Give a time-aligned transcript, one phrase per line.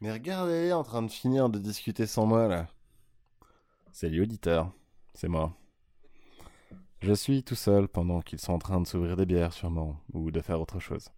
[0.00, 2.68] Mais regardez, en train de finir de discuter sans moi là.
[3.92, 4.70] C'est l'auditeur,
[5.14, 5.56] c'est moi.
[7.00, 10.30] Je suis tout seul pendant qu'ils sont en train de s'ouvrir des bières sûrement, ou
[10.30, 11.08] de faire autre chose.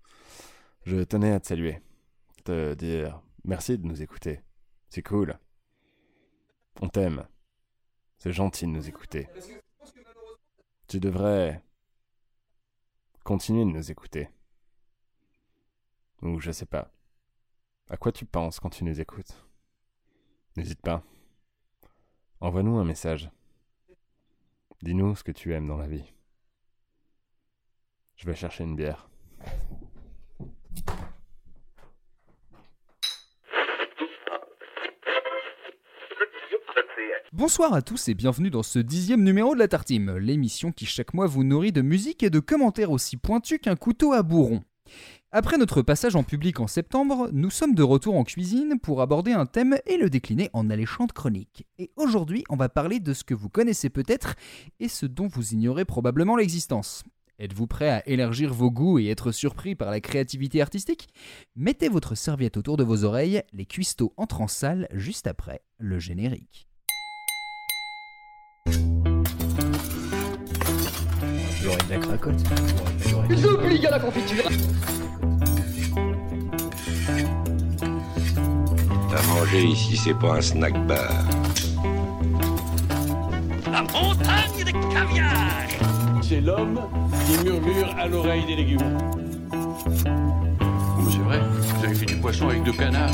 [0.84, 1.80] Je tenais à te saluer,
[2.44, 4.42] te dire merci de nous écouter.
[4.90, 5.38] C'est cool.
[6.80, 7.26] On t'aime.
[8.18, 9.28] C'est gentil de nous écouter.
[10.86, 11.62] Tu devrais
[13.24, 14.28] continuer de nous écouter.
[16.22, 16.90] Ou je sais pas.
[17.90, 19.46] À quoi tu penses quand tu nous écoutes?
[20.56, 21.02] N'hésite pas.
[22.40, 23.30] Envoie-nous un message.
[24.82, 26.04] Dis-nous ce que tu aimes dans la vie.
[28.16, 29.08] Je vais chercher une bière.
[37.32, 41.14] Bonsoir à tous et bienvenue dans ce dixième numéro de la Tartime, l'émission qui chaque
[41.14, 44.62] mois vous nourrit de musique et de commentaires aussi pointus qu'un couteau à bourron.
[45.30, 49.32] Après notre passage en public en septembre, nous sommes de retour en cuisine pour aborder
[49.32, 51.66] un thème et le décliner en alléchante chronique.
[51.78, 54.36] Et aujourd'hui, on va parler de ce que vous connaissez peut-être
[54.80, 57.04] et ce dont vous ignorez probablement l'existence.
[57.38, 61.08] Êtes-vous prêt à élargir vos goûts et être surpris par la créativité artistique?
[61.56, 65.98] Mettez votre serviette autour de vos oreilles, les cuistots entrent en salle juste après le
[65.98, 66.67] générique.
[71.88, 72.42] De la cracotte.
[73.30, 74.44] Ils oublient à la confiture
[79.16, 81.10] À manger ici, c'est pas un snack bar.
[83.70, 85.32] La montagne de caviar
[86.22, 86.80] C'est l'homme
[87.26, 88.98] qui murmure à l'oreille des légumes.
[89.52, 93.10] Oh, c'est vrai, vous avez fait du poisson avec deux canards.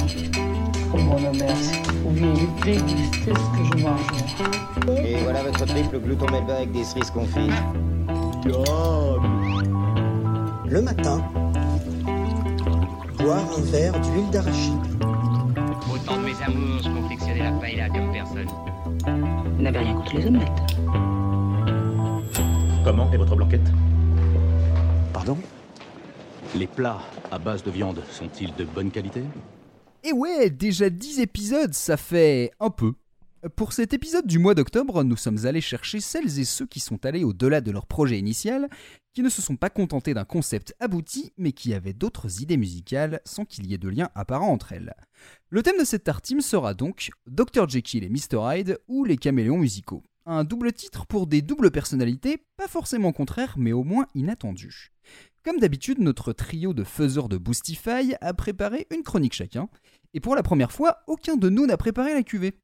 [0.92, 1.72] Oh mon merci.
[2.04, 5.04] Vous vouliez déguster ce que je mange.
[5.04, 7.52] Et voilà votre triple glouton melba avec des cerises confites.
[8.46, 8.52] Le
[10.82, 11.22] matin,
[13.16, 14.74] boire un verre d'huile d'arachide.
[15.90, 18.48] Autant de mes amours, je confectionnais la paella comme personne.
[19.56, 20.50] Vous n'avez rien contre les omelettes.
[22.84, 23.72] Comment est votre blanquette?
[25.14, 25.38] Pardon?
[26.54, 27.00] Les plats
[27.32, 29.22] à base de viande sont-ils de bonne qualité?
[30.02, 32.92] Et ouais, déjà 10 épisodes, ça fait un peu.
[33.56, 37.04] Pour cet épisode du mois d'octobre, nous sommes allés chercher celles et ceux qui sont
[37.04, 38.70] allés au-delà de leur projet initial,
[39.12, 43.20] qui ne se sont pas contentés d'un concept abouti, mais qui avaient d'autres idées musicales
[43.26, 44.94] sans qu'il y ait de lien apparent entre elles.
[45.50, 49.58] Le thème de cette tartine sera donc Dr Jekyll et Mr Hyde ou les caméléons
[49.58, 50.02] musicaux.
[50.24, 54.90] Un double titre pour des doubles personnalités, pas forcément contraires, mais au moins inattendues.
[55.44, 59.68] Comme d'habitude, notre trio de faiseurs de Boostify a préparé une chronique chacun,
[60.14, 62.54] et pour la première fois, aucun de nous n'a préparé la cuvée.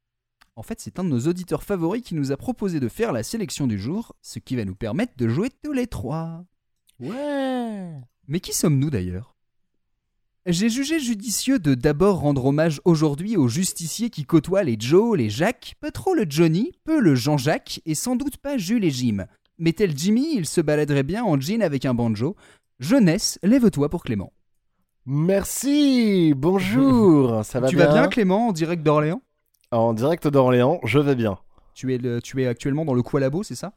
[0.55, 3.23] En fait, c'est un de nos auditeurs favoris qui nous a proposé de faire la
[3.23, 6.43] sélection du jour, ce qui va nous permettre de jouer tous les trois.
[6.99, 7.93] Ouais
[8.27, 9.35] Mais qui sommes-nous d'ailleurs?
[10.47, 15.29] J'ai jugé judicieux de d'abord rendre hommage aujourd'hui aux justiciers qui côtoient les Joe, les
[15.29, 19.25] Jacques, pas trop le Johnny, peu le Jean-Jacques et sans doute pas Jules et Jim.
[19.59, 22.35] Mais tel Jimmy, il se baladerait bien en jean avec un banjo.
[22.79, 24.33] Jeunesse, lève-toi pour Clément.
[25.05, 29.21] Merci Bonjour Ça va tu bien vas bien Clément en direct d'Orléans?
[29.71, 31.39] En direct d'Orléans, je vais bien.
[31.73, 33.73] tu es, le- tu es actuellement dans le Qualabo, c'est ça?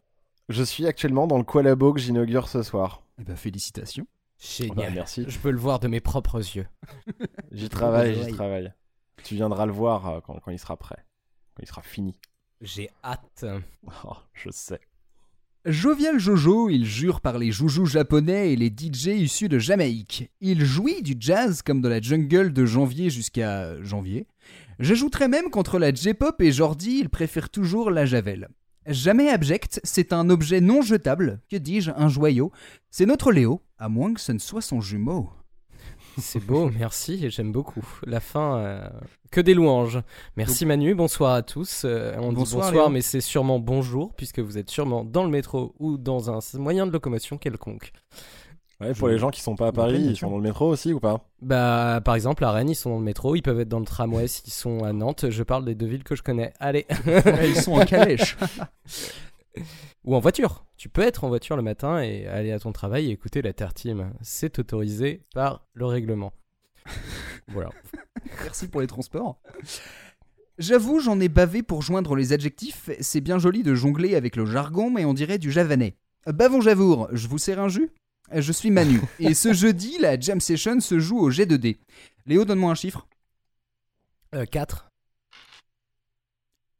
[0.48, 3.02] Je suis actuellement dans le Qualabo que j'inaugure ce soir.
[3.20, 4.04] Eh ben félicitations.
[4.04, 4.92] Bah, Génial.
[4.94, 5.24] merci.
[5.28, 6.66] Je peux le voir de mes propres yeux.
[7.52, 8.72] J'y travaille, j'y travaille.
[9.22, 10.98] Tu viendras le voir euh, quand, quand il sera prêt.
[11.54, 12.18] Quand il sera fini.
[12.60, 13.44] J'ai hâte.
[14.04, 14.80] Oh, je sais.
[15.64, 20.30] Jovial Jojo, il jure par les joujous japonais et les DJ issus de Jamaïque.
[20.42, 24.26] Il jouit du jazz comme de la jungle de janvier jusqu'à janvier.
[24.78, 28.48] J'ajouterais même qu'entre la J-pop et Jordi, il préfère toujours la Javel.
[28.86, 32.52] Jamais abject, c'est un objet non jetable, que dis-je, un joyau.
[32.90, 35.30] C'est notre Léo, à moins que ce ne soit son jumeau.
[36.18, 37.84] C'est beau, merci, j'aime beaucoup.
[38.06, 38.88] La fin, euh,
[39.32, 40.00] que des louanges.
[40.36, 41.82] Merci Manu, bonsoir à tous.
[41.84, 42.88] Euh, on Bonsoir, dit bonsoir, Léo.
[42.90, 46.86] mais c'est sûrement bonjour, puisque vous êtes sûrement dans le métro ou dans un moyen
[46.86, 47.90] de locomotion quelconque.
[48.80, 50.68] Ouais, pour Je- les gens qui sont pas à Paris, ils sont dans le métro
[50.68, 51.24] aussi ou pas?
[51.40, 53.84] Bah, par exemple, à Rennes, ils sont dans le métro, ils peuvent être dans le
[53.86, 55.26] tramway s'ils sont à Nantes.
[55.30, 56.52] Je parle des deux villes que je connais.
[56.58, 56.86] Allez.
[57.44, 58.36] Ils sont en calèche.
[60.04, 60.64] Ou en voiture.
[60.76, 63.52] Tu peux être en voiture le matin et aller à ton travail et écouter la
[63.52, 64.12] Tertime.
[64.20, 66.32] C'est autorisé par le règlement.
[67.48, 67.70] voilà.
[68.42, 69.38] Merci pour les transports.
[70.58, 72.90] J'avoue, j'en ai bavé pour joindre les adjectifs.
[73.00, 75.96] C'est bien joli de jongler avec le jargon, mais on dirait du javanais.
[76.26, 77.90] Bavon Javour, je vous sers un jus?
[78.32, 79.00] Je suis Manu.
[79.18, 81.78] Et ce jeudi, la jam session se joue au G2D.
[82.26, 83.06] Léo, donne-moi un chiffre.
[84.50, 84.88] 4.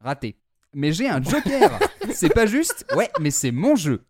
[0.01, 0.35] Raté.
[0.73, 1.79] Mais j'ai un joker
[2.13, 4.03] C'est pas juste Ouais, mais c'est mon jeu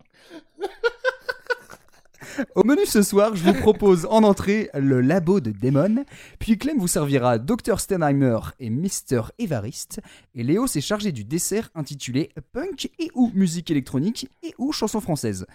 [2.56, 6.04] Au menu ce soir, je vous propose en entrée le labo de Damon,
[6.40, 10.02] puis Clem vous servira Dr Stenheimer et Mr Evariste,
[10.34, 15.00] et Léo s'est chargé du dessert intitulé Punk et ou musique électronique et ou chanson
[15.00, 15.46] française.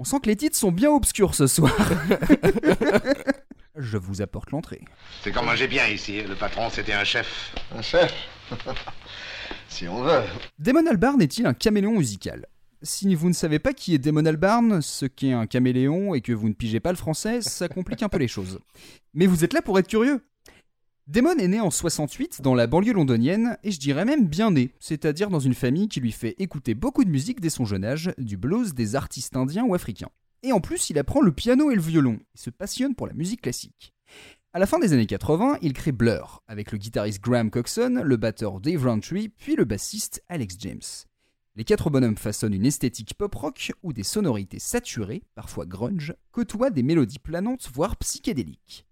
[0.00, 1.74] On sent que les titres sont bien obscurs ce soir.
[3.76, 4.80] je vous apporte l'entrée.
[5.24, 6.22] C'est comme manger bien ici.
[6.22, 7.52] Le patron, c'était un chef.
[7.74, 8.12] Un chef
[9.68, 10.22] Si on veut.
[10.60, 12.46] Damon Albarn est-il un caméléon musical?
[12.80, 16.32] Si vous ne savez pas qui est Damon Albarn, ce qu'est un caméléon et que
[16.32, 18.60] vous ne pigez pas le français, ça complique un peu les choses.
[19.14, 20.22] Mais vous êtes là pour être curieux.
[21.08, 24.74] Damon est né en 68 dans la banlieue londonienne, et je dirais même bien né,
[24.78, 28.12] c'est-à-dire dans une famille qui lui fait écouter beaucoup de musique dès son jeune âge,
[28.18, 30.10] du blues, des artistes indiens ou africains.
[30.42, 33.14] Et en plus, il apprend le piano et le violon, et se passionne pour la
[33.14, 33.94] musique classique.
[34.52, 38.16] À la fin des années 80, il crée Blur, avec le guitariste Graham Coxon, le
[38.18, 41.06] batteur Dave Rowntree, puis le bassiste Alex James.
[41.56, 46.82] Les quatre bonhommes façonnent une esthétique pop-rock où des sonorités saturées, parfois grunge, côtoient des
[46.82, 48.84] mélodies planantes voire psychédéliques.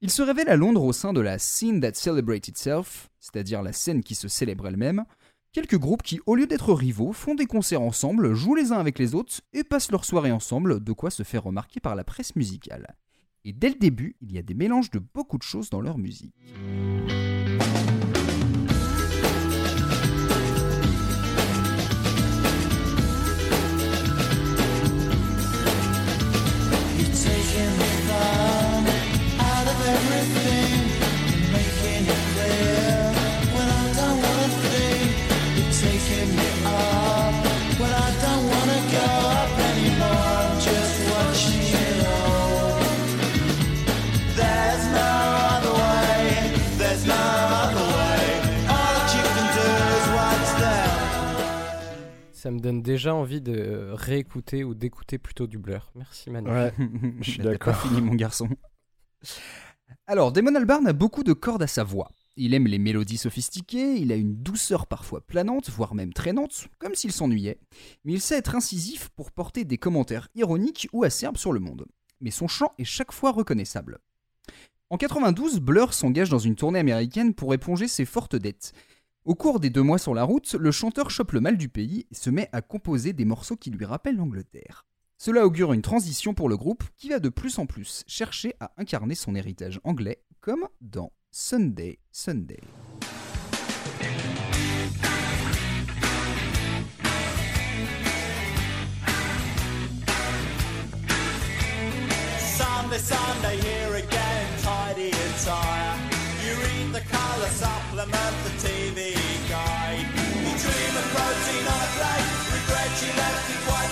[0.00, 3.72] Ils se révèlent à Londres au sein de la Scene That Celebrates Itself, c'est-à-dire la
[3.72, 5.04] scène qui se célèbre elle-même,
[5.52, 9.00] quelques groupes qui, au lieu d'être rivaux, font des concerts ensemble, jouent les uns avec
[9.00, 12.36] les autres et passent leur soirée ensemble, de quoi se faire remarquer par la presse
[12.36, 12.96] musicale.
[13.44, 15.98] Et dès le début, il y a des mélanges de beaucoup de choses dans leur
[15.98, 16.34] musique.
[52.48, 55.92] Ça me donne déjà envie de réécouter ou d'écouter plutôt du Blur.
[55.94, 56.48] Merci Manu.
[56.48, 56.72] Ouais,
[57.20, 57.76] je suis d'accord.
[57.76, 58.48] fini mon garçon.
[60.06, 62.10] Alors, Damon Albarn a beaucoup de cordes à sa voix.
[62.38, 66.94] Il aime les mélodies sophistiquées, il a une douceur parfois planante, voire même traînante, comme
[66.94, 67.60] s'il s'ennuyait,
[68.06, 71.84] mais il sait être incisif pour porter des commentaires ironiques ou acerbes sur le monde.
[72.22, 73.98] Mais son chant est chaque fois reconnaissable.
[74.88, 78.72] En 92, Blur s'engage dans une tournée américaine pour éponger ses fortes dettes.
[79.24, 82.06] Au cours des deux mois sur la route, le chanteur chope le mal du pays
[82.10, 84.86] et se met à composer des morceaux qui lui rappellent l'Angleterre.
[85.18, 88.72] Cela augure une transition pour le groupe qui va de plus en plus chercher à
[88.76, 92.60] incarner son héritage anglais, comme dans Sunday Sunday.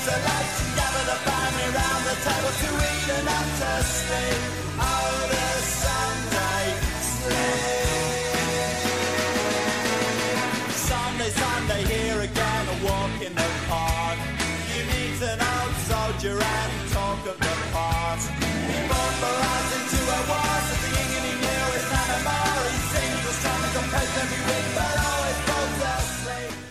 [0.09, 0.77] It quite so late.
[0.77, 4.41] Gather the family round the table to eat and up to sleep.
[4.79, 5.46] Oh,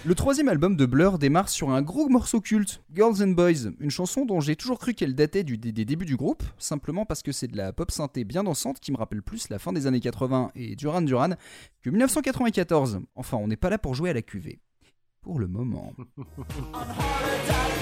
[0.06, 3.90] Le troisième album de Blur démarre sur un gros morceau culte, Girls and Boys, une
[3.90, 7.24] chanson dont j'ai toujours cru qu'elle datait du- des, des débuts du groupe, simplement parce
[7.24, 9.88] que c'est de la pop synthé bien dansante qui me rappelle plus la fin des
[9.88, 11.30] années 80 et Duran Duran
[11.82, 13.02] que 1994.
[13.16, 14.60] Enfin, on n'est pas là pour jouer à la cuvée.
[15.22, 15.92] Pour le moment.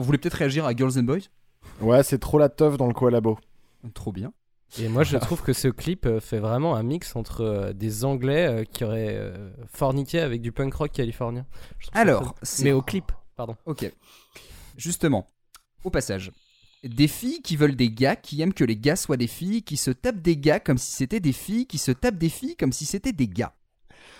[0.00, 1.28] Alors, vous voulez peut-être réagir à Girls and Boys
[1.82, 3.38] Ouais, c'est trop la teuf dans le collabo.
[3.92, 4.32] Trop bien.
[4.78, 8.06] Et moi, je trouve que ce clip euh, fait vraiment un mix entre euh, des
[8.06, 11.44] Anglais euh, qui auraient euh, forniqué avec du punk rock californien.
[11.82, 13.56] Ça Alors, mais au clip, pardon.
[13.66, 13.92] Ok.
[14.78, 15.26] Justement,
[15.84, 16.32] au passage.
[16.82, 19.76] Des filles qui veulent des gars qui aiment que les gars soient des filles, qui
[19.76, 22.72] se tapent des gars comme si c'était des filles, qui se tapent des filles comme
[22.72, 23.52] si c'était des gars.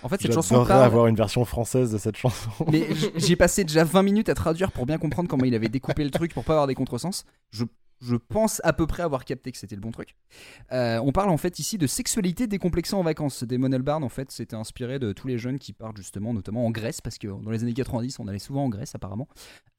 [0.03, 2.49] En fait, cette chanson J'adorerais parle- avoir une version française de cette chanson.
[2.71, 6.03] Mais j'ai passé déjà 20 minutes à traduire pour bien comprendre comment il avait découpé
[6.03, 7.25] le truc pour pas avoir des contresens.
[7.51, 7.65] Je,
[8.01, 10.15] je pense à peu près avoir capté que c'était le bon truc.
[10.71, 13.43] Euh, on parle en fait ici de sexualité décomplexée en vacances.
[13.43, 16.71] Damon Albarn en fait s'était inspiré de tous les jeunes qui partent justement notamment en
[16.71, 19.27] Grèce parce que dans les années 90 on allait souvent en Grèce apparemment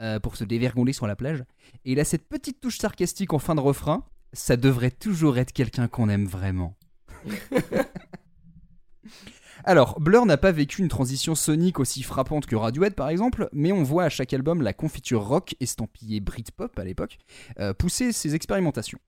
[0.02, 1.42] euh, pour se dévergonder sur la plage.
[1.84, 4.04] Et il a cette petite touche sarcastique en fin de refrain.
[4.34, 6.76] Ça devrait toujours être quelqu'un qu'on aime vraiment.
[9.64, 13.70] Alors, Blur n'a pas vécu une transition sonique aussi frappante que Radiohead par exemple, mais
[13.70, 17.18] on voit à chaque album la confiture rock estampillée Britpop à l'époque
[17.60, 18.98] euh, pousser ses expérimentations.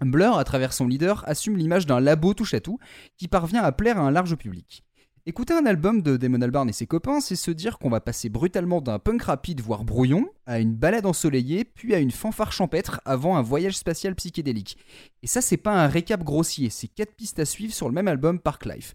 [0.00, 2.78] Blur, à travers son leader, assume l'image d'un labo touche-à-tout
[3.18, 4.82] qui parvient à plaire à un large public.
[5.26, 8.30] Écouter un album de Damon Albarn et ses copains, c'est se dire qu'on va passer
[8.30, 13.02] brutalement d'un punk rapide voire brouillon à une balade ensoleillée, puis à une fanfare champêtre
[13.04, 14.78] avant un voyage spatial psychédélique.
[15.22, 18.08] Et ça, c'est pas un récap grossier, c'est quatre pistes à suivre sur le même
[18.08, 18.94] album Park Life.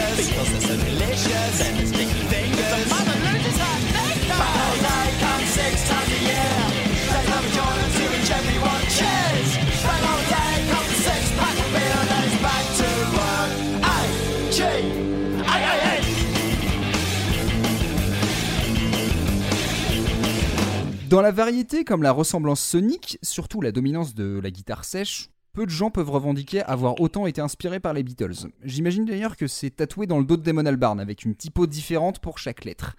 [21.11, 25.65] Dans la variété comme la ressemblance sonique, surtout la dominance de la guitare sèche, peu
[25.65, 28.47] de gens peuvent revendiquer avoir autant été inspirés par les Beatles.
[28.63, 32.19] J'imagine d'ailleurs que c'est tatoué dans le dos de Damon Albarn avec une typo différente
[32.19, 32.95] pour chaque lettre.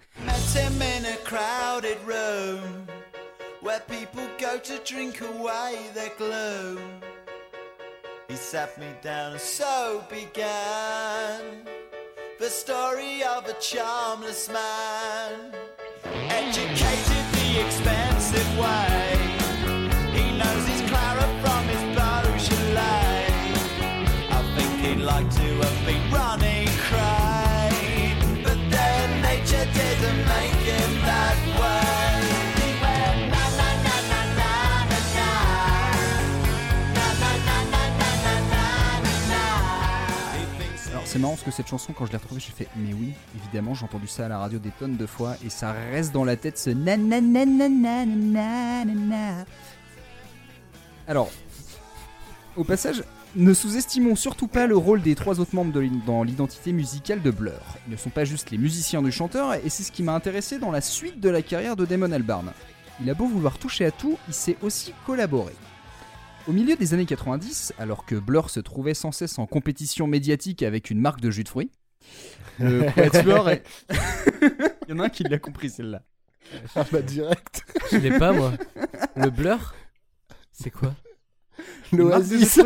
[12.49, 15.53] Story of a charmless man,
[41.13, 43.75] c'est marrant parce que cette chanson quand je l'ai retrouvée j'ai fait mais oui évidemment
[43.75, 46.35] j'ai entendu ça à la radio des tonnes de fois et ça reste dans la
[46.37, 49.45] tête ce na na na na na na na na.
[51.07, 51.29] Alors
[52.55, 53.03] au passage
[53.35, 57.61] ne sous-estimons surtout pas le rôle des trois autres membres dans l'identité musicale de Blur.
[57.87, 60.57] Ils ne sont pas juste les musiciens du chanteur et c'est ce qui m'a intéressé
[60.57, 62.51] dans la suite de la carrière de Damon Albarn.
[63.01, 65.53] Il a beau vouloir toucher à tout, il sait aussi collaborer.
[66.45, 70.61] Au milieu des années 90, alors que Blur se trouvait sans cesse en compétition médiatique
[70.61, 71.71] avec une marque de jus de fruits,
[72.59, 73.63] le quatuor est...
[73.91, 76.01] Il y en a un qui l'a compris celle-là.
[76.75, 77.65] Ah bah direct.
[77.91, 78.51] Je l'ai pas, moi.
[79.15, 79.73] Le blur?
[80.51, 80.93] C'est quoi?
[81.93, 82.59] L'Oasis.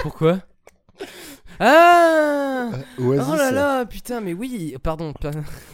[0.00, 0.40] Pourquoi?
[1.60, 3.26] Ah Oasis.
[3.32, 5.12] Oh là là, putain, mais oui, pardon.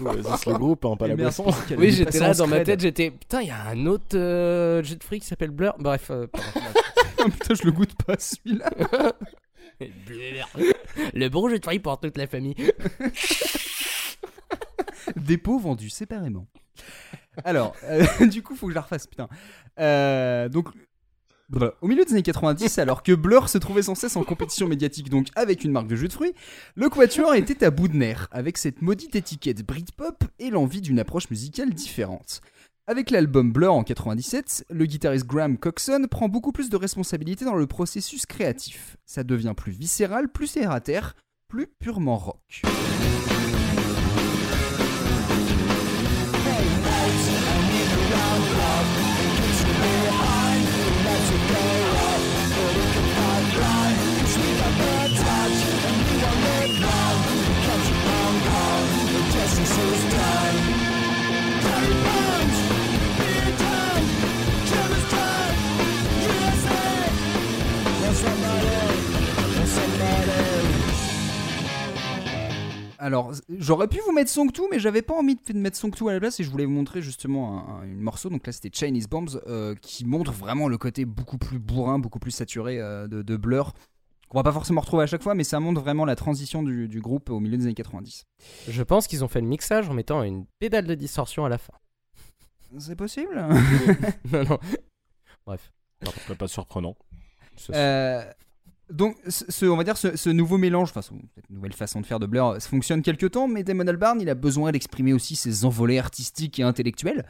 [0.00, 1.46] Oasis, le groupe, hein, pas la boisson.
[1.76, 3.10] Oui, j'étais là dans ma tête, j'étais.
[3.10, 5.74] Putain, il y a un autre euh, jet de fric qui s'appelle Blur.
[5.78, 6.48] Bref, euh, pardon.
[7.20, 8.70] Oh, putain, je le goûte pas celui-là.
[10.06, 10.48] Blur.
[11.14, 12.54] Le bon jet de fric pour toute la famille.
[15.16, 16.46] Dépôt vendu séparément.
[17.44, 19.28] Alors, euh, du coup, faut que je la refasse, putain.
[19.78, 20.68] Euh, donc.
[21.82, 25.10] Au milieu des années 90, alors que Blur se trouvait sans cesse en compétition médiatique,
[25.10, 26.34] donc avec une marque de jus de fruits,
[26.74, 30.98] le Quatuor était à bout de nerfs, avec cette maudite étiquette Britpop et l'envie d'une
[30.98, 32.40] approche musicale différente.
[32.86, 37.54] Avec l'album Blur en 97, le guitariste Graham Coxon prend beaucoup plus de responsabilités dans
[37.54, 38.98] le processus créatif.
[39.06, 41.14] Ça devient plus viscéral, plus terre
[41.48, 42.62] plus purement rock.
[73.04, 76.08] Alors, j'aurais pu vous mettre Song 2, mais j'avais pas envie de mettre Song 2
[76.08, 78.30] à la place et je voulais vous montrer justement un, morceau.
[78.30, 82.18] Donc là, c'était Chinese Bombs euh, qui montre vraiment le côté beaucoup plus bourrin, beaucoup
[82.18, 83.74] plus saturé euh, de, de Blur.
[84.30, 86.88] Qu'on va pas forcément retrouver à chaque fois, mais ça montre vraiment la transition du,
[86.88, 88.24] du groupe au milieu des années 90.
[88.68, 91.58] Je pense qu'ils ont fait le mixage en mettant une pédale de distorsion à la
[91.58, 91.74] fin.
[92.78, 93.36] C'est possible
[94.32, 94.58] non, non.
[95.46, 95.70] Bref.
[96.38, 96.96] Pas surprenant.
[97.72, 98.22] Euh,
[98.90, 102.20] Donc, ce, on va dire ce, ce nouveau mélange, enfin, cette nouvelle façon de faire
[102.20, 105.64] de Blur, ça fonctionne quelque temps, mais Damon Albarn, il a besoin d'exprimer aussi ses
[105.64, 107.24] envolées artistiques et intellectuelles.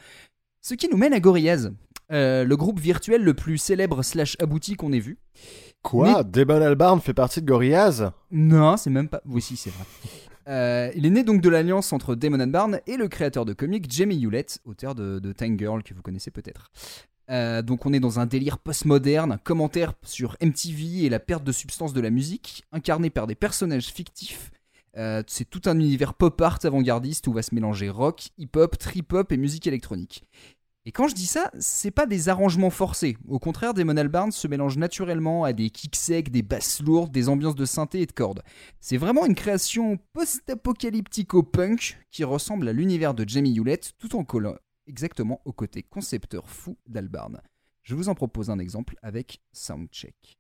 [0.61, 1.71] Ce qui nous mène à Gorillaz,
[2.11, 5.19] euh, le groupe virtuel le plus célèbre slash abouti qu'on ait vu.
[5.83, 6.25] Quoi?
[6.25, 8.11] Damon Albarn fait partie de Gorillaz?
[8.31, 9.23] Non, c'est même pas.
[9.27, 9.85] Oui, si, c'est vrai.
[10.49, 13.91] Euh, il est né donc de l'alliance entre Damon Albarn et le créateur de comics
[13.91, 16.71] Jamie Hewlett, auteur de, de Time Girl que vous connaissez peut-être.
[17.31, 21.45] Euh, donc on est dans un délire postmoderne, un commentaire sur MTV et la perte
[21.45, 24.51] de substance de la musique, incarné par des personnages fictifs.
[24.97, 29.33] Euh, c'est tout un univers pop art avant-gardiste où va se mélanger rock, hip-hop, trip-hop
[29.33, 30.25] et musique électronique.
[30.87, 33.17] Et quand je dis ça, c'est pas des arrangements forcés.
[33.27, 37.31] Au contraire, Damon Albarn se mélange naturellement à des kicks secs, des basses lourdes, des
[37.31, 38.43] ambiances de synthé et de cordes.
[38.81, 44.25] C'est vraiment une création post-apocalyptico-punk qui ressemble à l'univers de Jamie Hewlett tout en
[44.87, 47.41] exactement au côté concepteur fou d'Albarn.
[47.83, 50.39] Je vous en propose un exemple avec Soundcheck.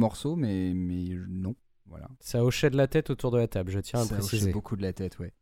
[0.00, 1.54] Morceau, mais, mais non.
[1.86, 2.08] Voilà.
[2.20, 4.44] Ça hochait de la tête autour de la table, je tiens à Ça préciser.
[4.44, 5.32] hochait beaucoup de la tête, ouais.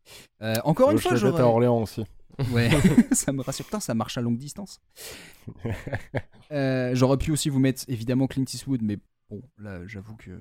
[0.41, 1.41] Euh, encore une fois, j'aurais...
[1.41, 2.03] à Orléans aussi.
[2.51, 2.69] Ouais,
[3.11, 3.65] ça me rassure.
[3.65, 4.79] Putain, ça marche à longue distance.
[6.51, 8.97] Euh, J'aurais pu aussi vous mettre évidemment Clint Eastwood, mais
[9.29, 10.31] bon, là, j'avoue que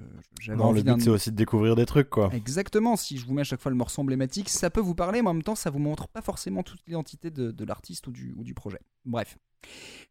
[0.40, 0.94] j'avais Non, envie le d'un.
[0.96, 2.30] but c'est aussi de découvrir des trucs quoi.
[2.34, 5.22] Exactement, si je vous mets à chaque fois le morceau emblématique, ça peut vous parler,
[5.22, 8.10] mais en même temps, ça vous montre pas forcément toute l'identité de, de l'artiste ou
[8.12, 8.80] du, ou du projet.
[9.04, 9.38] Bref.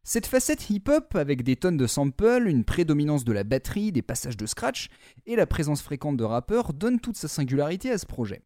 [0.03, 4.35] Cette facette hip-hop, avec des tonnes de samples, une prédominance de la batterie, des passages
[4.37, 4.89] de scratch
[5.25, 8.41] et la présence fréquente de rappeurs, donne toute sa singularité à ce projet.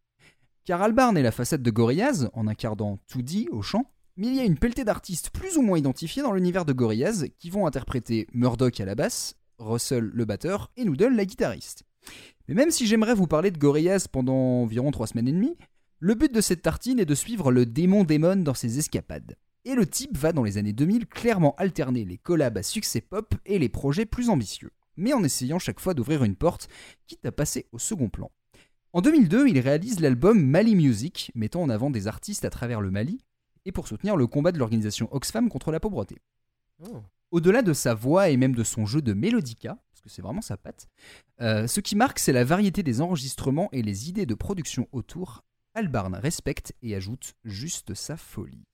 [0.64, 4.40] Car Albarn est la facette de Gorillaz, en incarnant 2D au chant, mais il y
[4.40, 8.28] a une pelletée d'artistes plus ou moins identifiés dans l'univers de Gorillaz qui vont interpréter
[8.34, 11.84] Murdoch à la basse, Russell le batteur et Noodle la guitariste.
[12.48, 15.58] Mais même si j'aimerais vous parler de Gorillaz pendant environ 3 semaines et demie,
[16.00, 19.38] le but de cette tartine est de suivre le démon démon dans ses escapades.
[19.66, 23.36] Et le type va dans les années 2000 clairement alterner les collabs à succès pop
[23.46, 26.68] et les projets plus ambitieux, mais en essayant chaque fois d'ouvrir une porte,
[27.06, 28.32] quitte à passer au second plan.
[28.94, 32.92] En 2002, il réalise l'album Mali Music, mettant en avant des artistes à travers le
[32.92, 33.24] Mali,
[33.66, 36.18] et pour soutenir le combat de l'organisation Oxfam contre la pauvreté.
[36.84, 37.04] Oh.
[37.32, 40.42] Au-delà de sa voix et même de son jeu de mélodica, parce que c'est vraiment
[40.42, 40.90] sa patte,
[41.40, 45.42] euh, ce qui marque c'est la variété des enregistrements et les idées de production autour.
[45.74, 48.66] Albarn respecte et ajoute juste sa folie.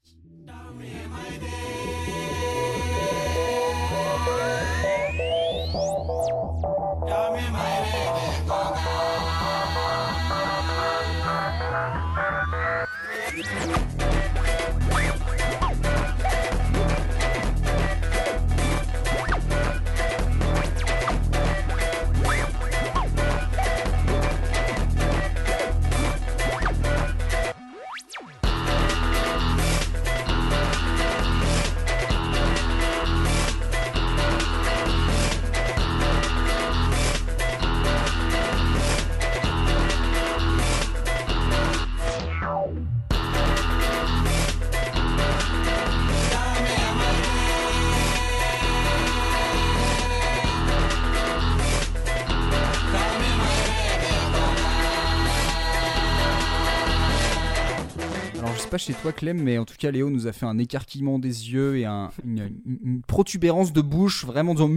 [58.68, 61.20] Sais pas chez toi Clem, mais en tout cas Léo nous a fait un écarquillement
[61.20, 64.70] des yeux et un- une, protubérance de bouche, vraiment disant...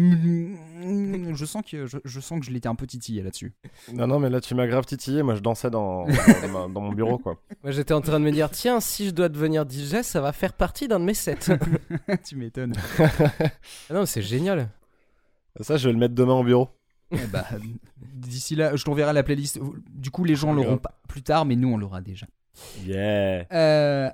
[1.35, 3.53] Je sens que je, je sens que je l'étais un peu titillé là-dessus.
[3.93, 5.23] Non, non, mais là tu m'as grave titillé.
[5.23, 6.07] Moi je dansais dans,
[6.69, 7.37] dans mon bureau quoi.
[7.65, 10.33] Moi j'étais en train de me dire, tiens, si je dois devenir DJ, ça va
[10.33, 11.39] faire partie d'un de mes sets.
[12.25, 12.75] tu m'étonnes.
[13.91, 14.69] Ah non, c'est génial.
[15.61, 16.69] Ça, je vais le mettre demain au bureau.
[17.11, 17.45] Eh bah,
[18.15, 19.59] D'ici là, je t'enverrai la playlist.
[19.91, 22.27] Du coup, les gens l'auront pas plus tard, mais nous, on l'aura déjà.
[22.85, 23.47] Yeah.
[23.53, 24.11] Euh,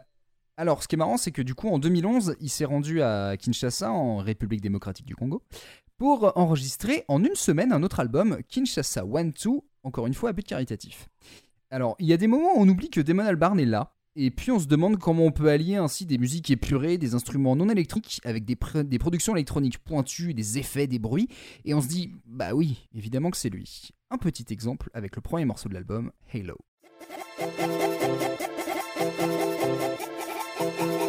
[0.56, 3.36] alors, ce qui est marrant, c'est que du coup, en 2011, il s'est rendu à
[3.36, 5.42] Kinshasa, en République démocratique du Congo,
[5.98, 10.32] pour enregistrer en une semaine un autre album, Kinshasa One Two, encore une fois à
[10.32, 11.08] but caritatif.
[11.70, 14.30] Alors, il y a des moments où on oublie que Damon Albarn est là, Et
[14.30, 17.68] puis on se demande comment on peut allier ainsi des musiques épurées, des instruments non
[17.68, 21.28] électriques, avec des, des productions électroniques pointues, des effets, des bruits.
[21.66, 23.90] Et on se dit, bah oui, évidemment que c'est lui.
[24.10, 26.56] Un petit exemple avec le premier morceau de l'album, Halo.
[30.58, 31.05] Thank you.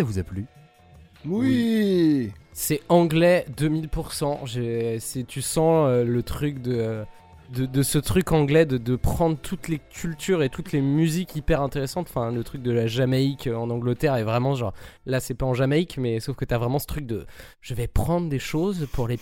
[0.00, 0.46] Ça vous a plu?
[1.26, 2.32] Oui.
[2.54, 4.46] C'est anglais 2000%.
[4.46, 7.04] J'ai- c'est- Tu sens euh, le truc de, euh,
[7.50, 11.34] de, de ce truc anglais de, de prendre toutes les cultures et toutes les musiques
[11.36, 12.06] hyper intéressantes.
[12.08, 14.72] Enfin, le truc de la Jamaïque en Angleterre est vraiment genre.
[15.06, 17.26] Là, c'est pas en Jamaïque, mais sauf que t'as vraiment ce truc de.
[17.60, 19.18] Je vais prendre des choses pour les.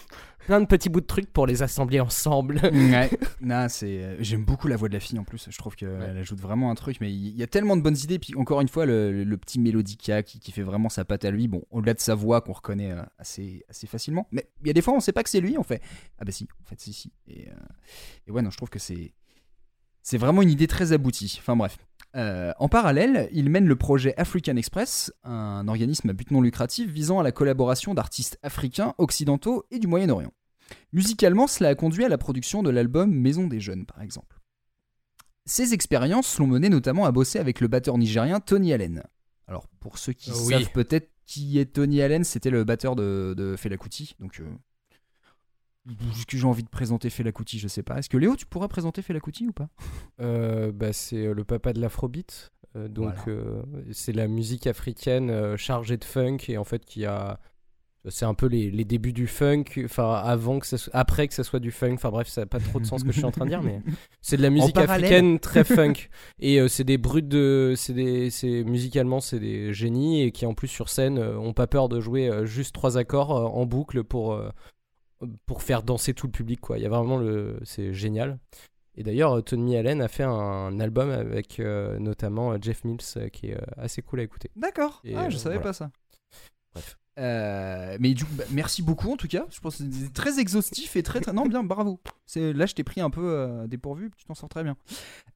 [0.46, 2.60] plein de petits bouts de trucs pour les assembler ensemble.
[2.64, 3.10] Ouais,
[3.40, 4.02] non, c'est.
[4.02, 5.46] euh, J'aime beaucoup la voix de la fille en plus.
[5.50, 6.98] Je trouve qu'elle ajoute vraiment un truc.
[7.00, 8.18] Mais il y a tellement de bonnes idées.
[8.18, 11.30] Puis encore une fois, le, le petit mélodica qui, qui fait vraiment sa patte à
[11.30, 11.48] lui.
[11.48, 14.26] Bon, au-delà de sa voix qu'on reconnaît euh, assez, assez facilement.
[14.32, 15.56] Mais il y a des fois, on sait pas que c'est lui.
[15.58, 15.80] On fait
[16.18, 17.12] ah bah si, en fait si si.
[17.26, 17.52] Et, euh,
[18.28, 19.12] et ouais, non, je trouve que c'est
[20.02, 21.36] c'est vraiment une idée très aboutie.
[21.40, 21.76] Enfin bref.
[22.16, 26.90] Euh, en parallèle, il mène le projet African Express, un organisme à but non lucratif
[26.90, 30.32] visant à la collaboration d'artistes africains, occidentaux et du Moyen-Orient.
[30.92, 34.40] Musicalement, cela a conduit à la production de l'album Maison des Jeunes, par exemple.
[35.44, 39.02] Ces expériences l'ont mené notamment à bosser avec le batteur nigérien Tony Allen.
[39.46, 40.54] Alors, pour ceux qui Oui.
[40.54, 44.14] savent peut-être qui est Tony Allen, c'était le batteur de, de Fela Kuti.
[44.18, 44.48] Donc, euh,
[46.12, 47.98] est-ce que j'ai envie de présenter Fela Kuti Je sais pas.
[47.98, 49.68] Est-ce que Léo, tu pourrais présenter Fela Kuti ou pas?
[50.20, 52.50] Euh, bah, c'est euh, le papa de l'afrobeat.
[52.76, 53.40] Euh, donc Voilà.
[53.40, 57.40] euh, c'est la musique africaine chargée de funk et en fait qui a
[58.10, 61.44] c'est un peu les, les débuts du funk enfin avant que ça après que ça
[61.44, 63.24] soit du funk enfin bref ça n'a pas trop de sens ce que je suis
[63.24, 63.80] en train de dire mais
[64.22, 65.94] c'est de la musique africaine très funk
[66.38, 68.30] et c'est des brutes de c'est des
[68.64, 72.30] musicalement c'est des génies et qui en plus sur scène ont pas peur de jouer
[72.44, 74.40] juste trois accords en boucle pour
[75.46, 78.38] pour faire danser tout le public quoi il y a vraiment le c'est génial
[78.98, 83.30] et d'ailleurs, euh, Tony Allen a fait un album avec euh, notamment euh, Jeff Mills
[83.32, 84.50] qui est assez cool à écouter.
[84.56, 85.00] D'accord.
[85.04, 85.68] Et, Ah, je savais voilà.
[85.68, 85.92] pas ça.
[86.74, 86.98] Bref.
[87.16, 89.46] Euh, mais du coup, bah, merci beaucoup en tout cas.
[89.50, 91.32] Je pense que c'est très exhaustif et très très.
[91.32, 92.00] Non, bien, bravo.
[92.26, 94.10] C'est là, je t'ai pris un peu euh, dépourvu.
[94.16, 94.76] Tu t'en sors très bien.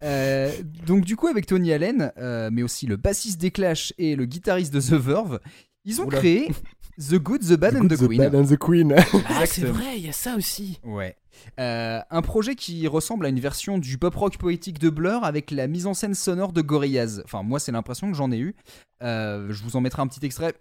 [0.02, 0.50] Euh,
[0.84, 2.10] donc du coup, avec Tony Allen,
[2.50, 5.38] mais aussi le bassiste des Clash et le guitariste de The Verve,
[5.84, 6.18] ils ont Oula.
[6.18, 6.48] créé
[6.98, 8.18] The Good, The Bad and The, Queen.
[8.18, 8.94] Bad and the Queen.
[9.28, 10.78] Ah, c'est vrai, il y a ça aussi.
[10.84, 11.16] Ouais.
[11.58, 15.50] Euh, un projet qui ressemble à une version du pop rock poétique de Blur avec
[15.50, 17.22] la mise en scène sonore de Gorillaz.
[17.24, 18.54] Enfin, moi, c'est l'impression que j'en ai eu.
[19.02, 20.54] Euh, je vous en mettrai un petit extrait,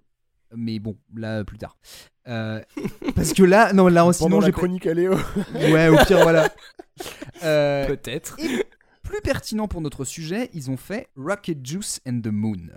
[0.55, 1.77] mais bon, là, plus tard.
[2.27, 2.61] Euh,
[3.15, 5.15] parce que là, non, là, Pendant sinon, la j'ai chronique à Léo.
[5.55, 6.49] Ouais, au pire, voilà.
[7.43, 8.37] Euh, Peut-être.
[8.39, 8.65] et
[9.03, 12.69] plus pertinent pour notre sujet, ils ont fait Rocket Juice and the Moon.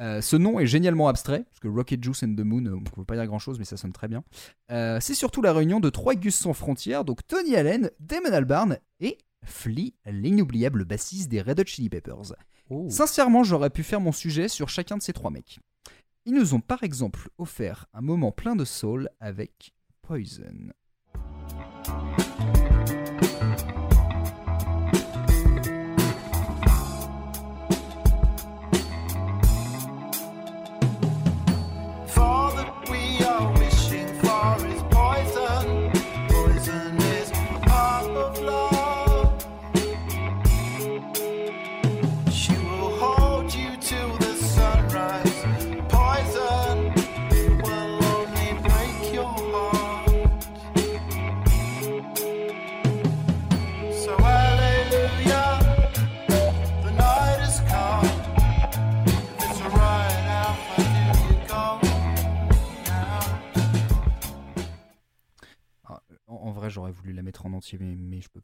[0.00, 2.80] Euh, ce nom est génialement abstrait, parce que Rocket Juice and the Moon, euh, on
[2.80, 4.22] ne peut pas dire grand chose, mais ça sonne très bien.
[4.70, 8.78] Euh, c'est surtout la réunion de trois Gus sans frontières, donc Tony Allen, Damon Albarn
[9.00, 12.34] et Flea, l'inoubliable bassiste des Red Hot Chili Peppers.
[12.68, 12.86] Oh.
[12.90, 15.60] Sincèrement, j'aurais pu faire mon sujet sur chacun de ces trois mecs.
[16.24, 20.72] Ils nous ont par exemple offert un moment plein de soul avec Poison.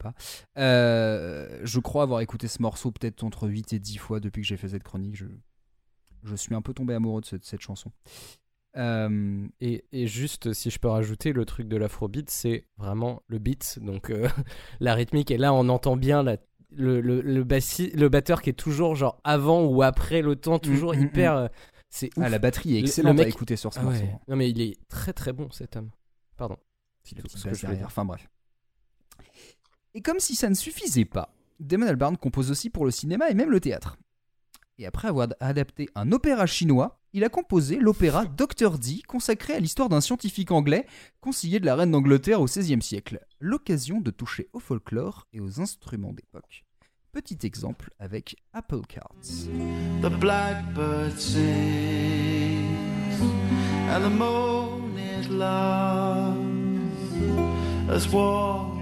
[0.02, 0.14] Pas.
[0.58, 4.48] Euh, je crois avoir écouté ce morceau peut-être entre 8 et 10 fois depuis que
[4.48, 5.16] j'ai fait cette chronique.
[5.16, 5.26] Je...
[6.24, 7.90] je suis un peu tombé amoureux de cette, cette chanson.
[8.76, 13.38] Euh, Et, et juste, si je peux rajouter, le truc de l'afrobeat, c'est vraiment le
[13.38, 14.28] beat, donc euh,
[14.80, 15.30] la rythmique.
[15.30, 16.38] Et là, on entend bien la,
[16.70, 20.58] le, le, le, bassi- le batteur qui est toujours genre avant ou après le temps,
[20.58, 21.34] toujours Mm, mm, hyper.
[21.34, 21.38] mm.
[21.38, 21.48] euh,
[21.90, 24.00] c'est ah, la batterie est Le- le excellente mec- à écouter sur ce Ah morceau.
[24.00, 24.18] ouais.
[24.28, 25.90] Non, mais il est très très bon cet homme.
[26.38, 26.56] Pardon.
[27.04, 27.84] Tout ce que je derrière.
[27.86, 28.26] Enfin bref.
[29.94, 33.34] Et comme si ça ne suffisait pas, Damon Albarn compose aussi pour le cinéma et
[33.34, 33.98] même le théâtre.
[34.78, 38.78] Et après avoir adapté un opéra chinois, il a composé l'opéra Dr.
[38.78, 40.86] Dee, consacré à l'histoire d'un scientifique anglais,
[41.20, 43.20] conseiller de la reine d'Angleterre au XVIe siècle.
[43.38, 46.64] L'occasion de toucher au folklore et aux instruments d'époque.
[47.12, 49.14] Petit exemple avec Apple Cards.
[50.00, 51.42] The blackbird sings
[53.90, 55.28] and the moon is
[57.90, 58.81] as war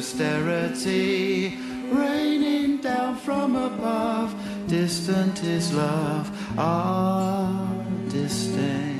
[0.00, 1.52] austerity,
[1.94, 4.34] raining down from above.
[4.66, 7.50] Distant is love, our
[8.08, 8.96] disdain.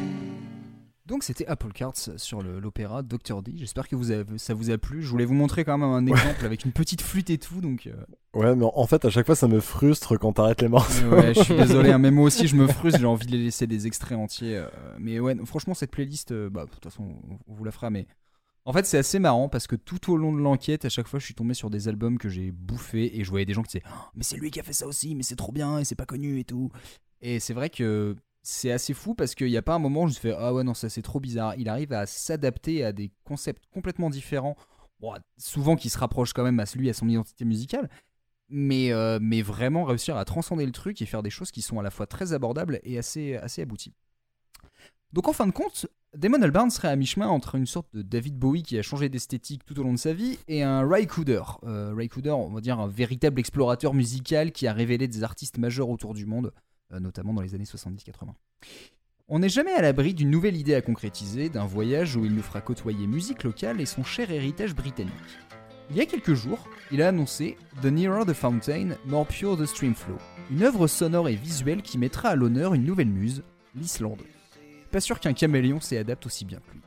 [1.06, 3.42] Donc c'était Apple Cards sur l'opéra Dr.
[3.42, 3.56] Dee.
[3.58, 5.02] J'espère que vous avez, ça vous a plu.
[5.02, 7.60] Je voulais vous montrer quand même un exemple avec une petite flûte et tout.
[7.60, 7.94] Donc euh,
[8.38, 11.08] Ouais, mais en fait, à chaque fois, ça me frustre quand t'arrêtes les morceaux.
[11.08, 11.90] ouais, je suis désolé.
[11.90, 13.00] hein, mais moi aussi, je me frustre.
[13.00, 14.58] J'ai envie de les laisser des extraits entiers.
[14.58, 14.66] euh,
[15.00, 17.90] mais ouais, franchement, cette playlist, euh, bah, de toute façon, on, on vous la fera.
[17.90, 18.06] Mais
[18.64, 21.18] en fait, c'est assez marrant parce que tout au long de l'enquête, à chaque fois,
[21.18, 23.78] je suis tombé sur des albums que j'ai bouffés et je voyais des gens qui
[23.78, 25.84] disaient Oh, Mais c'est lui qui a fait ça aussi, mais c'est trop bien et
[25.84, 26.70] c'est pas connu et tout.
[27.22, 30.08] Et c'est vrai que c'est assez fou parce qu'il n'y a pas un moment où
[30.08, 31.54] je me fait Ah ouais, non, ça c'est trop bizarre.
[31.56, 34.56] Il arrive à s'adapter à des concepts complètement différents,
[35.38, 37.88] souvent qui se rapprochent quand même à celui, à son identité musicale.
[38.52, 41.78] Mais, euh, mais vraiment réussir à transcender le truc et faire des choses qui sont
[41.78, 43.94] à la fois très abordables et assez, assez abouties.
[45.12, 48.38] Donc en fin de compte, Damon Albarn serait à mi-chemin entre une sorte de David
[48.38, 51.42] Bowie qui a changé d'esthétique tout au long de sa vie et un Ray Cooder.
[51.64, 55.58] Euh, Ray Cooder, on va dire un véritable explorateur musical qui a révélé des artistes
[55.58, 56.52] majeurs autour du monde,
[56.92, 58.34] euh, notamment dans les années 70-80.
[59.26, 62.42] On n'est jamais à l'abri d'une nouvelle idée à concrétiser, d'un voyage où il nous
[62.42, 65.12] fera côtoyer musique locale et son cher héritage britannique.
[65.90, 69.66] Il y a quelques jours, il a annoncé The Nearer the Fountain, More Pure the
[69.66, 70.18] Streamflow,
[70.52, 73.42] une œuvre sonore et visuelle qui mettra à l'honneur une nouvelle muse,
[73.74, 74.22] l'Islande.
[74.90, 76.80] Pas sûr qu'un caméléon s'y adapte aussi bien que lui.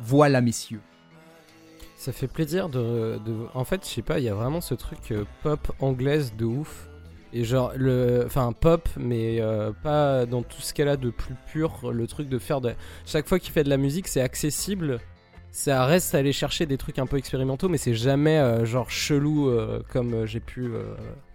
[0.00, 0.80] Voilà, messieurs.
[1.96, 3.18] Ça fait plaisir de,
[3.54, 6.44] En fait, je sais pas, il y a vraiment ce truc euh, pop anglaise de
[6.44, 6.88] ouf.
[7.32, 8.22] Et genre, le.
[8.26, 11.92] Enfin, pop, mais euh, pas dans tout ce qu'elle a de plus pur.
[11.92, 12.74] Le truc de faire de.
[13.04, 15.00] Chaque fois qu'il fait de la musique, c'est accessible.
[15.50, 18.90] Ça reste à aller chercher des trucs un peu expérimentaux, mais c'est jamais euh, genre
[18.90, 19.50] chelou
[19.90, 20.70] comme j'ai pu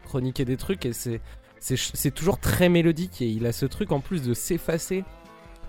[0.05, 0.85] chroniquer des trucs.
[0.85, 1.21] Et c'est.
[1.61, 5.03] C'est toujours très mélodique et il a ce truc en plus de s'effacer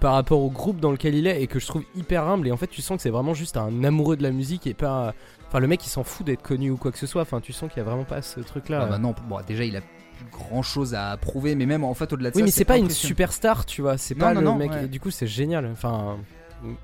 [0.01, 2.49] par rapport au groupe dans lequel il est et que je trouve hyper humble.
[2.49, 4.75] Et en fait tu sens que c'est vraiment juste un amoureux de la musique et
[4.75, 5.15] pas
[5.47, 7.23] enfin le mec il s'en fout d'être connu ou quoi que ce soit.
[7.23, 9.39] Enfin tu sens qu'il y a vraiment pas ce truc là Ah bah non, bon,
[9.47, 12.41] déjà il a plus grand chose à prouver, mais même en fait au-delà de oui
[12.41, 12.45] ça.
[12.47, 13.99] mais c'est pas une superstar tu vois.
[13.99, 14.71] C'est pas non, le non, mec.
[14.73, 14.85] ouais.
[14.87, 15.67] et du coup c'est génial.
[15.71, 16.17] Enfin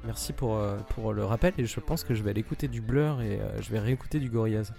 [0.04, 2.80] merci pour, euh, pour le rappel et je pense que je vais aller écouter du
[2.80, 4.72] Blur et euh, je vais réécouter du Gorillaz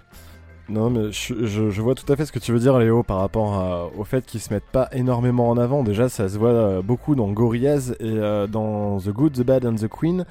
[0.69, 3.55] Non, mais je, vois tout à fait ce que tu veux dire, Léo, par rapport
[3.55, 5.83] à- au fait qu'ils se mettent pas énormément en avant.
[5.83, 9.65] Déjà, ça se voit euh, beaucoup dans Gorillaz et euh, dans The Good, The Bad
[9.65, 10.25] and The Queen.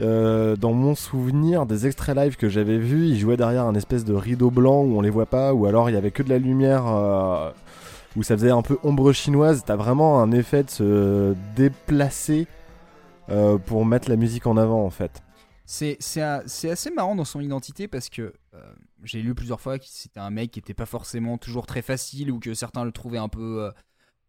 [0.00, 4.04] Euh, dans mon souvenir des extraits live que j'avais vus, ils jouaient derrière un espèce
[4.04, 6.28] de rideau blanc où on les voit pas, ou alors il y avait que de
[6.28, 6.84] la lumière
[8.16, 9.62] où ça faisait un peu ombre chinoise.
[9.64, 12.46] T'as vraiment un effet de se déplacer
[13.64, 15.22] pour mettre la musique en avant en fait.
[15.64, 18.34] C'est assez marrant dans son identité parce que
[19.02, 22.30] j'ai lu plusieurs fois que c'était un mec qui était pas forcément toujours très facile
[22.30, 23.70] ou que certains le trouvaient un peu euh,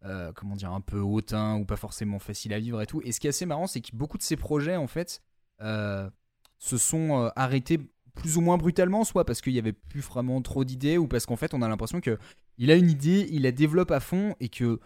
[0.06, 3.02] euh, comment dire un peu hautain ou pas forcément facile à vivre et tout.
[3.04, 5.22] Et ce qui est assez marrant, c'est que beaucoup de ses projets en fait
[5.62, 6.10] euh,
[6.58, 7.80] se sont arrêtés
[8.16, 11.26] plus ou moins brutalement, soit parce qu'il y avait plus vraiment trop d'idées ou parce
[11.26, 12.18] qu'en fait on a l'impression que
[12.58, 14.80] il a une idée, il la développe à fond et que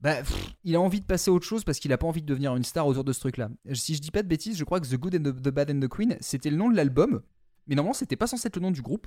[0.00, 0.16] bah,
[0.64, 2.54] il a envie de passer à autre chose parce qu'il a pas envie de devenir
[2.56, 3.50] une star autour de ce truc-là.
[3.74, 5.70] Si je dis pas de bêtises, je crois que The Good and the, the Bad
[5.70, 7.20] and the Queen, c'était le nom de l'album,
[7.66, 9.06] mais normalement c'était pas censé être le nom du groupe.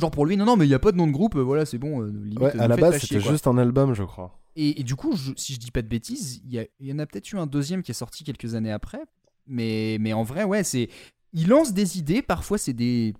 [0.00, 1.42] Genre pour lui, non, non, mais il y a pas de nom de groupe, euh,
[1.42, 2.00] voilà, c'est bon.
[2.02, 3.32] euh, limite, Ouais, ne à la faites base c'était quoi.
[3.32, 4.38] juste un album, je crois.
[4.56, 6.86] Et, et du coup, je- si je dis pas de bêtises, il y, a- il
[6.88, 9.00] y en a peut-être eu un deuxième qui est sorti quelques années après.
[9.46, 10.88] Mais, mais en vrai, ouais, c'est.
[11.32, 13.14] Il lance des idées, parfois c'est des.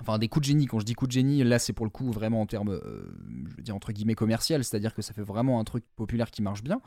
[0.00, 0.66] Enfin, des coups de génie.
[0.66, 3.02] Quand je dis coups de génie, là, c'est pour le coup vraiment en termes, euh,
[3.50, 4.62] je veux dire, entre guillemets, commercial.
[4.62, 6.80] C'est-à-dire que ça fait vraiment un truc populaire qui marche bien.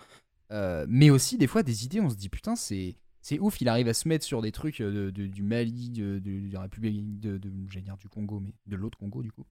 [0.52, 2.96] Euh, mais aussi, des fois, des idées, on se dit, putain, c'est.
[3.22, 5.90] C'est ouf, il arrive à se mettre sur des trucs euh, de, de- du Mali,
[5.92, 6.20] de,
[6.52, 9.46] la République de, de j'allais dire du Congo, mais de l'autre Congo du coup.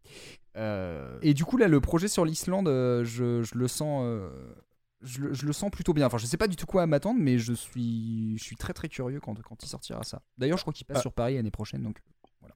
[0.57, 4.29] Euh, et du coup là, le projet sur l'Islande, euh, je, je le sens, euh,
[5.03, 6.07] je, le, je le sens plutôt bien.
[6.07, 8.89] Enfin, je sais pas du tout quoi m'attendre, mais je suis, je suis très très
[8.89, 10.21] curieux quand, quand il sortira ça.
[10.37, 11.03] D'ailleurs, je crois qu'il passe Ah.
[11.03, 12.01] sur Paris l'année prochaine, donc.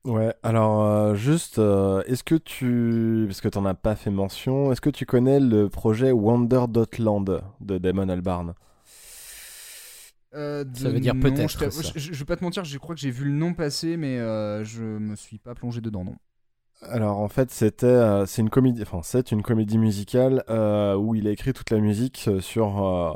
[0.05, 4.91] Ouais, alors juste, est-ce que tu, parce que t'en as pas fait mention, est-ce que
[4.91, 7.25] tu connais le projet Wonder.land
[7.61, 8.55] de Damon Albarn?
[10.35, 13.01] Euh, Ça veut dire peut-être, Je, je- je vais pas te mentir, je crois que
[13.01, 16.15] j'ai vu le nom passer, mais euh, je me suis pas plongé dedans, non.
[16.83, 21.15] Alors en fait c'était euh, c'est une comédie enfin c'est une comédie musicale euh, où
[21.15, 23.13] il a écrit toute la musique sur euh,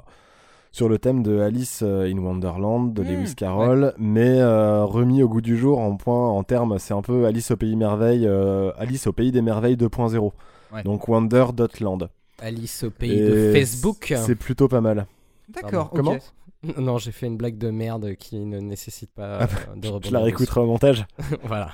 [0.73, 5.29] sur le thème de Alice in Wonderland de Mmh, Lewis Carroll mais euh, remis au
[5.29, 8.71] goût du jour en point en termes c'est un peu Alice au pays merveille euh,
[8.79, 10.33] Alice au pays des merveilles 2.0
[10.73, 10.83] Ouais.
[10.85, 12.09] donc Wonder.land
[12.41, 14.15] Alice au pays Et de Facebook.
[14.17, 15.07] c'est plutôt pas mal
[15.51, 15.91] D'accord.
[15.91, 16.17] Comment.
[16.79, 19.87] Non, j'ai fait une blague de merde qui ne nécessite pas Ah bah, euh, de
[19.87, 21.07] je rebondir la réécouterai au montage
[21.45, 21.73] voilà.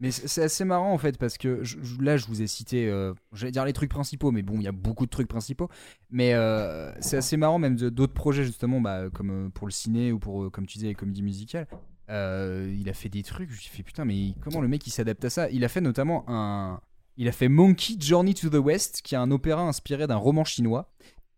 [0.00, 2.88] Mais c'est assez marrant en fait parce que je- je- là je vous ai cité,
[2.88, 5.68] euh, j'allais dire les trucs principaux, mais bon il y a beaucoup de trucs principaux.
[6.10, 10.10] Mais euh, c'est assez marrant même d'autres projets justement, bah, comme euh, pour le ciné
[10.12, 11.66] ou pour euh, comme tu disais les comédies musicales.
[12.10, 14.84] Euh, il a fait des trucs, je me suis fait putain mais comment le mec
[14.86, 15.48] il s'adapte à ça?
[15.50, 16.80] Il a fait notamment un,
[17.16, 20.44] il a fait Monkey Journey to the West, qui est un opéra inspiré d'un roman
[20.44, 20.90] chinois.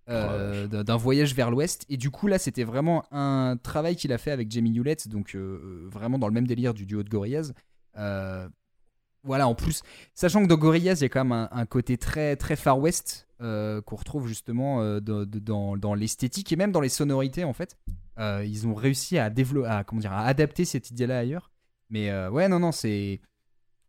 [0.09, 4.13] Euh, d'un- d'un voyage vers l'ouest et du coup là c'était vraiment un travail qu'il
[4.13, 7.09] a fait avec Jamie Hewlett donc euh, vraiment dans le même délire du duo de
[7.09, 7.53] Gorillaz
[7.99, 8.49] euh,
[9.25, 9.83] voilà, en plus,
[10.17, 12.81] sachant que dans Gorillaz, il y a quand même un, un côté très, très Far
[12.81, 16.89] West euh, qu'on retrouve justement euh, de- de- dans, dans l'esthétique et même dans les
[16.89, 17.77] sonorités en fait.
[18.19, 21.53] Euh, ils ont réussi à développer, à, comment dire, à adapter cette idée-là ailleurs.
[21.89, 23.21] Mais euh, ouais, non, non, c'est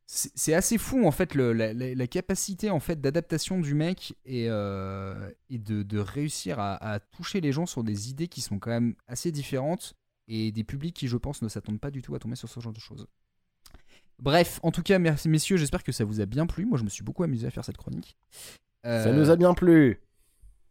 [0.06, 4.13] c'est assez fou en fait le- la, la- la capacité en fait d'adaptation du mec
[4.26, 8.42] et, euh, et de, de réussir à, à toucher les gens sur des idées qui
[8.42, 9.94] sont quand même assez différentes
[10.28, 12.60] et des publics qui je pense ne s'attendent pas du tout à tomber sur ce
[12.60, 13.08] genre de choses.
[14.20, 16.66] Bref, en tout cas, merci messieurs, j'espère que ça vous a bien plu.
[16.66, 18.16] Moi, je me suis beaucoup amusé à faire cette chronique.
[18.86, 20.00] Euh, ça nous a bien plu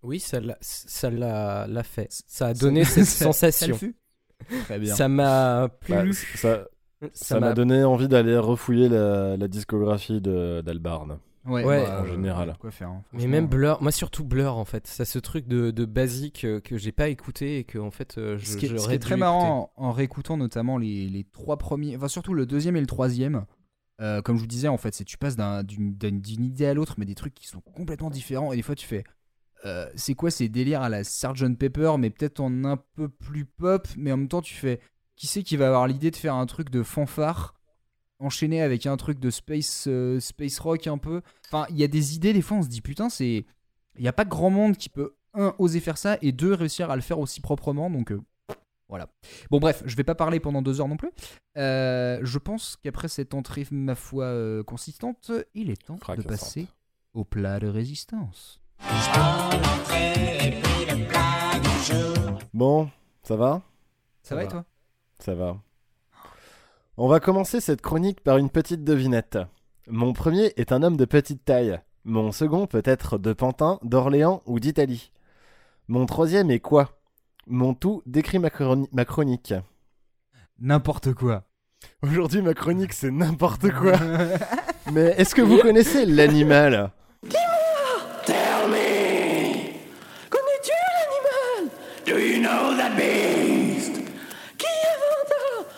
[0.03, 2.07] Oui, ça l'a, ça l'a, l'a fait.
[2.11, 3.77] Ça a donné cette sensation.
[3.77, 3.97] fut
[4.64, 4.95] Très bien.
[4.95, 5.95] Ça m'a plu.
[5.95, 6.05] Bah,
[6.37, 6.66] ça
[7.12, 11.83] ça m'a donné envie d'aller refouiller la, la discographie d'Albarn Ouais, Ouais.
[11.85, 12.57] bah, en général.
[12.61, 15.73] quoi faire, hein, Mais même Blur, moi surtout Blur en fait, ça ce truc de,
[15.73, 18.67] de basique euh, que j'ai pas écouté et que en fait euh, je, Ce qui
[18.67, 22.07] est, ce qui est très marrant en, en réécoutant notamment les, les trois premiers, enfin
[22.07, 23.45] surtout le deuxième et le troisième,
[24.01, 26.95] euh, comme je vous disais en fait, c'est tu passes d'un- d'une idée à l'autre,
[26.99, 28.53] mais des trucs qui sont complètement différents.
[28.53, 29.03] Et des fois tu fais,
[29.65, 31.57] euh, c'est quoi ces délires à la Sgt.
[31.59, 34.79] Pepper, mais peut-être en un peu plus pop, mais en même temps tu fais,
[35.16, 37.55] qui c'est qui va avoir l'idée de faire un truc de fanfare
[38.18, 41.22] enchaîné avec un truc de space euh, space rock un peu.
[41.46, 43.44] Enfin, il y a des idées des fois on se dit putain c'est,
[43.96, 46.90] il y a pas grand monde qui peut un oser faire ça et deux réussir
[46.90, 48.12] à le faire aussi proprement donc.
[48.12, 48.20] euh,
[48.88, 49.09] voilà.
[49.51, 51.11] Bon bref, je vais pas parler pendant deux heures non plus.
[51.57, 56.66] Euh, je pense qu'après cette entrée, ma foi, euh, consistante, il est temps de passer
[57.14, 58.61] au plat de résistance.
[62.53, 62.90] Bon,
[63.22, 63.62] ça va?
[64.22, 64.66] Ça va et toi?
[65.24, 65.56] Ça va.
[66.96, 69.38] On va commencer cette chronique par une petite devinette.
[69.88, 71.78] Mon premier est un homme de petite taille.
[72.04, 75.12] Mon second peut être de Pantin, d'Orléans ou d'Italie.
[75.88, 76.98] Mon troisième est quoi?
[77.46, 79.54] Mon tout décrit ma, chroni- ma chronique.
[80.61, 81.44] N'importe quoi.
[82.02, 83.94] Aujourd'hui, ma chronique, c'est n'importe quoi.
[84.92, 86.90] Mais est-ce que vous connaissez l'animal?
[88.24, 89.72] Tell me,
[90.30, 91.70] connais-tu l'animal?
[92.06, 93.94] Do you know that beast?
[94.58, 95.68] Qui inventa?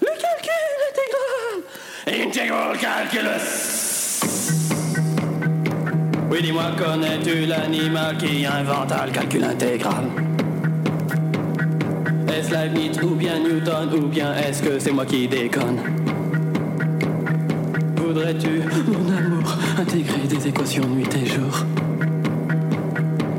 [0.00, 2.22] Le calcul intégral.
[2.26, 3.46] Integral calculus.
[6.30, 10.06] Oui, dis-moi, connais-tu l'animal qui inventa le calcul intégral?
[12.28, 15.78] Est-ce Leibniz ou bien Newton ou bien est-ce que c'est moi qui déconne?
[17.96, 21.64] Voudrais-tu, mon amour, intégrer des équations nuit et jour?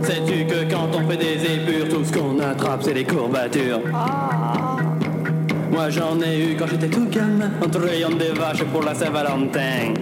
[0.08, 3.82] Sais-tu que quand on fait des épures, tout ce qu'on attrape, c'est des courbatures?
[5.70, 9.94] Moi j'en ai eu quand j'étais tout gamin, en trayant des vaches pour la Saint-Valentin.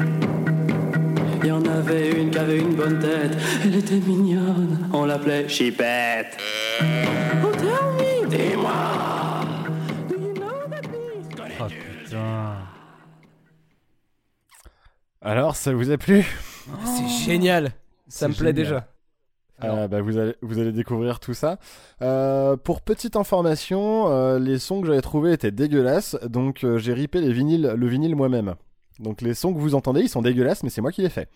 [1.41, 5.50] Il y en avait une qui avait une bonne tête, elle était mignonne, on l'appelait
[5.50, 6.38] Chipette.
[7.44, 7.67] Oh tell
[7.98, 8.71] me, dis-moi,
[10.08, 11.42] do you know that beast?
[11.60, 12.58] Oh putain.
[15.19, 16.23] Alors, ça vous a plu?
[16.86, 17.71] C'est génial.
[18.08, 18.54] Ça me plaît génial.
[18.54, 18.94] déjà.
[19.63, 21.58] Euh, bah, vous, allez, vous allez découvrir tout ça.
[22.01, 26.93] Euh, pour petite information, euh, les sons que j'avais trouvés étaient dégueulasses, donc euh, j'ai
[26.93, 28.56] ripé les vinyles, le vinyle moi-même.
[28.99, 31.27] Donc les sons que vous entendez, ils sont dégueulasses, mais c'est moi qui les fais.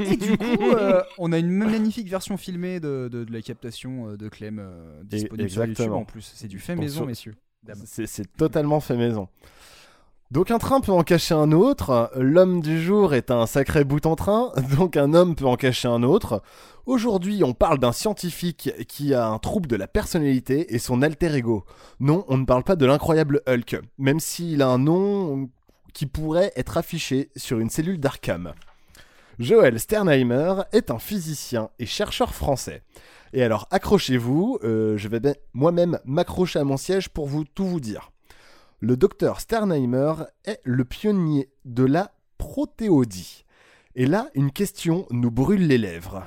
[0.00, 4.16] Et du coup, euh, on a une magnifique version filmée de, de- de la captation
[4.16, 6.32] de Clem euh, disponible sur YouTube en plus.
[6.34, 7.34] C'est du fait Donc, maison, sur- messieurs.
[7.84, 9.28] c'est totalement fait maison.
[10.30, 14.06] Donc un train peut en cacher un autre, l'homme du jour est un sacré bout
[14.06, 16.40] en train, donc un homme peut en cacher un autre.
[16.86, 21.34] Aujourd'hui on parle d'un scientifique qui a un trouble de la personnalité et son alter
[21.34, 21.64] ego.
[21.98, 25.50] Non, on ne parle pas de l'incroyable Hulk, même s'il a un nom
[25.94, 28.52] qui pourrait être affiché sur une cellule d'Arkham.
[29.40, 32.84] Joël Sternheimer est un physicien et chercheur français.
[33.32, 37.66] Et alors accrochez-vous, euh, je vais ben- moi-même m'accrocher à mon siège pour vous tout
[37.66, 38.12] vous dire.
[38.80, 40.14] Le docteur Sternheimer
[40.44, 43.44] est le pionnier de la protéodie.
[43.94, 46.24] Et là, une question nous brûle les lèvres.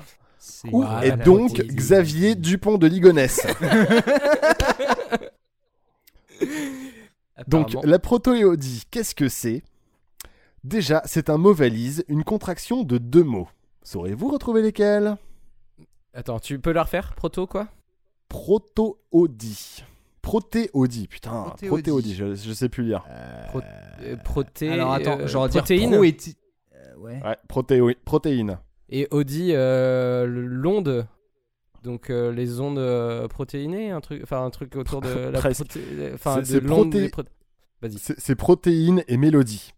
[0.66, 3.42] Où quoi, est donc protéodie Xavier Dupont de Ligonnès
[7.48, 9.64] Donc, la protéodie, qu'est-ce que c'est?
[10.64, 13.50] Déjà, c'est un mot valise, une contraction de deux mots.
[13.84, 15.18] Saurez-vous retrouver lesquels?
[16.14, 17.16] Attends, tu peux la refaire?
[17.16, 17.68] Proto quoi?
[18.30, 19.84] Protéodie.
[20.24, 23.04] Protéodie, putain, protéodie, je, je sais plus lire.
[23.50, 23.60] Pro-
[24.02, 26.38] euh, proté- Alors attends, euh, genre dire protéine proéti-
[26.74, 27.22] Euh, ouais.
[28.06, 28.58] Protéine.
[28.90, 31.06] Et Audi, euh, l'onde.
[31.84, 35.66] Donc euh, les ondes euh, protéinées, un truc, enfin un truc autour de la Presque.
[35.66, 37.30] proté- enfin C'est- de c'est l'onde proté-.
[38.18, 39.74] C'est protéines et mélodie.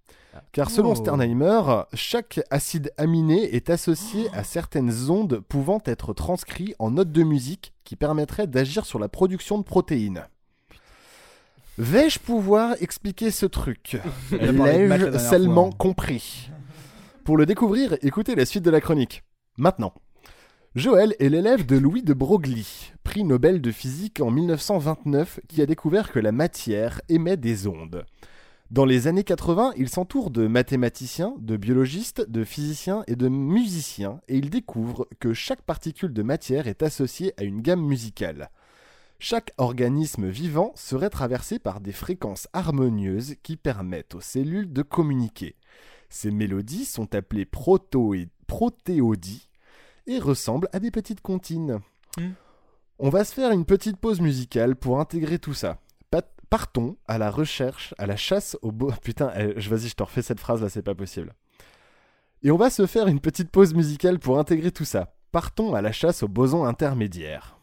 [0.51, 0.95] Car selon Oh.
[0.95, 1.61] Sternheimer,
[1.95, 7.73] chaque acide aminé est associé à certaines ondes pouvant être transcrits en notes de musique
[7.83, 10.27] qui permettraient d'agir sur la production de protéines.
[11.77, 13.97] Vais-je pouvoir expliquer ce truc
[14.31, 15.77] L'ai-je dernière seulement fois.
[15.77, 16.49] compris
[17.25, 19.23] Pour le découvrir, écoutez la suite de la chronique.
[19.57, 19.93] Maintenant.
[20.73, 25.65] Joël est l'élève de Louis de Broglie, prix Nobel de physique en 1929, qui a
[25.65, 28.05] découvert que la matière émet des ondes.
[28.71, 34.21] Dans les années 80, il s'entoure de mathématiciens, de biologistes, de physiciens et de musiciens,
[34.29, 38.49] et il découvre que chaque particule de matière est associée à une gamme musicale.
[39.19, 45.55] Chaque organisme vivant serait traversé par des fréquences harmonieuses qui permettent aux cellules de communiquer.
[46.09, 49.49] Ces mélodies sont appelées proto- et protéodies
[50.07, 51.79] et ressemblent à des petites comptines.
[52.17, 52.31] Hmm.
[52.99, 55.79] On va se faire une petite pause musicale pour intégrer tout ça.
[56.11, 58.91] Pat- Partons à la recherche, à la chasse au beau.
[59.01, 61.33] Putain, eh, je- vas-y, je te refais cette phrase là, c'est pas possible.
[62.43, 65.15] Et on va se faire une petite pause musicale pour intégrer tout ça.
[65.31, 67.57] Partons à la chasse aux bosons intermédiaires.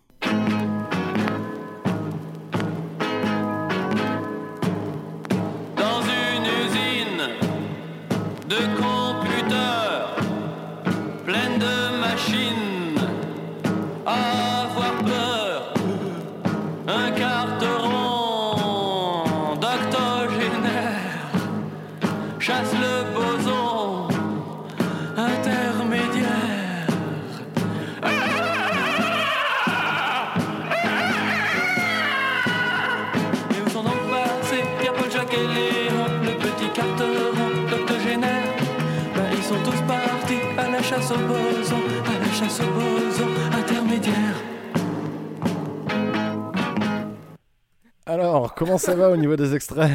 [42.61, 44.43] Aux intermédiaires.
[48.07, 49.93] Alors, comment ça va au niveau des extraits?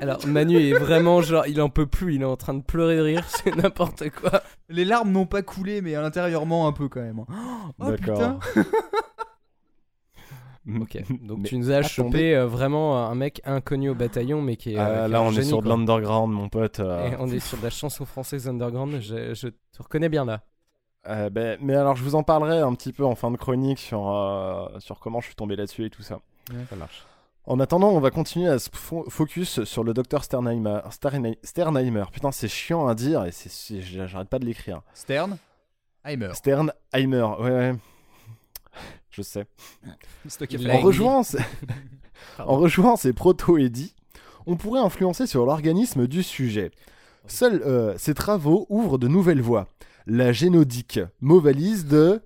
[0.00, 2.96] Alors Manu est vraiment genre, il en peut plus, il est en train de pleurer
[2.96, 4.42] de rire, c'est n'importe quoi.
[4.68, 7.24] Les larmes n'ont pas coulé, mais à l'intérieurement un peu quand même.
[7.28, 8.40] Oh D'accord.
[8.40, 8.64] putain
[10.80, 14.56] Ok, donc Mais tu nous as chopé euh, vraiment un mec inconnu au bataillon, mais
[14.56, 14.76] qui est.
[14.78, 16.78] Ah, euh, qui Là, on est sur de l'underground, mon pote.
[16.80, 17.10] euh.
[17.10, 20.42] Et on est sur de la chanson française underground, je, je te reconnais bien là.
[21.08, 23.78] Euh, ben, mais alors, je vous en parlerai un petit peu en fin de chronique
[23.78, 26.20] sur, euh, sur comment je suis tombé là-dessus et tout ça.
[26.70, 27.04] Ça marche.
[27.44, 30.78] En attendant, on va continuer à se fo- focus sur le docteur Sternheimer.
[30.90, 32.04] Sternhei- Sternheimer.
[32.12, 34.82] Putain, c'est chiant à dire et c'est- j'arrête pas de l'écrire.
[34.94, 35.38] Stern
[36.04, 36.30] Heimer.
[36.34, 37.74] Sternheimer, ouais, ouais.
[39.10, 39.46] Je sais.
[40.70, 41.38] En rejoignant, ces...
[42.38, 43.94] En rejoignant ces proto-édits,
[44.46, 46.70] on pourrait influencer sur l'organisme du sujet.
[47.26, 49.66] Seuls euh, ces travaux ouvrent de nouvelles voies.
[50.06, 52.22] La génodique, mot valise de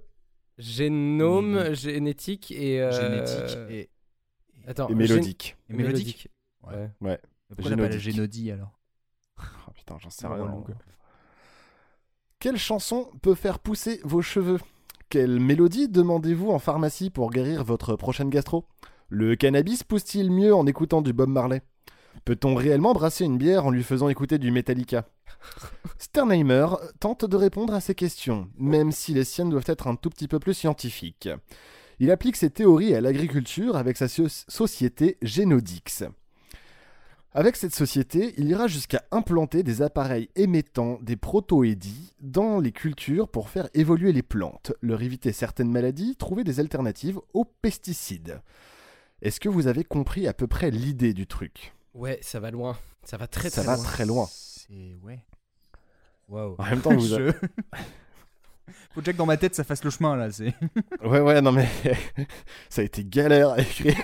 [0.58, 2.80] Génome, génétique et.
[2.80, 3.90] euh, Génétique et,
[4.66, 5.56] Attends, et mélodique.
[5.68, 6.28] et mélodique.
[6.62, 6.90] Ouais.
[7.00, 7.20] Ouais.
[7.48, 8.00] Pourquoi pas la Génodique.
[8.14, 8.72] génodie alors
[9.38, 10.38] Oh, putain, j'en sais rien.
[10.38, 10.64] non.
[12.38, 14.58] Quelle chanson peut faire pousser vos cheveux?
[15.08, 18.66] Quelle mélodie demandez-vous en pharmacie pour guérir votre prochaine gastro?
[19.08, 21.62] Le cannabis pousse-t-il mieux en écoutant du Bob Marley?
[22.24, 25.06] Peut-on réellement brasser une bière en lui faisant écouter du Metallica
[25.98, 26.66] Sternheimer
[26.98, 30.28] tente de répondre à ces questions, même si les siennes doivent être un tout petit
[30.28, 31.28] peu plus scientifiques.
[31.98, 36.04] Il applique ses théories à l'agriculture avec sa so- société Genodix.
[37.32, 43.28] Avec cette société, il ira jusqu'à implanter des appareils émettant des protoédis dans les cultures
[43.28, 48.40] pour faire évoluer les plantes, leur éviter certaines maladies, trouver des alternatives aux pesticides.
[49.20, 51.75] Est-ce que vous avez compris à peu près l'idée du truc?
[51.96, 52.76] Ouais, ça va loin.
[53.04, 53.84] Ça va très Ça très va loin.
[53.84, 54.28] très loin.
[54.30, 54.96] C'est.
[55.02, 55.20] Ouais.
[56.28, 56.54] Waouh.
[56.58, 57.32] En même temps, vous Je-
[58.94, 60.30] Faut déjà que dans ma tête ça fasse le chemin là.
[60.30, 60.52] C'est.
[61.04, 61.68] Ouais, ouais, non, mais
[62.68, 63.94] ça a été galère à écrire.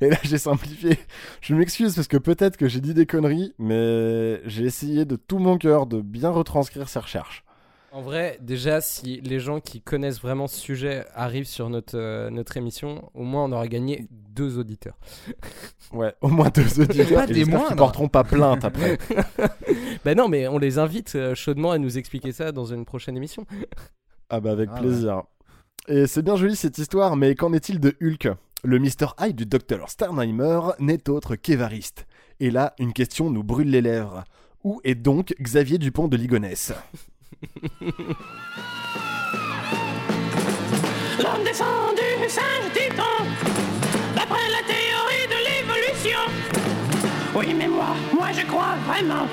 [0.00, 0.98] Et là, j'ai simplifié.
[1.42, 5.38] Je m'excuse parce que peut-être que j'ai dit des conneries, mais j'ai essayé de tout
[5.38, 7.44] mon cœur de bien retranscrire ces recherches.
[7.94, 12.30] En vrai, déjà, si les gens qui connaissent vraiment ce sujet arrivent sur notre, euh,
[12.30, 14.96] notre émission, au moins on aura gagné deux auditeurs.
[15.92, 17.26] Ouais, au moins deux auditeurs.
[17.26, 18.96] Pas des porteront pas plainte après.
[20.06, 23.14] bah non, mais on les invite euh, chaudement à nous expliquer ça dans une prochaine
[23.14, 23.44] émission.
[24.30, 25.24] Ah bah avec Ah plaisir.
[25.88, 28.30] Et c'est bien joli cette histoire, mais qu'en est-il de Hulk?
[28.64, 29.08] Le Mr.
[29.20, 29.86] Hyde du Dr.
[29.86, 32.06] Sternheimer n'est autre qu'Évariste.
[32.40, 34.24] Et là, une question nous brûle les lèvres.
[34.64, 36.72] Où est donc Xavier Dupont de Ligonnès?
[41.22, 43.24] L'homme descend du singe titan,
[44.14, 46.22] d'après la théorie de l'évolution.
[47.34, 49.26] Oui, mais moi, moi je crois vraiment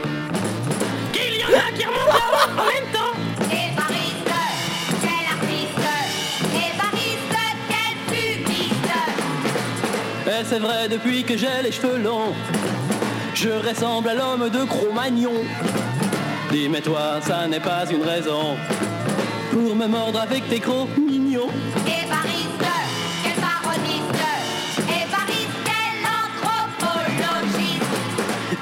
[1.11, 3.15] qu'il y en a qui remontent en même temps.
[3.45, 4.33] Évariste,
[5.01, 5.87] quel artiste
[6.53, 7.37] Évariste,
[7.69, 8.93] quel pubiste
[10.27, 12.33] Et c'est vrai depuis que j'ai les cheveux longs,
[13.33, 15.43] je ressemble à l'homme de Cro-Magnon.
[16.51, 18.55] Dis mais toi, ça n'est pas une raison
[19.51, 21.49] pour me mordre avec tes gros mignons.
[21.85, 22.65] Évariste,
[23.23, 24.15] Évariste,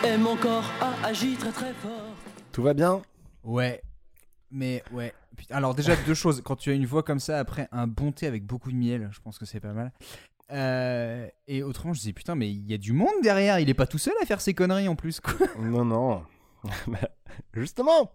[0.05, 2.13] Et mon corps a agi très très fort.
[2.51, 3.01] Tout va bien?
[3.43, 3.81] Ouais.
[4.51, 5.13] Mais ouais.
[5.49, 6.41] Alors déjà deux choses.
[6.43, 9.09] Quand tu as une voix comme ça après un bon thé avec beaucoup de miel,
[9.13, 9.93] je pense que c'est pas mal.
[10.51, 13.59] Euh, et autrement, je disais putain, mais il y a du monde derrière.
[13.59, 15.21] Il est pas tout seul à faire ces conneries en plus.
[15.21, 15.33] Quoi.
[15.59, 16.23] Non, non.
[17.53, 18.11] Justement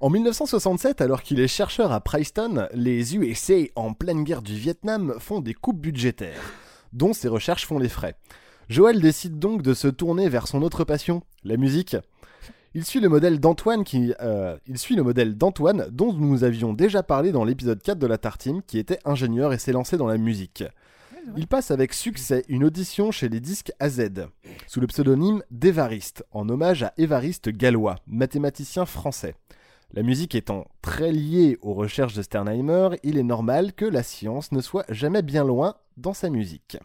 [0.00, 5.14] En 1967, alors qu'il est chercheur à Princeton, les USA, en pleine guerre du Vietnam,
[5.18, 6.42] font des coupes budgétaires,
[6.92, 8.16] dont ses recherches font les frais.
[8.68, 11.96] Joël décide donc de se tourner vers son autre passion, la musique.
[12.74, 16.72] Il suit le modèle d'Antoine qui, euh, il suit le modèle d'Antoine dont nous avions
[16.72, 20.06] déjà parlé dans l'épisode 4 de la Tartine, qui était ingénieur et s'est lancé dans
[20.06, 20.64] la musique.
[21.36, 24.10] Il passe avec succès une audition chez les disques AZ,
[24.66, 29.34] sous le pseudonyme d'Évariste, en hommage à Évariste Gallois, mathématicien français.
[29.92, 34.50] La musique étant très liée aux recherches de Sternheimer, il est normal que la science
[34.52, 36.78] ne soit jamais bien loin dans sa musique.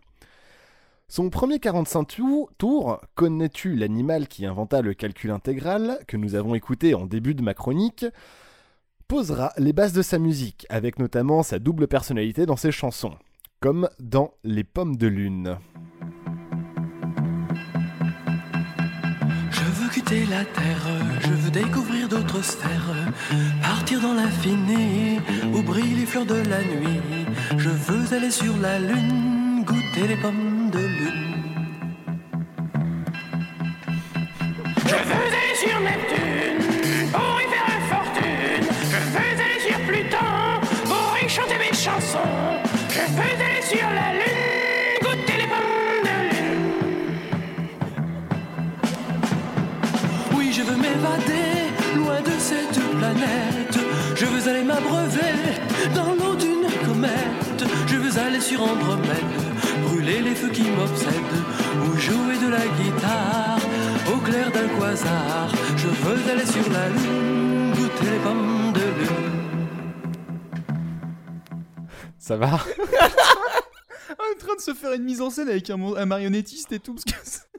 [1.08, 6.54] Son premier 45 tou- tours, Connais-tu l'animal qui inventa le calcul intégral, que nous avons
[6.54, 8.06] écouté en début de ma chronique,
[9.08, 13.16] posera les bases de sa musique, avec notamment sa double personnalité dans ses chansons,
[13.60, 15.58] comme dans Les Pommes de Lune.
[19.52, 20.88] Je veux quitter la terre,
[21.22, 22.94] je veux découvrir d'autres sphères,
[23.62, 25.20] partir dans l'infini
[25.54, 27.26] où brillent les fleurs de la nuit.
[27.58, 31.34] Je veux aller sur la lune, goûter les pommes de lune.
[34.86, 38.68] Je veux aller sur Neptune pour y faire une fortune.
[38.92, 40.28] Je veux aller sur Pluton
[40.86, 42.20] pour y chanter mes chansons.
[42.90, 43.47] Je veux aller
[50.98, 53.78] m'évader loin de cette planète.
[54.16, 55.36] Je veux aller m'abreuver
[55.94, 57.64] dans l'eau d'une comète.
[57.88, 59.42] Je veux aller sur Andromède,
[59.84, 61.44] brûler les feux qui m'obsèdent,
[61.86, 63.60] ou jouer de la guitare
[64.14, 65.50] au clair d'un quasar.
[65.76, 69.68] Je veux aller sur la lune, goûter les pommes de lune.
[72.18, 72.60] Ça va?
[74.10, 76.96] En train de se faire une mise en scène avec un marionnettiste et tout.
[76.96, 77.57] Parce que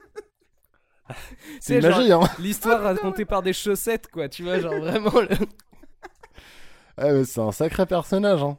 [1.59, 5.19] c'est- magie, hein L'histoire racontée par des chaussettes, quoi, tu vois, genre vraiment.
[5.21, 5.29] le-
[6.97, 8.57] Ah, mais C'est un sacré personnage, hein.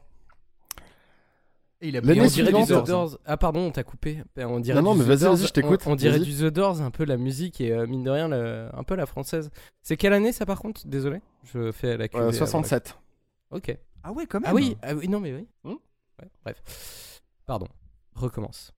[1.83, 3.17] Et il a on dirait du The Doors.
[3.25, 4.23] Ah pardon, on t'a coupé.
[4.37, 6.45] On dirait Non, non, du mais The vas-y, je t'écoute, On, on dirait du The
[6.53, 9.49] Doors, un peu la musique et euh, mine de rien, le- un peu la française.
[9.81, 10.85] C'est quelle année ça par contre?
[10.85, 12.97] Désolé, je fais la cuvée Euh, avant la- 67.
[13.49, 13.75] Ok.
[14.03, 14.49] Ah ouais, quand même.
[14.51, 15.47] Ah oui, ah oui, non mais oui.
[15.63, 15.69] Hmm?
[16.21, 17.21] Ouais, bref.
[17.47, 17.67] Pardon.
[18.15, 18.73] Recommence.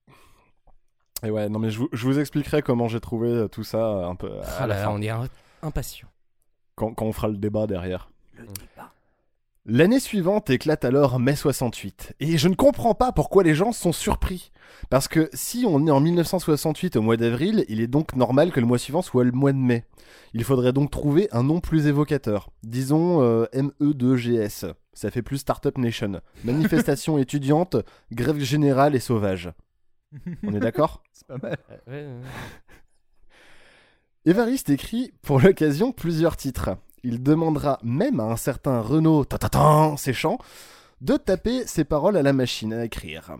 [1.24, 3.78] Et ouais, non mais je vous, je vous expliquerai comment j'ai trouvé euh, tout ça
[3.78, 5.11] euh, un peu à Ah la là fin, on est
[5.61, 6.07] impatient.
[6.76, 8.09] quand, quand on fera le débat derrière.
[8.38, 8.91] Le débat.
[9.65, 13.93] L'année suivante éclate alors mai 68, et je ne comprends pas pourquoi les gens sont
[13.93, 14.51] surpris.
[14.89, 18.59] Parce que si on est en 1968 au mois d'avril, il est donc normal que
[18.59, 19.86] le mois suivant soit le mois de mai.
[20.34, 22.49] Il faudrait donc trouver un nom plus évocateur.
[22.63, 24.74] Disons euh, ME2GS.
[24.91, 26.19] Ça fait plus Startup Nation.
[26.43, 27.78] Manifestation étudiante,
[28.11, 29.49] grève générale et sauvage.
[30.43, 31.03] On est d'accord?
[31.14, 31.57] C'est pas mal.
[31.88, 32.22] Ouais, ouais.
[34.26, 36.78] Évariste écrit pour l'occasion plusieurs titres.
[37.03, 40.38] Il demandera même à un certain Renaud Tatatan, séchant,
[41.01, 43.36] de taper ses paroles à la machine à écrire.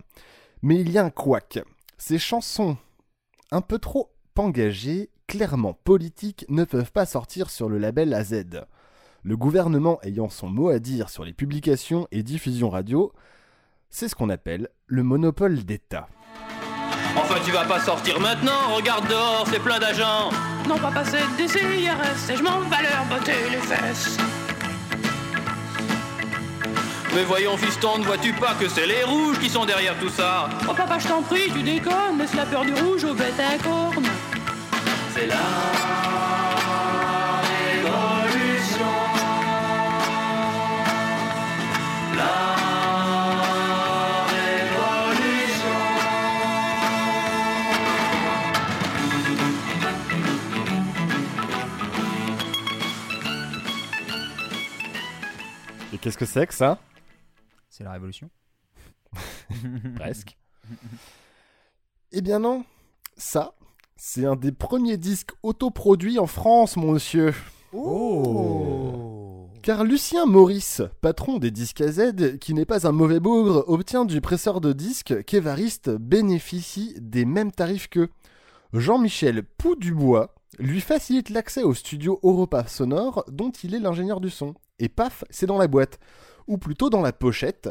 [0.62, 1.60] Mais il y a un couac.
[1.98, 2.76] Ces chansons,
[3.52, 8.44] un peu trop engagées, clairement politiques, ne peuvent pas sortir sur le label AZ.
[9.24, 13.14] Le gouvernement ayant son mot à dire sur les publications et diffusions radio,
[13.90, 16.10] c'est ce qu'on appelle le monopole d'État.
[17.16, 20.30] Enfin, tu vas pas sortir maintenant, regarde dehors, c'est plein d'agents.
[20.68, 24.18] Non, pas passer des CIRS et je m'en vais leur botter les fesses.
[27.16, 30.50] Mais voyons, fiston, ne vois-tu pas que c'est les rouges qui sont derrière tout ça?
[30.68, 33.62] Oh papa, je t'en prie, tu déconnes, laisse la peur du rouge aux bêtes à
[33.64, 34.10] cornes.
[35.14, 35.36] C'est la
[56.04, 56.80] qu'est-ce que c'est que ça?
[57.70, 58.30] C'est la révolution.
[59.96, 60.38] Presque.
[62.12, 62.66] Eh bien non,
[63.16, 63.56] ça,
[63.96, 67.34] c'est un des premiers disques autoproduits en France, mon monsieur.
[67.72, 74.04] Oh Car Lucien Maurice, patron des disques AZ, qui n'est pas un mauvais bougre, obtient
[74.04, 78.10] du presseur de disques qu'Evariste bénéficie des mêmes tarifs que
[78.74, 84.54] Jean-Michel Poudubois lui facilite l'accès au studio Europa Sonore dont il est l'ingénieur du son.
[84.80, 86.00] Et paf, c'est dans la boîte.
[86.48, 87.70] Ou plutôt dans la pochette.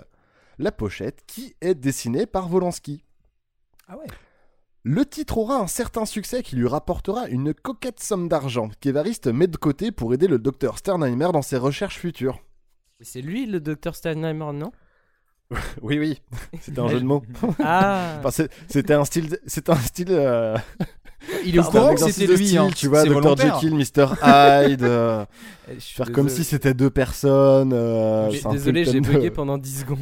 [0.58, 3.04] La pochette qui est dessinée par Volansky.
[3.88, 4.06] Ah ouais
[4.84, 9.46] Le titre aura un certain succès qui lui rapportera une coquette somme d'argent qu'Evariste met
[9.46, 12.40] de côté pour aider le docteur Sternheimer dans ses recherches futures.
[13.00, 14.72] C'est lui le docteur Steinheimer, non?
[15.82, 16.22] Oui, oui,
[16.60, 17.22] c'était un jeu de mots.
[17.58, 18.16] Ah.
[18.20, 19.38] Enfin, c'est- c'était un style.
[19.46, 20.06] C'était un style.
[20.10, 20.56] euh,
[21.44, 22.68] Il est au courant que c'était lui, hein.
[22.74, 23.36] Tu vois, Dr.
[23.36, 24.06] Jekyll, Mr.
[24.22, 24.82] Hyde.
[24.82, 25.24] euh,
[25.74, 27.72] je suis faire comme si c'était deux personnes.
[27.72, 29.98] euh, Désolé, j'ai de- bugué pendant 10 secondes.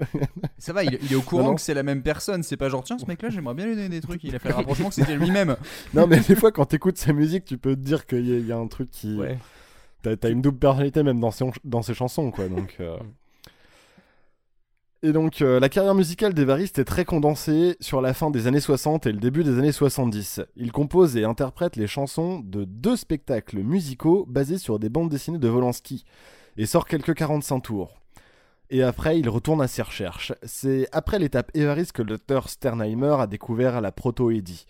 [0.58, 1.54] Ça va, il, il est au courant Non, non.
[1.56, 2.42] que c'est la même personne.
[2.42, 4.24] C'est pas genre, tiens, ce mec-là, j'aimerais bien lui donner des trucs.
[4.24, 5.56] Il a fait le rapprochement que c'était lui-même.
[5.94, 8.38] Non, mais des fois, quand t'écoutes sa musique, tu peux te dire qu'il y, a-
[8.38, 9.14] il y a un truc qui.
[9.16, 9.38] Ouais.
[10.02, 12.48] T'as t'as une double personnalité même dans ses, dans ses chansons, quoi.
[12.48, 12.76] Donc.
[12.80, 12.96] euh.
[15.02, 18.60] Et donc, euh, la carrière musicale d'Evariste est très condensée sur la fin des années
[18.60, 20.42] 60 et le début des années 70.
[20.56, 25.38] Il compose et interprète les chansons de deux spectacles musicaux basés sur des bandes dessinées
[25.38, 26.04] de Volansky
[26.58, 27.94] et sort quelques 45 tours.
[28.68, 30.34] Et après, il retourne à ses recherches.
[30.42, 34.66] C'est après l'étape Évariste que le docteur Sternheimer a découvert la proto-Eddy.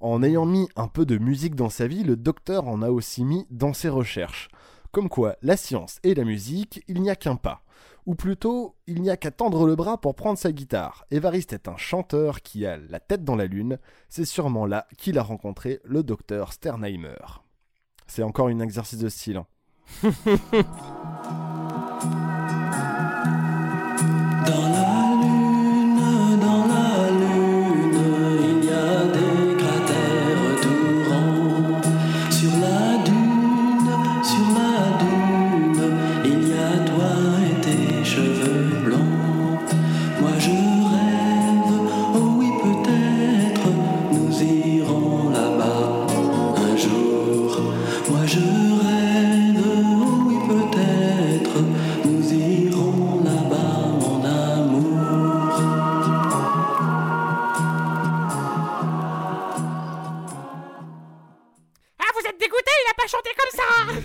[0.00, 3.24] En ayant mis un peu de musique dans sa vie, le docteur en a aussi
[3.24, 4.48] mis dans ses recherches.
[4.92, 7.62] Comme quoi, la science et la musique, il n'y a qu'un pas.
[8.06, 11.06] Ou plutôt, il n'y a qu'à tendre le bras pour prendre sa guitare.
[11.10, 13.78] Évariste est un chanteur qui a la tête dans la lune.
[14.08, 17.42] C'est sûrement là qu'il a rencontré le docteur Sternheimer.
[18.06, 19.42] C'est encore un exercice de style.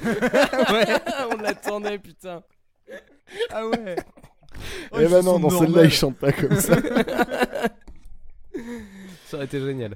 [0.05, 0.85] ouais,
[1.31, 2.43] on l'attendait, putain.
[3.51, 3.95] Ah ouais.
[4.91, 6.75] Oh, Eh ben non, dans celle-là, il chante pas comme ça.
[9.25, 9.95] Ça aurait été génial.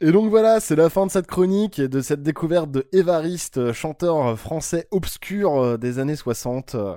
[0.00, 3.72] Et donc voilà, c'est la fin de cette chronique et de cette découverte de Évariste,
[3.72, 6.96] chanteur français obscur euh, des années 60, euh,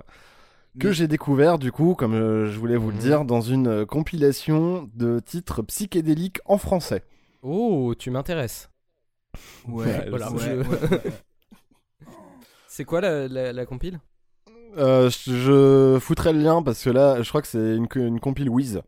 [0.79, 3.01] que j'ai découvert du coup, comme euh, je voulais vous le Mhm.
[3.01, 7.03] dire, dans une compilation de titres psychédéliques en français.
[7.43, 8.69] Oh, tu m'intéresses.
[9.67, 11.01] Ouais, Voilà, ouais, je- ouais, ouais.
[12.75, 14.01] C'est quoi la, la, la compile?
[14.77, 18.19] Euh, je, je foutrai le lien parce que là, je crois que c'est une, une
[18.19, 18.81] compile Wiz.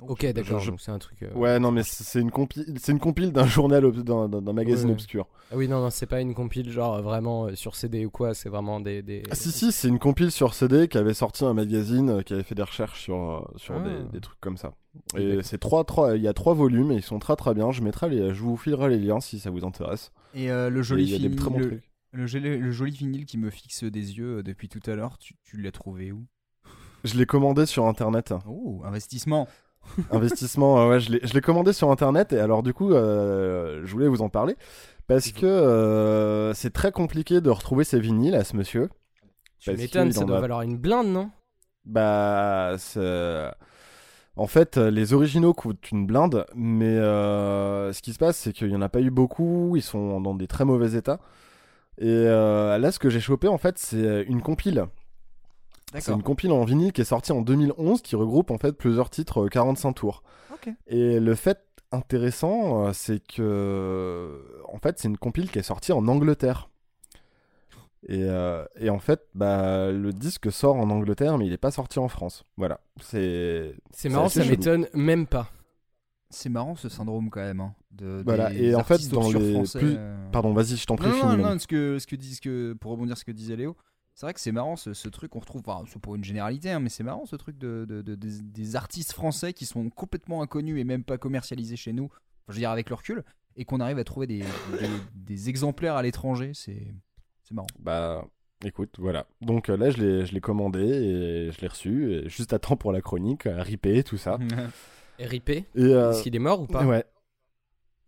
[0.00, 1.24] Ok, d'accord, Je- c'est un truc.
[1.24, 4.86] euh, Ouais, non, mais c'est une compile, c'est une compile d'un journal, ob- d'un magazine
[4.90, 4.92] Ouais.
[4.94, 5.26] obscur.
[5.50, 8.32] Ah oui, non, non, c'est pas une compile genre euh, vraiment sur CD ou quoi,
[8.32, 9.02] c'est vraiment des.
[9.02, 9.24] des...
[9.28, 12.44] Ah, si, si, c'est une compile sur CD qui avait sorti un magazine qui avait
[12.44, 13.80] fait des recherches sur, sur Ah.
[13.80, 14.72] des, des trucs comme ça.
[15.16, 17.72] Et c'est trois, trois, il y a trois volumes et ils sont très très bien.
[17.72, 20.12] Je mettrai les, je vous filerai les liens si ça vous intéresse.
[20.32, 21.90] Et euh, le joli il y a des vinyle, très bons le, trucs.
[22.12, 25.18] Le joli- le joli vinyle qui me fixe des yeux euh, depuis tout à l'heure,
[25.18, 26.26] tu, tu l'as trouvé où?
[27.04, 28.34] Je l'ai commandé sur internet.
[28.46, 29.48] Oh, investissement.
[30.10, 34.08] Investissement, euh, ouais, je l'ai commandé sur internet et alors du coup, euh, je voulais
[34.08, 34.56] vous en parler
[35.06, 38.88] parce que euh, c'est très compliqué de retrouver ces vinyles à ce monsieur.
[39.60, 41.30] Tu m'étonnes, ça doit a- valoir une blinde, non?
[41.84, 42.76] Bah,
[44.36, 48.68] en fait, les originaux coûtent une blinde, mais euh, ce qui se passe, c'est qu'il
[48.68, 51.18] n'y en a pas eu beaucoup, ils sont dans des très mauvais états.
[51.98, 54.86] Et euh, là, ce que j'ai chopé, en fait, c'est une compile.
[55.94, 59.10] C'est une compile en vinyle qui est sortie en 2011, qui regroupe en fait plusieurs
[59.10, 60.22] titres euh, 45 tours.
[60.52, 60.70] Ok.
[60.86, 61.60] Et le fait
[61.92, 66.68] intéressant, euh, c'est que, en fait, c'est une compile qui est sortie en Angleterre.
[68.06, 71.70] Et, euh, et en fait, bah, le disque sort en Angleterre, mais il n'est pas
[71.70, 72.44] sorti en France.
[72.56, 72.80] Voilà.
[73.00, 73.74] C'est.
[73.92, 75.50] C'est marrant, ça m'étonne même pas.
[76.30, 77.60] C'est marrant ce syndrome quand même.
[77.60, 78.50] hein, de, Voilà.
[78.50, 79.94] des Et en fait, dans les français, plus.
[79.96, 80.30] euh.
[80.30, 82.90] Pardon, vas-y, je t'en prie, Non, non, finis, non, ce que, ce que que, pour
[82.92, 83.76] rebondir sur ce que disait Léo,
[84.14, 86.70] c'est vrai que c'est marrant ce, ce truc qu'on retrouve, enfin, c'est pour une généralité,
[86.70, 89.88] hein, mais c'est marrant ce truc de, de- de- des, des artistes français qui sont
[89.90, 92.18] complètement inconnus et même pas commercialisés chez nous, enfin,
[92.48, 93.22] je veux dire avec le recul,
[93.56, 96.94] et qu'on arrive à trouver des, des, des exemplaires à l'étranger, c'est
[97.44, 97.68] c'est marrant.
[97.78, 98.26] Bah,
[98.64, 99.26] écoute, voilà.
[99.40, 102.58] Donc euh, là, je l'ai, je l'ai commandé et je l'ai reçu, et juste à
[102.58, 104.36] temps pour la chronique, à ripper, tout ça.
[105.18, 107.04] RIP Et, euh, Est-ce qu'il est mort ou pas Ouais.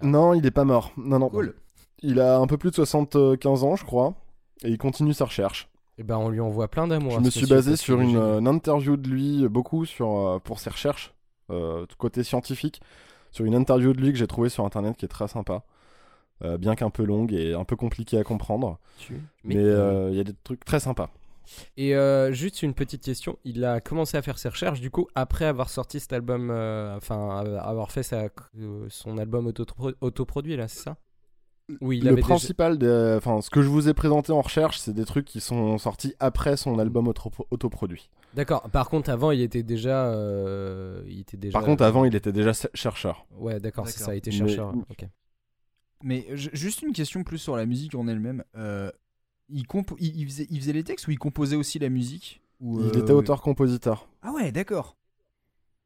[0.02, 0.92] Non, il est pas mort.
[0.96, 1.28] Non, non.
[1.28, 1.54] Cool.
[2.02, 4.14] Il a un peu plus de 75 ans, je crois,
[4.64, 5.68] et il continue sa recherche.
[5.98, 7.12] Et ben on lui envoie plein d'amour.
[7.12, 10.16] Je à me suis basé sur une, euh, une interview de lui, euh, beaucoup sur,
[10.16, 11.12] euh, pour ses recherches,
[11.50, 12.80] euh, côté scientifique,
[13.30, 15.62] sur une interview de lui que j'ai trouvée sur internet qui est très sympa.
[16.42, 18.78] Euh, bien qu'un peu longue et un peu compliquée à comprendre.
[18.96, 21.10] Tu- Mais euh, il y a des trucs très sympas.
[21.76, 25.08] Et euh, juste une petite question, il a commencé à faire ses recherches du coup
[25.14, 28.28] après avoir sorti cet album, euh, enfin euh, avoir fait sa,
[28.58, 30.96] euh, son album autopro- autoproduit là, c'est ça?
[31.80, 34.40] Oui, il le avait déjà- principal, des- enfin, ce que je vous ai présenté en
[34.40, 38.10] recherche, c'est des trucs qui sont sortis après son album auto- autoproduit.
[38.34, 38.62] D'accord.
[38.70, 41.52] Par contre, avant, il était déjà, euh, il était déjà.
[41.56, 43.24] Par contre, avant, il était déjà ch- chercheur.
[43.38, 44.74] Ouais, d'accord, c'est ça, il était Mais- chercheur.
[44.90, 45.06] Ok.
[46.02, 48.42] Mais ju- juste une question plus sur la musique en elle-même.
[49.52, 52.40] Il, compo- il, il faisait, il faisait les textes ou il composait aussi la musique
[52.60, 54.08] ou, Il euh, était auteur-compositeur.
[54.22, 54.96] Ah ouais, d'accord.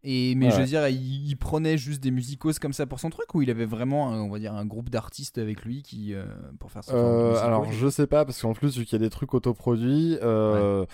[0.07, 0.53] Et mais Ouais.
[0.53, 3.41] je veux dire, il, il prenait juste des musicos comme ça pour son truc ou
[3.41, 6.27] il avait vraiment, un- on va dire, un groupe d'artistes avec lui qui euh,
[6.61, 6.93] pour faire ça.
[6.95, 10.19] Euh, alors, je sais pas, parce qu'en plus, vu qu'il y a des trucs autoproduits,
[10.23, 10.85] euh,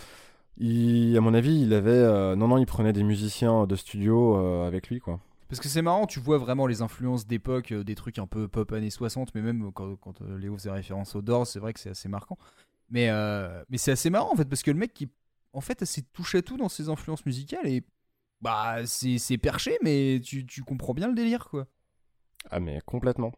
[0.58, 1.90] il, à mon avis, il avait.
[1.90, 5.18] euh, non, non, il prenait des musiciens de studio euh, avec lui, quoi.
[5.50, 8.46] Parce que c'est marrant, tu vois vraiment les influences d'époque, euh, des trucs un peu
[8.46, 11.72] pop années 60, mais même quand, quand, euh, Léo faisait référence aux Doors, c'est vrai
[11.72, 12.38] que c'est assez marquant.
[12.88, 15.08] Mais, euh, mais c'est assez marrant en fait, parce que le mec qui,
[15.52, 17.82] en fait, assez touche à tout dans ses influences musicales et
[18.40, 21.66] bah c'est c'est perché, mais tu, tu comprends bien le délire quoi.
[22.50, 23.32] Ah, mais complètement.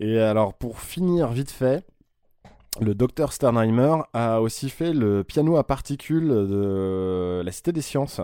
[0.00, 1.86] Et alors, pour finir vite fait,
[2.80, 8.22] le docteur Sternheimer a aussi fait le piano à particules de la Cité des Sciences.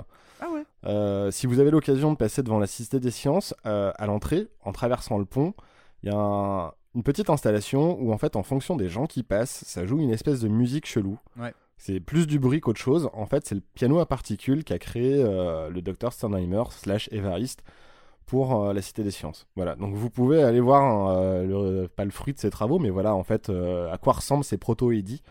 [0.84, 4.48] Euh, si vous avez l'occasion de passer devant la Cité des Sciences, euh, à l'entrée,
[4.64, 5.54] en traversant le pont,
[6.02, 9.22] il y a un- une petite installation où, en fait, en fonction des gens qui
[9.22, 11.18] passent, ça joue une espèce de musique chelou.
[11.36, 11.52] Ouais.
[11.76, 13.08] C'est plus du bruit qu'autre chose.
[13.12, 17.62] En fait, c'est le piano à particules qu'a créé euh, le docteur Sternheimer slash Évariste
[18.26, 19.46] pour la Cité des Sciences.
[19.56, 21.14] Voilà, donc vous pouvez aller voir,
[21.44, 24.58] le- pas le fruit de ses travaux, mais voilà, en fait, à quoi ressemblent ces
[24.58, 25.22] proto-édits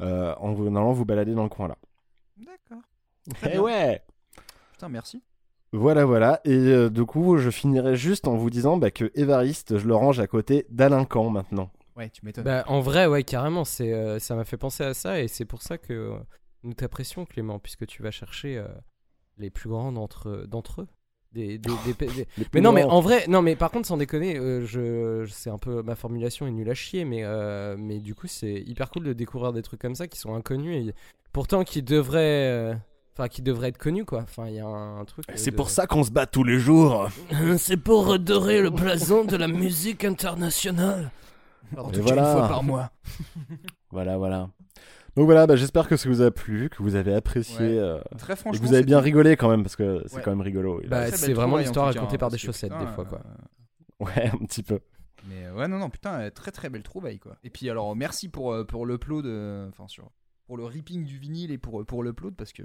[0.00, 1.76] en allant vous balader dans le coin là.
[2.38, 2.82] D'accord.
[3.52, 4.02] Eh ouais
[4.82, 5.22] Putain, merci.
[5.72, 6.40] Voilà, voilà.
[6.44, 9.94] Et euh, du coup, je finirai juste en vous disant bah, que Évariste, je le
[9.94, 11.70] range à côté d'Alain Camp maintenant.
[11.96, 12.42] Ouais, tu m'étonnes.
[12.42, 15.44] Bah, en vrai, ouais, carrément, c'est, euh, ça m'a fait penser à ça et c'est
[15.44, 16.14] pour ça que euh,
[16.64, 18.66] nous t'apprécions, Clément, puisque tu vas chercher euh,
[19.38, 20.88] les plus grands d'entre, d'entre eux.
[21.30, 23.96] Des, des- des- des- Les Mais non, mais en vrai, non, mais par contre, sans
[23.98, 27.76] déconner, euh, je, je- c'est un peu ma formulation est nulle à chier, mais euh,
[27.78, 30.88] mais du coup, c'est hyper cool de découvrir des trucs comme ça qui sont inconnus
[30.88, 30.94] et
[31.32, 32.74] pourtant qui devraient, euh,
[33.14, 34.20] enfin, qui devraient être connus, quoi.
[34.22, 35.24] Enfin, il y a un, un truc.
[35.28, 37.08] euh, C'est de- pour ça qu'on se bat tous les jours.
[37.58, 41.10] C'est pour redorer le blason de la musique internationale.
[41.76, 42.32] En tout cas, voilà.
[42.32, 42.90] une fois par mois.
[43.90, 44.48] Voilà, voilà.
[45.16, 47.58] Donc voilà, bah, j'espère que ça vous a plu, que vous avez apprécié.
[47.58, 47.78] Ouais.
[47.78, 50.22] euh, Très et que franchement, vous avez bien rigolé quand même, parce que c'est Ouais.
[50.22, 50.80] quand même rigolo.
[50.88, 53.20] Bah, c'est vraiment l'histoire racontée hein, par des chaussettes, putain, des fois, quoi.
[53.20, 54.80] euh, Ouais, un petit peu.
[55.28, 57.36] Mais ouais, non, non, putain, très très belle trouvaille quoi.
[57.44, 59.26] Et puis alors, merci pour, pour l'upload,
[59.68, 60.10] enfin, sur,
[60.46, 62.62] pour le ripping du vinyle et pour, pour l'upload parce que.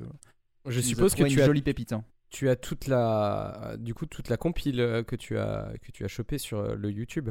[0.68, 1.94] Je suppose que tu une as jolie pépite.
[1.94, 2.04] hein.
[2.30, 6.04] tu as toute la, du coup, toute la compile euh, que tu as, que tu
[6.06, 7.30] as chopé sur euh, le YouTube,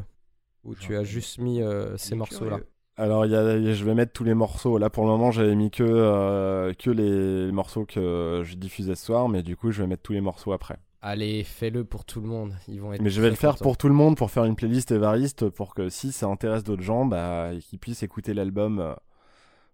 [0.64, 2.56] où tu as juste mis euh, ces morceaux-là?
[2.56, 2.68] curieux.
[2.98, 4.78] Alors, il y a- je vais mettre tous les morceaux.
[4.78, 9.04] Là, pour le moment, j'avais mis que, euh, que les morceaux que je diffusais ce
[9.04, 10.78] soir, mais du coup, je vais mettre tous les morceaux après.
[11.02, 12.54] Allez, fais-le pour tout le monde.
[12.68, 13.02] Ils vont être.
[13.02, 13.62] Mais je vais le faire contents.
[13.64, 16.82] pour tout le monde, pour faire une playlist Évariste, pour que si ça intéresse d'autres
[16.82, 18.94] gens, bah, qu'ils puissent écouter l'album euh,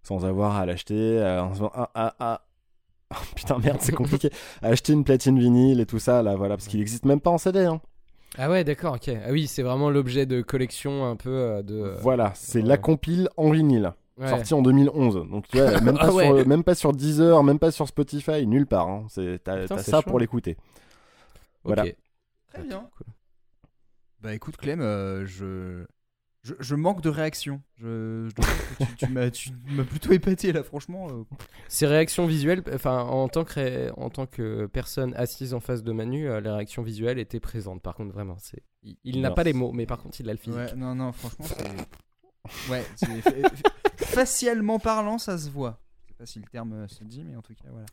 [0.02, 1.20] sans avoir à l'acheter.
[1.20, 1.72] euh, en se disant,
[3.12, 3.34] ah, ah, ah.
[3.36, 4.30] Putain, merde, c'est compliqué.
[4.62, 7.38] Acheter une platine vinyle et tout ça, là, voilà, parce qu'il existe même pas en
[7.38, 7.60] CD.
[7.60, 7.80] Hein.
[8.38, 9.08] Ah ouais, d'accord, ok.
[9.08, 11.94] Ah oui, c'est vraiment l'objet de collection un peu euh, de.
[12.00, 12.68] Voilà, c'est ouais.
[12.68, 13.92] la compile en vinyle.
[14.18, 14.28] Ouais.
[14.28, 15.26] Sorti en 2011.
[15.30, 16.26] Donc, tu vois, même pas, Ah ouais.
[16.26, 18.88] sur, même pas sur Deezer, même pas sur Spotify, nulle part.
[18.88, 19.06] hein.
[19.08, 20.10] C'est- T'as Putain, t'as c'est ça chaud.
[20.10, 20.56] pour l'écouter.
[21.64, 21.84] Voilà.
[21.84, 21.96] Ok.
[22.52, 22.88] Très bien.
[24.20, 25.84] Bah écoute Clem, euh, je...
[26.42, 27.60] je je manque de réaction.
[27.78, 28.94] Je, je dois dire que
[29.30, 31.06] tu, tu m'as plutôt épaté là, franchement.
[31.10, 31.24] euh.
[31.68, 35.82] Ces réactions visuelles, enfin, en tant que, ré- en tant que personne assise en face
[35.82, 37.80] de Manu, euh, les réactions visuelles étaient présentes.
[37.82, 38.62] Par contre, vraiment, c'est.
[38.82, 40.58] Il, il n'a pas les mots, mais par contre, il a le physique.
[40.58, 42.70] Ouais, non, non, franchement, c'est.
[42.70, 45.78] Ouais, c'est facialement parlant, ça se voit.
[46.06, 47.86] Je sais pas si le terme euh, se dit, mais en tout cas, voilà.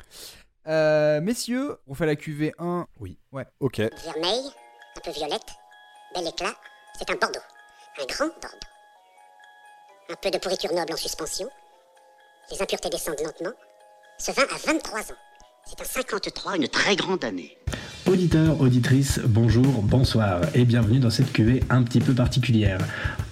[0.67, 2.87] Euh, messieurs, on fait la QV 1.
[2.99, 3.17] Oui.
[3.31, 3.45] Ouais.
[3.59, 3.77] Ok.
[3.77, 4.41] Vermeil,
[4.97, 5.45] un peu violette,
[6.15, 6.55] bel éclat,
[6.97, 7.39] c'est un Bordeaux.
[8.01, 8.57] Un grand Bordeaux.
[10.09, 11.49] Un peu de pourriture noble en suspension.
[12.49, 13.51] Les impuretés descendent lentement.
[14.17, 15.17] Ce vin a 23 ans.
[15.65, 17.57] C'est un 53, une très grande année.
[18.05, 22.79] Auditeurs, auditrices, bonjour, bonsoir et bienvenue dans cette cuvée un petit peu particulière.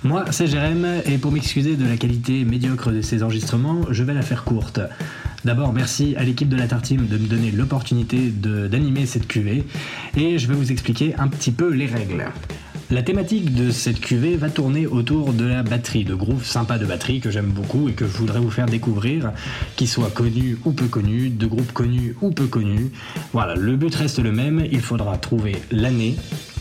[0.03, 4.13] Moi, c'est Jérém et pour m'excuser de la qualité médiocre de ces enregistrements, je vais
[4.13, 4.81] la faire courte.
[5.45, 9.65] D'abord, merci à l'équipe de la Tartime de me donner l'opportunité d'animer cette cuvée
[10.17, 12.25] et je vais vous expliquer un petit peu les règles.
[12.89, 16.85] La thématique de cette cuvée va tourner autour de la batterie, de groupes sympas de
[16.85, 19.33] batterie que j'aime beaucoup et que je voudrais vous faire découvrir,
[19.75, 22.89] qu'ils soient connus ou peu connus, de groupes connus ou peu connus.
[23.33, 26.15] Voilà, le but reste le même, il faudra trouver l'année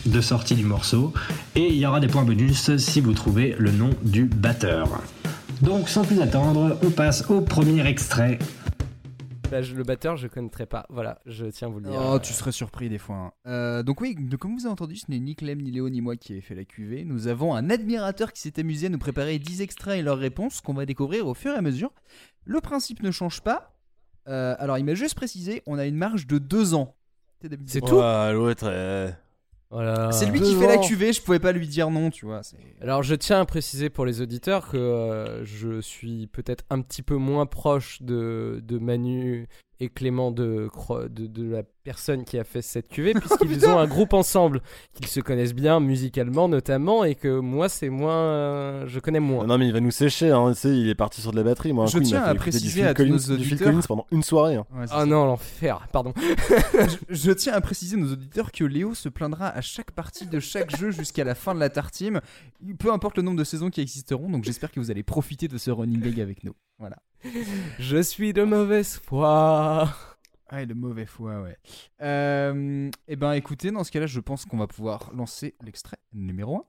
[0.05, 1.13] de sortie du morceau
[1.55, 5.01] et il y aura des points bonus si vous trouvez le nom du batteur.
[5.61, 8.37] Donc sans plus attendre, on passe au premier extrait.
[9.49, 10.85] Bah, je- le batteur, je connaîtrais pas.
[10.89, 11.99] Voilà, je tiens à vous le dire.
[12.13, 13.15] Oh, tu serais surpris des fois.
[13.15, 13.31] hein.
[13.47, 16.17] Euh, donc oui, comme vous avez entendu, ce n'est ni Clem, ni Léo, ni moi
[16.17, 17.05] qui ai fait la QV.
[17.05, 20.59] Nous avons un admirateur qui s'est amusé à nous préparer 10 extraits et leurs réponses
[20.59, 21.91] qu'on va découvrir au fur et à mesure.
[22.43, 23.73] Le principe ne change pas.
[24.27, 26.93] Euh, alors il m'a juste précisé, on a une marge de 2 ans.
[27.67, 29.09] C'est tout Ah, l'autre, euh,
[29.69, 30.11] Voilà.
[30.13, 32.41] C'est lui qui fait la QV, je pouvais pas lui dire non, tu vois.
[32.43, 36.81] c'est- Alors je tiens à préciser pour les auditeurs que euh, je suis peut-être un
[36.81, 39.47] petit peu moins proche de, de Manu
[39.79, 40.69] et Clément de,
[41.09, 44.61] de, de la personne qui a fait cette cuvée puisqu'ils ont un groupe ensemble,
[44.93, 48.11] qu'ils se connaissent bien musicalement notamment et que moi c'est moins...
[48.17, 49.45] euh, je connais moins.
[49.45, 50.51] Non, mais il va nous sécher, hein.
[50.53, 51.73] tu sais, il est parti sur de la batterie.
[51.73, 54.07] Moi, un Je coup, il tiens à préciser à Collins- nos du Phil auditeurs- pendant
[54.11, 54.55] une soirée.
[54.55, 54.65] hein.
[54.73, 55.05] Ouais, Ah ça.
[55.05, 56.13] non, l'enfer, pardon.
[56.73, 60.39] je, je tiens à préciser nos auditeurs que Léo se plaindra à chaque partie de
[60.39, 62.19] chaque jeu jusqu'à la fin de la tartime,
[62.79, 64.29] peu importe le nombre de saisons qui existeront.
[64.29, 66.53] Donc j'espère que vous allez profiter de ce running gag avec nous.
[66.79, 66.97] Voilà.
[67.79, 69.89] Je suis de mauvaise foi.
[70.49, 71.57] Ah, le mauvais foi, ouais.
[72.01, 76.65] Euh, eh ben, écoutez, dans ce cas-là, je pense qu'on va pouvoir lancer l'extrait numéro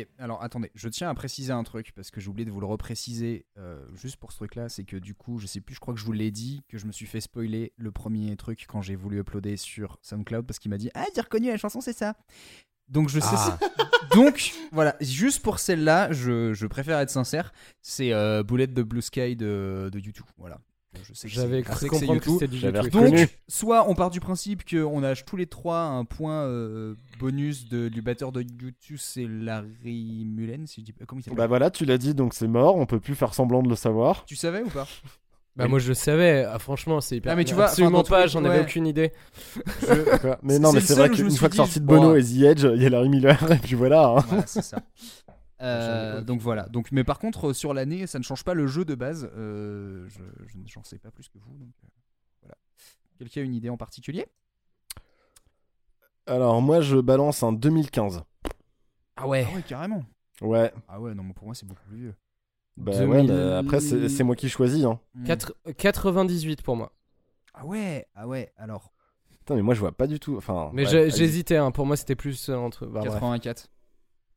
[0.00, 2.60] Ok, alors attendez, je tiens à préciser un truc parce que j'ai oublié de vous
[2.60, 5.80] le repréciser euh, juste pour ce truc-là, c'est que du coup, je sais plus, je
[5.80, 8.66] crois que je vous l'ai dit, que je me suis fait spoiler le premier truc
[8.68, 11.80] quand j'ai voulu uploader sur SoundCloud parce qu'il m'a dit Ah, j'ai reconnu la chanson,
[11.80, 12.16] c'est ça.
[12.88, 13.28] Donc je sais.
[13.32, 13.58] Ah.
[14.14, 19.02] Donc voilà, juste pour celle-là, je, je préfère être sincère, c'est euh, Bullet de Blue
[19.02, 20.26] Sky de, de YouTube.
[20.36, 20.58] Voilà.
[21.08, 22.40] Je sais que J'avais cru que c'est comprendre que YouTube.
[22.40, 23.16] c'était du J'avais YouTube.
[23.16, 27.68] Donc, soit on part du principe qu'on a tous les trois un point euh, bonus
[27.68, 31.04] de, du batteur de YouTube, c'est Larry Mullen, si je dis pas.
[31.06, 31.38] Comment il s'appelle?
[31.38, 32.74] Bah voilà, tu l'as dit, donc c'est mort.
[32.76, 34.24] On peut plus faire semblant de le savoir.
[34.24, 34.86] Tu savais ou pas?
[35.56, 37.32] Bah moi je le savais, Ah, franchement c'est hyper...
[37.32, 38.62] Ah, mais tu vois, absolument pas, j'en avais ouais.
[38.62, 39.12] aucune idée.
[40.42, 42.66] Mais non, mais c'est vrai qu'une fois que sorti de bon, Bono et The Edge,
[42.76, 44.06] il y a Larry Miller, et puis voilà.
[44.06, 44.24] hein.
[44.28, 44.78] Voilà, c'est ça.
[45.62, 46.62] Euh, donc voilà.
[46.68, 49.30] Donc, mais par contre, euh, sur l'année, ça ne change pas le jeu de base.
[49.36, 51.56] Euh, je, je j'en sais pas plus que vous.
[51.58, 51.88] Donc, euh,
[52.42, 52.54] voilà.
[53.18, 54.26] Quelqu'un a une idée en particulier?
[56.26, 58.22] Alors, moi, je balance un 2015.
[59.16, 59.46] Ah ouais.
[59.50, 60.04] Ah ouais, carrément.
[60.40, 60.72] Ouais.
[60.88, 62.14] Ah ouais, non, mais pour moi, c'est beaucoup plus vieux.
[62.76, 63.08] Bah 2000.
[63.08, 64.84] ouais, mais après, c'est moi qui choisis.
[64.84, 64.98] Hein.
[65.26, 66.92] Quatre- 98 pour moi.
[67.52, 68.92] Ah ouais, ah ouais, alors.
[69.40, 70.36] Putain, mais moi, je vois pas du tout.
[70.36, 71.72] Enfin, Mais ouais, j'hésitais, hein.
[71.72, 72.86] pour moi c'était plus entre.
[72.86, 73.20] bah, bref.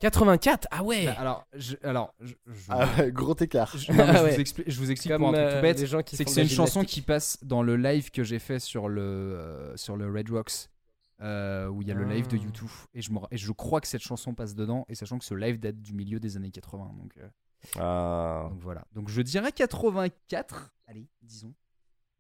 [0.04, 0.68] 84.
[0.68, 3.76] 84 Ah ouais Bah, alors, je, alors je, je- Ah ouais, gros écart.
[3.78, 5.56] je- non, mais je, Ah vous explique, je vous explique Comme, pour un truc euh,
[5.56, 5.80] tout bête.
[5.80, 8.40] les gens qui C'est que c'est une chanson qui passe dans le live que j'ai
[8.40, 10.70] fait sur le, euh, sur le Red Rocks.
[11.22, 12.44] euh, où il y a le live de Ah.
[12.44, 15.18] YouTube et je, me ra- et je crois que cette chanson passe dedans et sachant
[15.20, 17.28] que ce live date du milieu des années 80 donc, euh,
[17.80, 18.48] Ah.
[18.50, 21.54] donc voilà donc je dirais 84 allez disons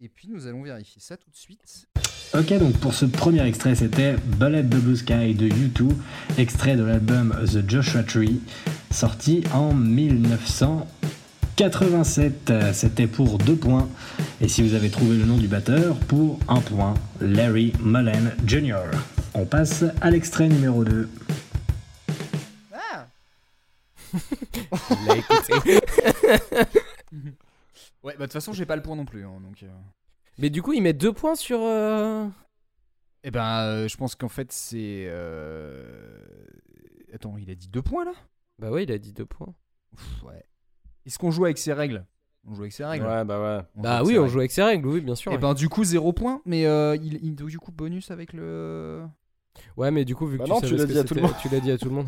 [0.04, 1.88] et puis nous allons vérifier ça tout de suite
[2.34, 5.92] Ok, donc pour ce premier extrait, c'était Bullet the Blue Sky de U2,
[6.38, 8.42] extrait de l'album The Joshua Tree,
[8.92, 12.50] sorti en 1987.
[12.50, 13.88] Euh, C'était pour deux points.
[14.42, 18.80] Et si vous avez trouvé le nom du batteur, pour un point, Larry Mullen Jr.
[19.36, 21.08] On passe à l'extrait numéro 2.
[22.74, 23.06] ah
[24.90, 25.80] Il l'a écouté.
[28.04, 29.68] ouais bah de toute façon j'ai pas le point non plus hein, donc euh.
[30.40, 31.60] Mais du coup, ils mettent deux points sur.
[31.62, 32.28] euh,
[33.24, 35.06] Eh ben, euh, je pense qu'en fait, c'est.
[35.08, 36.26] euh,
[37.14, 38.14] Attends, il a dit deux points là?
[38.58, 39.54] Bah ouais, il a dit deux points.
[39.96, 40.44] Pff, Ouais.
[41.06, 42.06] Est-ce qu'on joue avec ses règles?
[42.48, 43.06] On joue avec ses règles.
[43.06, 43.64] Ouais, bah ouais.
[43.76, 44.32] On Bah joue avec oui, ses on règles.
[44.34, 45.32] joue avec ses règles, oui, bien sûr.
[45.32, 45.42] Et ouais.
[45.42, 49.04] ben, du coup, zéro point, mais euh, il, il du coup bonus avec le.
[49.78, 51.00] Ouais, mais du coup, vu que Bah tu non, tu savais l'as ce que dit
[51.00, 51.42] à tout le c'était- monde.
[51.44, 52.08] tu l'as dit à tout le monde.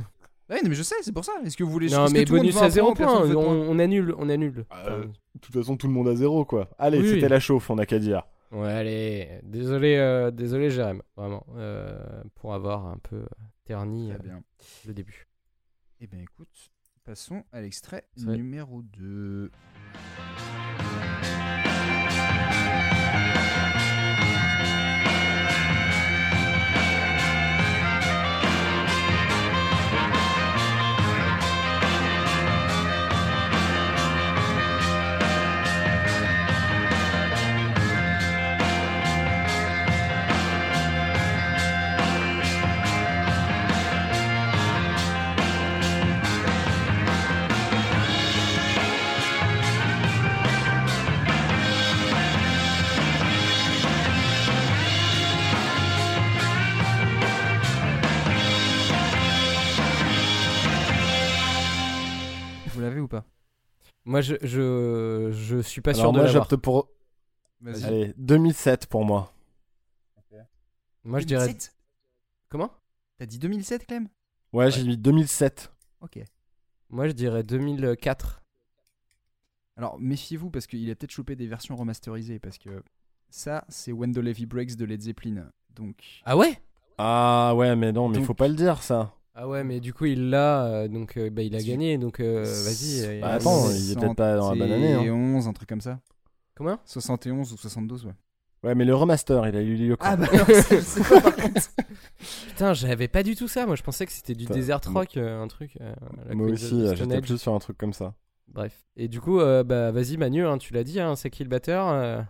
[0.49, 1.33] Ouais, mais je sais, c'est pour ça.
[1.43, 4.59] Est-ce que vous voulez non, mais bonus à zéro point, on, annule, on annule.
[4.59, 6.69] Euh, Enfin, de toute façon, tout le monde a zéro, quoi.
[6.77, 7.29] Allez, Oui, c'était oui.
[7.29, 8.23] la chauffe, on a qu'à dire.
[8.51, 11.97] Ouais, allez, désolé, euh, désolé, Jérém, vraiment, euh,
[12.35, 13.25] pour avoir un peu
[13.65, 14.43] terni euh, bien.
[14.85, 15.27] le début.
[15.99, 16.71] Eh ben, écoute,
[17.03, 19.51] passons à l'extrait numéro 2.
[64.05, 66.43] Moi, je, je, je suis pas sûr de moi, l'avoir.
[66.49, 66.89] j'opte pour.
[67.61, 67.83] Vas-y.
[67.83, 69.31] Allez, 2007 pour moi.
[71.03, 71.45] Moi, je dirais.
[71.45, 71.75] 2007
[72.49, 72.71] Comment?
[73.17, 74.07] T'as dit 2007, Clem?
[74.53, 75.71] Ouais, j'ai mis 2007.
[76.01, 76.19] Ok.
[76.89, 78.41] Moi, je dirais 2004.
[79.77, 82.81] Alors méfiez-vous parce qu'il a peut-être chopé des versions remasterisées parce que
[83.29, 85.51] ça c'est When the Levy Breaks de Led Zeppelin.
[85.75, 86.57] Donc Ah ouais?
[86.97, 89.13] Ah ouais, mais non, mais Donc- faut pas le dire, ça.
[89.37, 91.97] Ah ouais, mais du coup, il l'a, euh, donc euh, bah, il a Si- gagné,
[91.97, 93.19] donc euh, vas-y.
[93.19, 94.99] Bah, attends, il est peut-être pas dans la bonne année, hein.
[95.03, 95.99] 71, un truc comme ça.
[96.55, 96.79] Comment?
[96.85, 98.13] 71 ou 72, ouais.
[98.63, 101.21] Ouais, mais le remaster, il a eu lieu quand Ah bah ça, je sais pas
[101.21, 101.69] par contre.
[102.47, 103.65] Putain, j'avais pas du tout ça.
[103.67, 105.77] Moi, je pensais que c'était du desert rock, euh, un truc.
[105.81, 105.93] euh,
[106.27, 108.15] la Moi aussi, j'étais plus sur un truc comme ça.
[108.47, 108.85] Bref.
[108.95, 111.49] Et du coup, euh, bah vas-y, Manu, hein, tu l'as dit, hein, c'est qui le
[111.49, 112.21] batteur euh,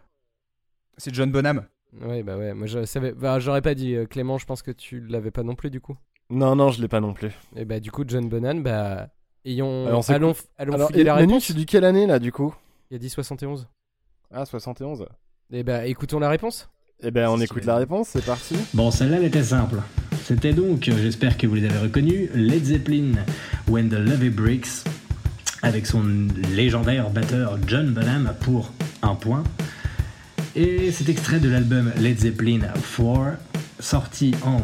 [0.98, 1.66] C'est John Bonham.
[2.02, 2.54] Ouais, bah ouais.
[2.54, 3.14] Moi, je savais.
[3.14, 4.38] Bah, j'aurais pas dit euh, Clément.
[4.38, 5.96] Je pense que tu l'avais pas non plus, du coup.
[6.30, 7.32] Non, non, je l'ai pas non plus.
[7.56, 9.10] Et bah du coup, John Bonham, bah
[9.46, 10.42] ayons, Alors, c'est allons, cool.
[10.58, 11.46] allons Alors, fouiller et- la Manu, réponse.
[11.46, 12.54] tu dis quelle année là, du coup?
[12.92, 13.68] Il a dit 71.
[14.34, 15.06] Ah, 71.
[15.52, 16.70] Et bah écoutons la réponse.
[17.04, 18.56] Eh ben, on écoute la réponse, c'est parti.
[18.74, 19.78] Bon, celle-là, elle était simple.
[20.24, 23.12] C'était donc, j'espère que vous les avez reconnus, Led Zeppelin,
[23.68, 24.86] When the Levee Breaks,
[25.62, 26.04] avec son
[26.56, 28.72] légendaire batteur John Bonham pour
[29.02, 29.44] un point.
[30.56, 32.62] Et cet extrait de l'album Led Zeppelin
[32.98, 33.38] 4,
[33.80, 34.62] sorti en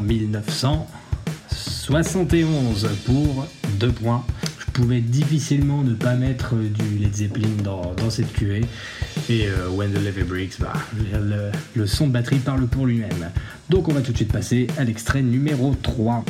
[1.51, 3.45] 1971 pour
[3.79, 4.23] deux points.
[4.59, 8.59] Je pouvais difficilement ne pas mettre du Led Zeppelin dans, dans cette QA.
[9.29, 10.73] Et euh, When the Levee Breaks, bah,
[11.13, 13.31] le, le son de batterie parle pour lui-même.
[13.69, 16.23] Donc on va tout de suite passer à l'extrait numéro 3.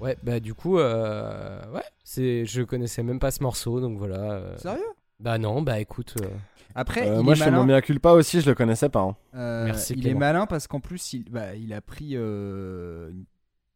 [0.00, 4.16] Ouais, bah du coup, euh, ouais, c'est, je connaissais même pas ce morceau, donc voilà.
[4.32, 4.80] euh, Sérieux?
[5.20, 6.14] Bah non, bah écoute.
[6.22, 6.26] euh,
[6.74, 7.74] Après, Euh, il moi, est je fais mon malin.
[7.76, 9.00] mea culpa aussi, je le connaissais pas.
[9.02, 9.16] hein.
[9.36, 10.20] Euh, Merci, il est Clément.
[10.20, 12.12] malin parce qu'en plus, il, bah, il a pris.
[12.16, 13.24] euh, une-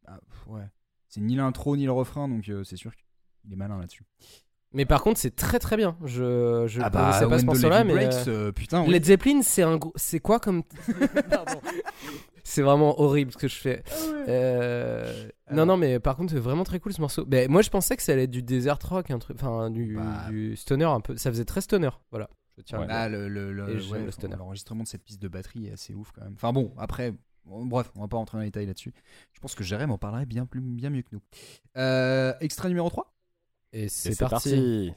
[0.07, 0.63] ah, pff, ouais.
[1.09, 4.03] C'est ni l'intro ni le refrain, donc euh, c'est sûr qu'il est malin là-dessus.
[4.73, 5.97] Mais par contre, c'est très très bien.
[6.03, 8.89] Je, je Ah connaissais pas ce morceau-là, mais Breaks, euh, euh, putain, oui.
[8.91, 10.63] Led Zeppelin, c'est un gros, c'est quoi comme
[11.29, 11.61] Pardon.
[12.43, 13.83] C'est vraiment horrible ce que je fais.
[14.27, 17.25] Euh, Non, non, mais par contre, c'est vraiment très cool ce morceau.
[17.25, 19.95] Ben, moi, je pensais que ça allait être du desert rock, un truc, enfin du,
[19.95, 20.29] Bah.
[20.29, 21.15] du stoner un peu.
[21.17, 22.29] Ça faisait très stoner, voilà.
[22.57, 24.35] Je tiens le Là, le, le- le- j'aime ouais, le stoner.
[24.35, 26.33] l'enregistrement de cette piste de batterie est assez ouf quand même.
[26.35, 27.13] Enfin bon, après,
[27.47, 28.93] bon, bref, on va pas rentrer dans les détails là-dessus.
[29.33, 31.21] Je pense que Jérém en parlerait bien, plus, bien mieux que nous.
[31.77, 33.13] Euh, extrait numéro 3
[33.73, 34.93] Et Et c'est parti.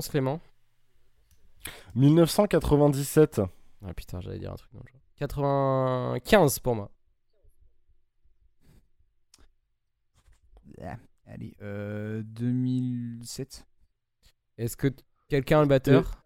[0.00, 0.40] Réponse, Clément
[1.94, 3.42] 1997.
[3.86, 5.00] Ah putain, j'allais dire un truc dans le genre.
[5.18, 6.90] 95 pour moi.
[10.82, 10.96] Ah,
[11.26, 13.66] allez, euh, 2007.
[14.56, 16.22] Est-ce que t- quelqu'un a le batteur?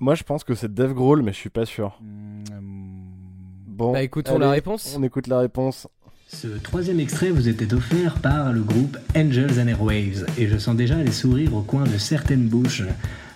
[0.00, 2.00] Moi, je pense que c'est Dave Grohl, mais je suis pas sûr.
[2.00, 4.94] Bon, Bah, écoutons la réponse.
[4.96, 5.86] On écoute la réponse.
[6.26, 10.74] Ce troisième extrait vous était offert par le groupe Angels and Airwaves et je sens
[10.74, 12.82] déjà les sourires au coin de certaines bouches.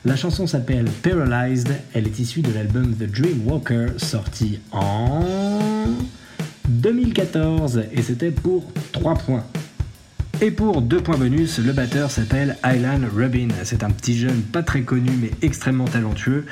[0.05, 5.22] La chanson s'appelle Paralyzed, elle est issue de l'album The Dream Walker sorti en
[6.68, 9.45] 2014 et c'était pour 3 points.
[10.41, 13.49] Et pour 2 points bonus, le batteur s'appelle Aylan Rubin.
[13.64, 16.47] C'est un petit jeune pas très connu mais extrêmement talentueux,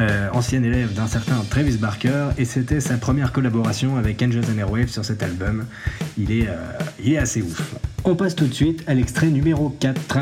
[0.00, 4.58] euh, ancien élève d'un certain Travis Barker, et c'était sa première collaboration avec Angels and
[4.58, 5.66] Airwaves sur cet album.
[6.18, 7.74] Il est, euh, il est assez ouf.
[8.04, 10.18] On passe tout de suite à l'extrait numéro 4.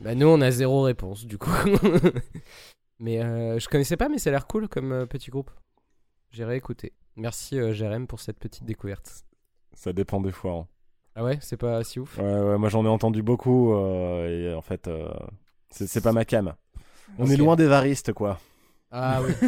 [0.00, 1.50] Bah nous on a zéro réponse du coup.
[3.00, 5.50] mais euh, je connaissais pas mais ça a l'air cool comme euh, petit groupe.
[6.30, 6.92] J'ai réécouté.
[7.16, 9.24] Merci euh, Jérém pour cette petite découverte.
[9.74, 10.52] Ça dépend des fois.
[10.52, 10.66] hein.
[11.16, 12.16] Ah ouais, c'est pas si ouf?
[12.18, 15.08] Ouais, ouais, moi j'en ai entendu beaucoup euh, et en fait, euh,
[15.68, 16.54] c'est c'est pas ma cam.
[17.18, 18.38] On est loin des varistes, quoi.
[18.90, 19.32] Ah oui.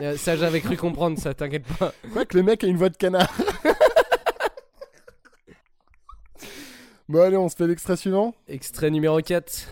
[0.00, 1.92] Euh, ça j'avais cru comprendre ça, t'inquiète pas.
[2.12, 3.32] Quoi que le mec a une voix de canard.
[7.08, 8.34] bon, allez, on se fait l'extrait suivant.
[8.48, 9.68] Extrait numéro 4.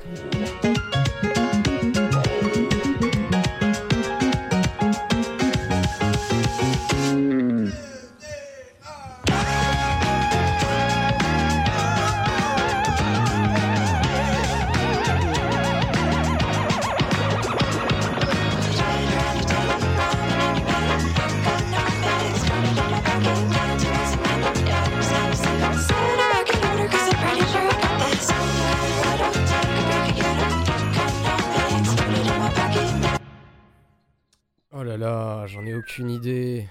[35.01, 36.69] Là j'en ai aucune idée.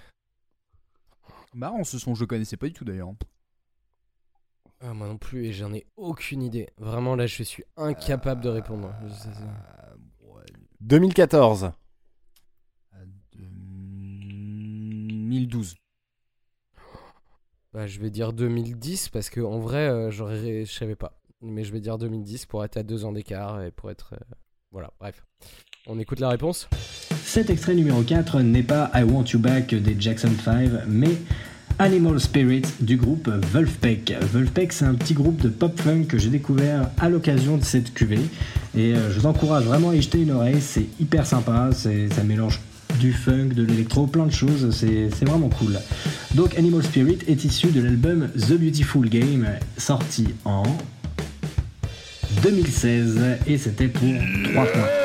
[1.54, 3.12] Marrant, ce son, je le connaissais pas du tout d'ailleurs.
[4.82, 6.70] Ah, moi non plus, et j'en ai aucune idée.
[6.78, 8.94] Vraiment, là, je suis incapable de répondre.
[9.04, 9.96] Je sais ça.
[10.80, 11.72] 2014.
[13.34, 15.76] 2012.
[17.74, 21.20] Bah, je vais dire 2010 parce que en vrai, euh, j'aurais, je savais pas.
[21.42, 24.36] Mais je vais dire 2010 pour être à deux ans d'écart et pour être, euh,
[24.72, 24.94] voilà.
[25.00, 25.26] Bref,
[25.90, 26.70] on écoute la réponse.
[27.26, 31.18] Cet extrait numéro 4 n'est pas I Want You Back des Jackson 5, mais
[31.80, 34.14] Animal Spirit du groupe Wolfpack.
[34.34, 38.20] Wolfpack, c'est un petit groupe de pop-funk que j'ai découvert à l'occasion de cette cuvée.
[38.78, 41.90] Et euh, je vous encourage vraiment à y jeter une oreille, c'est hyper sympa, ça
[42.24, 42.60] mélange
[43.00, 45.80] du funk, de l'électro, plein de choses, c'est vraiment cool.
[46.36, 50.64] Donc Animal Spirit est issu de l'album The Beautiful Game, sorti en
[52.44, 54.14] 2016, et c'était pour
[54.54, 54.99] 3 points.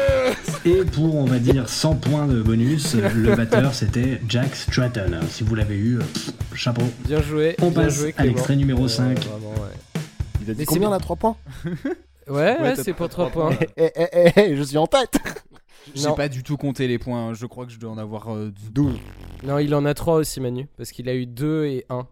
[0.67, 5.21] Et pour, on va dire, 100 points de bonus, le batteur c'était Jack Stratton.
[5.29, 6.83] Si vous l'avez eu, pff, chapeau.
[7.07, 7.55] Bien joué.
[7.61, 9.19] On bien passe joué, à l'extrait numéro Euh, 5.
[9.19, 10.01] vraiment, ouais.
[10.43, 11.37] Il a dit Mais combien c'est- là 3 points
[12.27, 13.59] Ouais, ouais, c'est pour trois 3 points.
[13.77, 15.19] Eh, eh, eh, eh, je suis en tête
[15.95, 16.15] J'ai Non.
[16.15, 17.35] pas du tout compté les points.
[17.35, 18.97] Je crois que je dois en avoir euh, 12.
[19.43, 20.67] Non, il en a 3 aussi, Manu.
[20.79, 22.07] Parce qu'il a eu 2 et 1.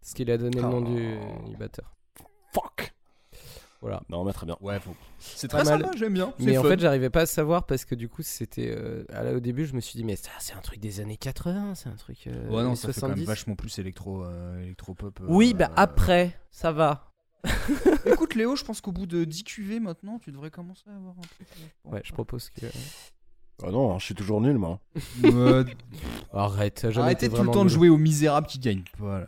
[0.00, 0.94] Parce qu'il a donné le nom du,
[1.50, 1.92] du batteur.
[2.54, 2.94] Fuck
[3.82, 4.00] Voilà.
[4.08, 4.56] Non, mais très bien.
[4.60, 4.94] Ouais, faut.
[5.18, 5.82] C'est très mal.
[5.82, 6.32] sympa, j'aime bien.
[6.38, 8.72] Mais en fait, j'arrivais pas à savoir parce que du coup, c'était.
[8.74, 9.04] euh,
[9.36, 11.88] au début, je me suis dit, mais ça, c'est un truc des années 80, c'est
[11.88, 12.28] un truc.
[12.28, 13.24] euh, Ouais, non, ça fait quand même 70.
[13.26, 15.18] vachement plus électro, euh, électro-pop.
[15.20, 17.10] euh, Oui, bah euh, après, ça va.
[18.06, 21.14] Écoute, Léo, je pense qu'au bout de 10 QV maintenant, tu devrais commencer à avoir
[21.18, 21.48] un truc.
[21.84, 22.66] Ouais, je propose que.
[23.64, 24.78] Ah non, je suis toujours nul, moi.
[26.32, 28.84] Arrête, Arrêtez été tout le temps de jouer aux misérables qui gagnent.
[28.98, 29.26] Voilà.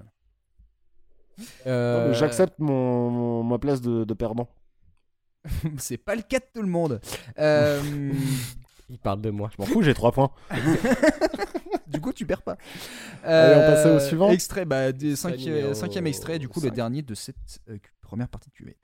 [1.66, 4.48] Euh, J'accepte mon, mon- ma place de, de perdant.
[5.78, 7.01] c'est pas le cas de tout le monde.
[7.39, 7.81] Euh,
[8.90, 9.51] Il parle de moi.
[9.52, 10.31] Je m'en fous, j'ai 3 points.
[11.86, 12.56] du coup, tu perds pas.
[13.24, 14.31] Allez, on passe au Euh, suivant.
[14.31, 17.36] Extrait, bah, des cinq- Extrait numéro cinquième extrait, du coup, le dernier de cette
[17.70, 18.77] euh, première partie de QV.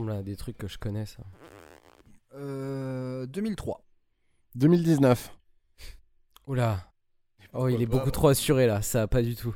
[0.00, 1.22] Ressemble à des trucs que je connais, ça.
[2.34, 3.84] Euh, 2003.
[4.54, 5.36] 2019.
[6.46, 6.86] Oula.
[7.52, 9.54] Oh, il est beaucoup trop assuré là, ça pas du tout.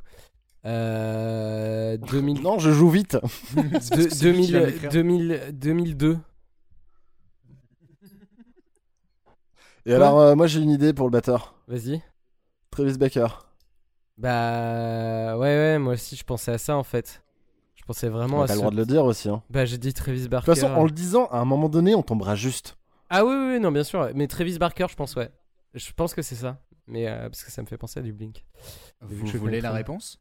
[0.65, 2.43] Euh, 2000...
[2.43, 3.17] Non, je joue vite.
[3.57, 4.91] de- C'est lui qui vient 2000, d'écrire.
[4.91, 6.19] 2000, 2002.
[9.87, 11.55] Et alors, euh, moi j'ai une idée pour le batteur.
[11.69, 12.03] Vas-y.
[12.71, 13.27] Travis Baker.
[14.17, 17.23] Bah ouais ouais, moi aussi je pensais à ça en fait.
[17.85, 19.29] Je pensais vraiment Bah, à T'as le droit de le dire aussi.
[19.29, 19.43] Hein.
[19.51, 20.53] Bah j'ai dit Travis De Barker.
[20.53, 22.79] toute façon, en le disant, à un moment donné, on tombera juste.
[23.11, 24.09] Ah oui, oui, oui, non, bien sûr.
[24.15, 25.29] Mais Travis Barker, je pense, ouais.
[25.75, 26.57] Je pense que c'est ça.
[26.87, 28.43] Mais euh, parce que ça me fait penser à du Blink.
[29.03, 30.19] Vous je voulez la réponse?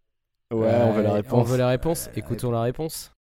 [0.53, 1.40] Ouais, Euh, on veut la réponse.
[1.40, 2.10] On veut la réponse.
[2.18, 3.14] Écoutons la réponse.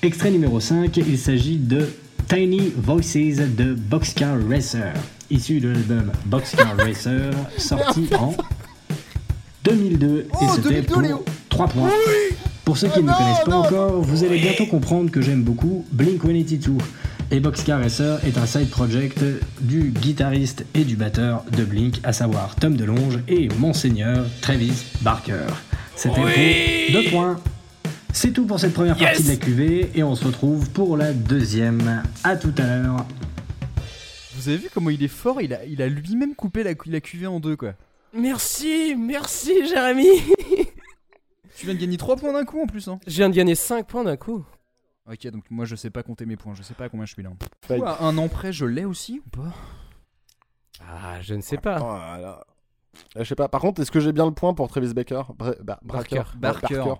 [0.00, 1.86] Extrait numéro 5, il s'agit de
[2.28, 4.94] Tiny Voices de Boxcar Racer,
[5.30, 8.34] issu de l'album Boxcar Racer, sorti en
[9.64, 10.20] 2002.
[10.20, 11.90] et Oh, c'était 2002, pour Léo 3 points.
[12.64, 15.84] Pour ceux qui ne me connaissent pas encore, vous allez bientôt comprendre que j'aime beaucoup
[15.94, 16.78] Blink-182.
[17.30, 19.22] Et Boxcar Racer est un side project
[19.60, 25.46] du guitariste et du batteur de Blink, à savoir Tom DeLonge et Monseigneur Travis Barker.
[25.96, 27.40] C'était pour 2 points.
[28.12, 31.12] C'est tout pour cette première partie de la QV et on se retrouve pour la
[31.12, 32.02] deuxième.
[32.22, 33.04] À tout à l'heure.
[34.36, 37.00] Vous avez vu comment il est fort Il a, il a lui-même coupé la, la
[37.00, 37.72] cuvée en deux, quoi.
[38.16, 40.06] Merci, merci, Jérémy.
[41.56, 42.98] Tu viens de gagner 3 points d'un coup en plus, hein.
[43.06, 44.44] Je viens de gagner 5 points d'un coup.
[45.10, 47.12] Ok, donc moi je sais pas compter mes points, je sais pas à combien je
[47.12, 47.30] suis là.
[47.86, 49.52] À un an près, je l'ai aussi ou pas?
[50.80, 51.78] Ah, je ne sais pas.
[51.78, 52.40] Voilà.
[53.16, 53.48] Euh, je sais pas.
[53.48, 55.22] Par contre, est-ce que j'ai bien le point pour Travis Baker?
[55.36, 56.22] Bra- Ba- Barker.
[56.36, 56.74] Barker.
[56.76, 56.94] Barker.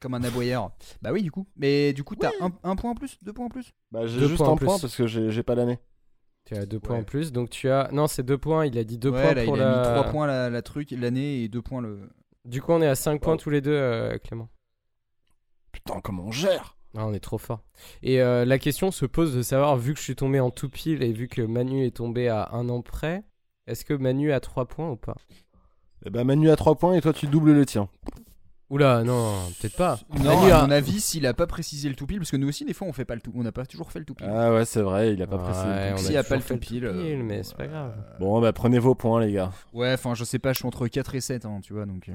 [0.00, 0.70] Comme un aboyeur.
[1.02, 1.46] Bah oui, du coup.
[1.56, 3.18] Mais du coup, t'as un, un point en plus?
[3.22, 3.72] Deux points en plus?
[3.90, 4.82] Bah, j'ai Deux juste points en un point plus.
[4.82, 5.78] parce que j'ai j'ai pas l'année.
[6.44, 7.00] Tu as 2 points Ouais.
[7.02, 7.32] en plus.
[7.32, 7.88] Donc tu as.
[7.92, 8.64] Non, c'est 2 points.
[8.66, 9.76] Il a dit 2 Ouais, points là, pour il a la.
[9.78, 12.08] mis 3 points la, la truc, l'année et 2 points le.
[12.48, 14.48] Du coup, on est à 5 points tous les deux, euh, Clément.
[15.70, 16.78] Putain, comment on gère?
[16.96, 17.62] Ah, on est trop fort.
[18.02, 20.70] Et euh, la question se pose de savoir, vu que je suis tombé en tout
[20.70, 23.22] pile et vu que Manu est tombé à un an près,
[23.66, 25.16] est-ce que Manu a 3 points ou pas?
[26.06, 27.90] Eh bah, Manu a 3 points et toi tu doubles le tien.
[28.70, 29.98] Oula, non, peut-être pas.
[30.22, 32.48] Non, à a- mon avis, s'il a pas précisé le tout pile, parce que nous
[32.48, 33.32] aussi, des fois, on fait pas le tout.
[33.34, 34.28] On n'a pas toujours fait le tout pile.
[34.30, 35.66] Ah ouais, c'est vrai, il a pas Ouais, précisé.
[35.88, 35.96] le on.
[35.96, 37.94] S'il a pas le fait tout pile, pile, euh, mais c'est pas grave.
[38.20, 39.52] Bon, bah prenez vos points, les gars.
[39.72, 42.08] Ouais, enfin, je sais pas, je suis entre 4 et 7, hein, tu vois, donc.
[42.10, 42.12] euh,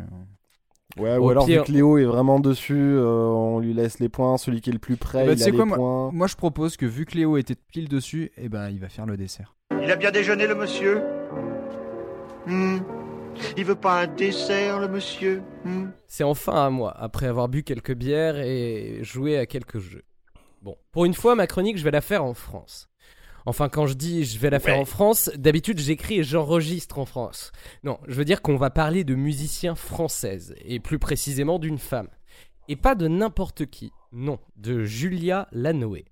[1.02, 3.98] Ouais, Au ou alors pire- vu que Léo est vraiment dessus, euh, on lui laisse
[4.00, 4.38] les points.
[4.38, 6.12] Celui qui est le plus près, Bah, il tu a sais les quoi, points.
[6.14, 9.08] moi, je propose que vu que Léo était pile dessus, eh ben, il va faire
[9.08, 9.56] le dessert.
[9.82, 11.02] Il a bien déjeuné, le monsieur
[12.46, 12.78] Hmm.
[13.58, 15.88] Il veut pas un dessert, le monsieur Hmm?
[16.08, 20.04] C'est enfin à moi, après avoir bu quelques bières et joué à quelques jeux.
[20.62, 22.90] Bon, pour une fois, ma chronique, je vais la faire en France.
[23.46, 24.82] Enfin, quand je dis je vais la faire Ouais.
[24.82, 27.52] en France, d'habitude j'écris et j'enregistre en France.
[27.84, 32.08] Non, je veux dire qu'on va parler de musiciens françaises, et plus précisément d'une femme.
[32.70, 36.06] Et pas de n'importe qui, non, de Julia Lanoé.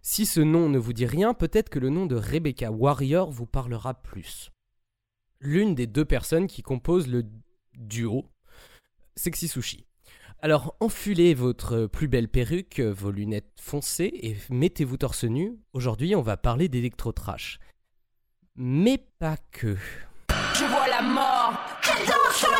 [0.00, 3.46] Si ce nom ne vous dit rien, peut-être que le nom de Rebecca Warrior vous
[3.46, 4.50] parlera plus.
[5.44, 7.24] L'une des deux personnes qui composent le
[7.74, 8.30] duo
[9.16, 9.86] Sexy Sushi.
[10.40, 15.58] Alors enfilez votre plus belle perruque, vos lunettes foncées et mettez-vous torse nu.
[15.72, 17.58] Aujourd'hui, on va parler d'électro-trash.
[18.54, 19.76] Mais pas que.
[20.54, 21.54] Je vois la mort
[22.06, 22.50] danse sur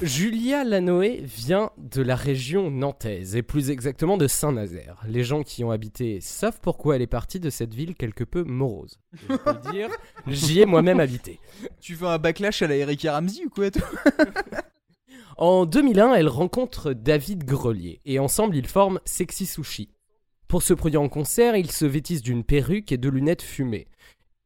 [0.00, 5.02] Julia Lanoé vient de la région nantaise, et plus exactement de Saint-Nazaire.
[5.08, 8.22] Les gens qui y ont habité savent pourquoi elle est partie de cette ville quelque
[8.22, 9.00] peu morose.
[9.12, 9.88] Je peux le dire,
[10.28, 11.40] j'y ai moi-même habité.
[11.80, 13.86] Tu veux un backlash à la Erika Ramsey ou quoi toi?
[15.36, 19.88] En 2001, elle rencontre David Grelier, et ensemble ils forment Sexy Sushi.
[20.48, 23.86] Pour se produire en concert, ils se vêtissent d'une perruque et de lunettes fumées.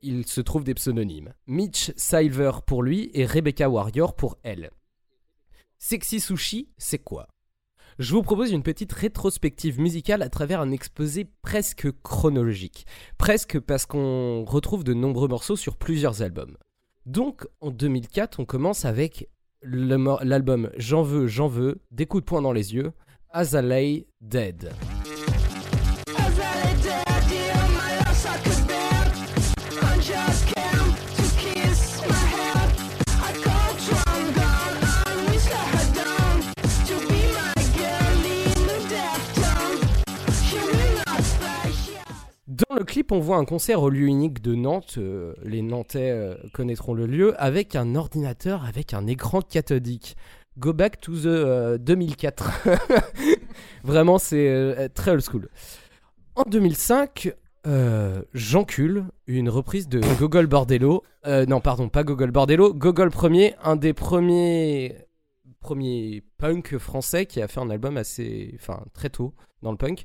[0.03, 1.33] Il se trouve des pseudonymes.
[1.47, 4.71] Mitch Silver pour lui et Rebecca Warrior pour elle.
[5.79, 7.29] Sexy Sushi, c'est quoi?
[7.99, 12.87] Je vous propose une petite rétrospective musicale à travers un exposé presque chronologique.
[13.17, 16.57] Presque parce qu'on retrouve de nombreux morceaux sur plusieurs albums.
[17.07, 19.29] Donc, en 2004, on commence avec
[19.63, 22.93] l'album J'en veux, j'en veux, des coups de poing dans les yeux,
[23.31, 24.73] As I Lay Dead.
[42.53, 46.11] Dans le clip, on voit un concert au lieu unique de Nantes, euh, les Nantais
[46.11, 50.17] euh, connaîtront le lieu, avec un ordinateur avec un écran cathodique.
[50.59, 52.69] Go back to the euh, 2004.
[53.85, 55.49] Vraiment, c'est euh, très old school.
[56.35, 57.35] En 2005,
[57.67, 61.05] Euh, J'encule, une reprise de Gogol Bordello.
[61.27, 62.75] Euh, non, pardon, pas Gogol Bordello.
[62.75, 64.97] Gogol premier, un des premiers,
[65.61, 70.05] premiers punk français qui a fait un album assez, enfin, très tôt dans le punk.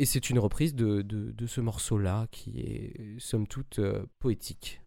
[0.00, 4.80] Et c'est une reprise de, ce morceau-là qui est, somme toute, euh, poétique.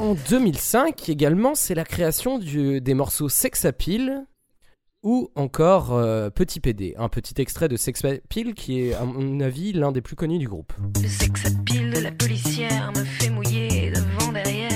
[0.00, 4.24] En 2005 également, c'est la création du- des morceaux Sex Appeal
[5.02, 9.40] ou encore euh, Petit PD, un petit extrait de Sex Appeal qui est à mon
[9.40, 10.72] avis l'un des plus connus du groupe.
[11.02, 14.69] Le sex appeal de la policière me fait mouiller devant derrière.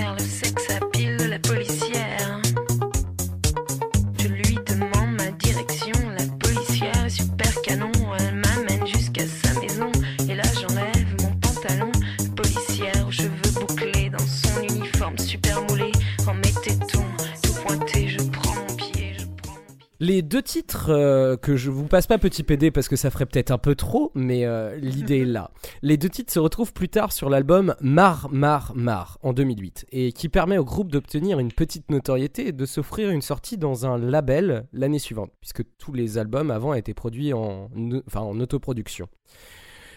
[20.14, 23.26] Les deux titres euh, que je vous passe pas petit PD parce que ça ferait
[23.26, 25.50] peut-être un peu trop, mais euh, l'idée est là.
[25.82, 30.12] Les deux titres se retrouvent plus tard sur l'album Mar Mar Mar en 2008 et
[30.12, 33.98] qui permet au groupe d'obtenir une petite notoriété et de s'offrir une sortie dans un
[33.98, 37.68] label l'année suivante puisque tous les albums avant étaient produits en,
[38.06, 39.08] enfin, en autoproduction.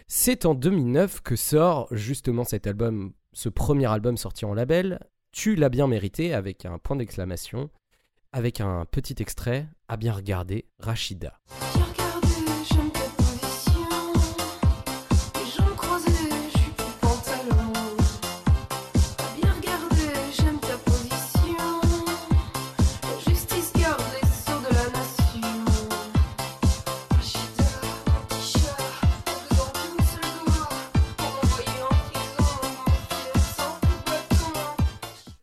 [0.07, 4.98] C'est en 2009 que sort justement cet album, ce premier album sorti en label,
[5.31, 7.69] Tu l'as bien mérité avec un point d'exclamation
[8.32, 11.40] avec un petit extrait à bien regarder, Rachida.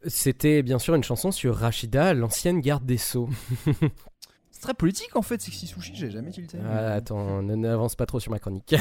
[0.06, 3.28] C'était bien sûr une chanson sur Rachida, l'ancienne garde des Sceaux.
[4.50, 6.58] C'est très politique en fait, Sexy Sushi, j'ai jamais tilté.
[6.64, 8.74] Ah, attends, ne- n'avance pas trop sur ma chronique.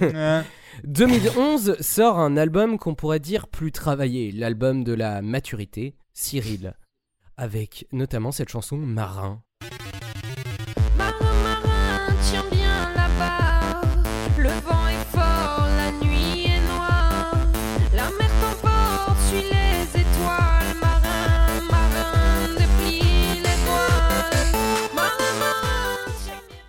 [0.00, 0.42] Ouais.
[0.84, 6.74] 2011 sort un album qu'on pourrait dire plus travaillé, l'album de la maturité, Cyril,
[7.36, 8.76] avec notamment cette chanson.
[8.78, 9.42] Marin,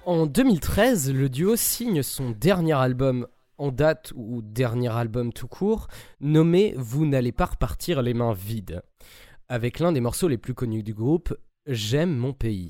[0.08, 3.28] En 2013, le duo signe son dernier album
[3.58, 5.90] en date ou dernier album tout court,
[6.22, 8.82] nommé Vous n'allez pas repartir les mains vides,
[9.50, 11.36] avec l'un des morceaux les plus connus du groupe,
[11.66, 12.70] J'aime mon pays.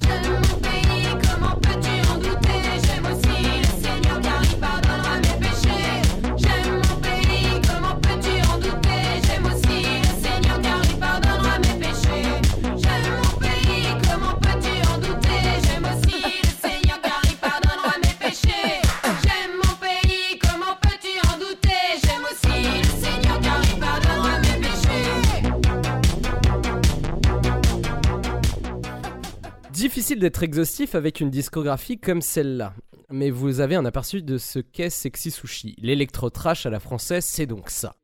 [29.97, 32.75] Difficile d'être exhaustif avec une discographie comme celle-là.
[33.09, 35.73] Mais vous avez un aperçu de ce qu'est Sexy Sushi.
[35.79, 37.95] L'électro-trash à la française, c'est donc ça.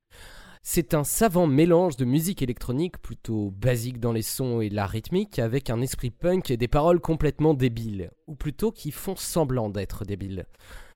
[0.63, 5.37] C'est un savant mélange de musique électronique plutôt basique dans les sons et la rythmique
[5.37, 10.03] avec un esprit punk et des paroles complètement débiles, ou plutôt qui font semblant d'être
[10.03, 10.47] débiles.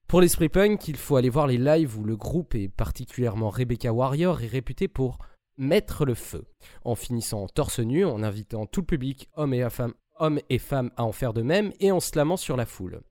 [0.07, 3.93] Pour l'esprit punk, il faut aller voir les lives où le groupe, et particulièrement Rebecca
[3.93, 5.19] Warrior, est réputé pour
[5.57, 6.45] mettre le feu,
[6.83, 10.91] en finissant torse nu, en invitant tout le public, hommes et femmes, hommes et femmes
[10.97, 13.01] à en faire de même, et en slamant sur la foule.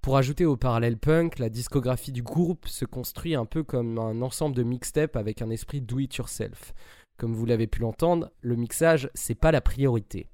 [0.00, 4.22] Pour ajouter au parallèle punk, la discographie du groupe se construit un peu comme un
[4.22, 6.72] ensemble de mixtapes avec un esprit do it yourself.
[7.18, 10.28] Comme vous l'avez pu l'entendre, le mixage, c'est pas la priorité.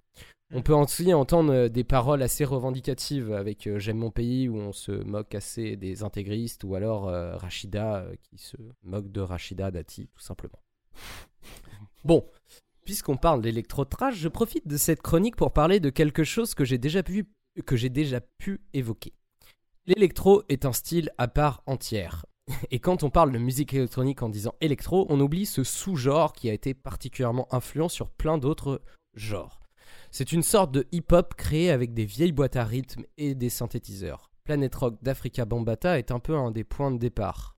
[0.53, 4.57] On peut aussi entendre euh, des paroles assez revendicatives avec euh, J'aime mon pays où
[4.57, 9.70] on se moque assez des intégristes ou alors euh, Rachida qui se moque de Rachida
[9.70, 10.61] Dati tout simplement.
[12.05, 12.23] Bon,
[12.85, 16.78] puisqu'on parle d'électro-trash, je profite de cette chronique pour parler de quelque chose que j'ai
[16.78, 17.27] déjà pu,
[17.66, 19.12] que j'ai déjà pu évoquer.
[19.86, 22.27] L'électro est un style à part entière.
[22.70, 26.48] Et quand on parle de musique électronique en disant électro, on oublie ce sous-genre qui
[26.48, 28.82] a été particulièrement influent sur plein d'autres
[29.15, 29.61] genres.
[30.11, 34.31] C'est une sorte de hip-hop créé avec des vieilles boîtes à rythme et des synthétiseurs.
[34.44, 37.53] Planet Rock d'Africa Bambata est un peu un des points de départ.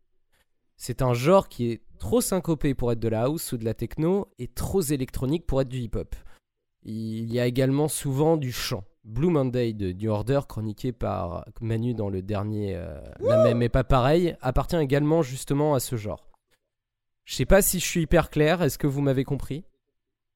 [0.77, 3.75] C'est un genre qui est trop syncopé pour être de la house ou de la
[3.75, 6.15] techno et trop électronique pour être du hip-hop.
[6.83, 8.85] Il y a également souvent du chant.
[9.05, 13.69] Blue Monday de New Order, chroniqué par Manu dans le dernier euh, La même est
[13.69, 16.29] pas pareil, appartient également justement à ce genre.
[17.25, 19.65] Je sais pas si je suis hyper clair, est-ce que vous m'avez compris?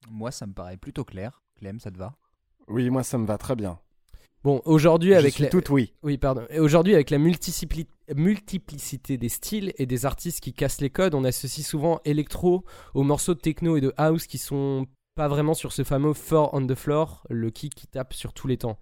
[0.08, 1.42] Moi, ça me paraît plutôt clair.
[1.56, 2.16] Clem, ça te va?
[2.68, 3.80] Oui, moi ça me va très bien.
[4.42, 5.50] Bon, aujourd'hui avec suis la...
[5.70, 5.92] oui.
[6.02, 6.46] Oui, pardon.
[6.58, 11.66] Aujourd'hui avec la multiplicité des styles et des artistes qui cassent les codes, on associe
[11.66, 12.64] souvent électro
[12.94, 16.54] aux morceaux de techno et de house qui sont pas vraiment sur ce fameux four
[16.54, 18.78] on the floor, le kick qui tape sur tous les temps.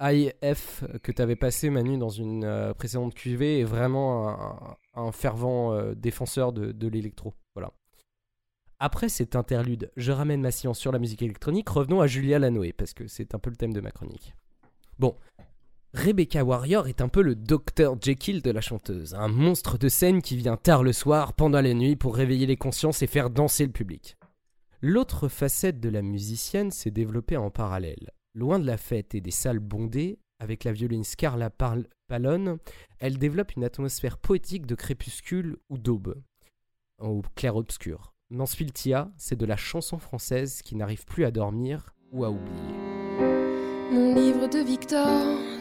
[0.00, 5.12] IF que tu avais passé Manu dans une euh, précédente QV est vraiment un, un
[5.12, 7.34] fervent euh, défenseur de, de l'électro.
[7.54, 7.72] Voilà.
[8.80, 12.72] Après cet interlude, je ramène ma science sur la musique électronique, revenons à Julia Lanoé,
[12.72, 14.34] parce que c'est un peu le thème de ma chronique.
[14.98, 15.16] Bon,
[15.92, 20.22] Rebecca Warrior est un peu le Dr Jekyll de la chanteuse, un monstre de scène
[20.22, 23.66] qui vient tard le soir, pendant la nuit, pour réveiller les consciences et faire danser
[23.66, 24.16] le public.
[24.80, 28.10] L'autre facette de la musicienne s'est développée en parallèle.
[28.34, 32.58] Loin de la fête et des salles bondées, avec la violoniste Carla Parl- Pallone,
[32.98, 36.20] elle développe une atmosphère poétique de crépuscule ou d'aube,
[36.98, 38.12] au clair-obscur.
[38.30, 42.74] Mansfield Tia, c'est de la chanson française qui n'arrive plus à dormir ou à oublier.
[43.90, 45.06] Mon livre de Victor,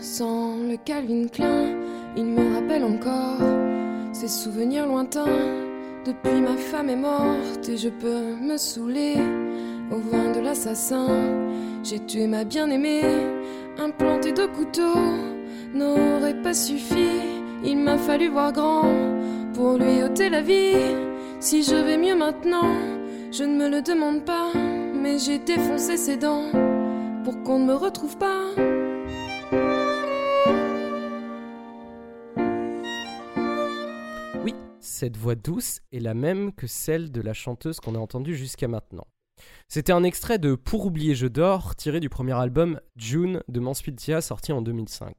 [0.01, 1.75] sans le Calvin Klein,
[2.15, 3.41] il me rappelle encore
[4.13, 5.25] ces souvenirs lointains.
[6.05, 9.15] Depuis ma femme est morte et je peux me saouler
[9.91, 11.07] au vin de l'assassin.
[11.83, 13.03] J'ai tué ma bien-aimée,
[13.77, 14.99] implanté de couteaux
[15.73, 17.09] n'aurait pas suffi.
[17.63, 18.85] Il m'a fallu voir grand
[19.53, 20.95] pour lui ôter la vie.
[21.39, 22.75] Si je vais mieux maintenant,
[23.31, 24.51] je ne me le demande pas,
[24.93, 26.72] mais j'ai défoncé ses dents
[27.23, 28.53] pour qu'on ne me retrouve pas.
[34.43, 38.35] Oui, cette voix douce est la même que celle de la chanteuse qu'on a entendue
[38.35, 39.07] jusqu'à maintenant.
[39.69, 43.97] C'était un extrait de Pour oublier je dors, tiré du premier album June de Mansfield
[43.97, 45.15] Tia, sorti en 2005.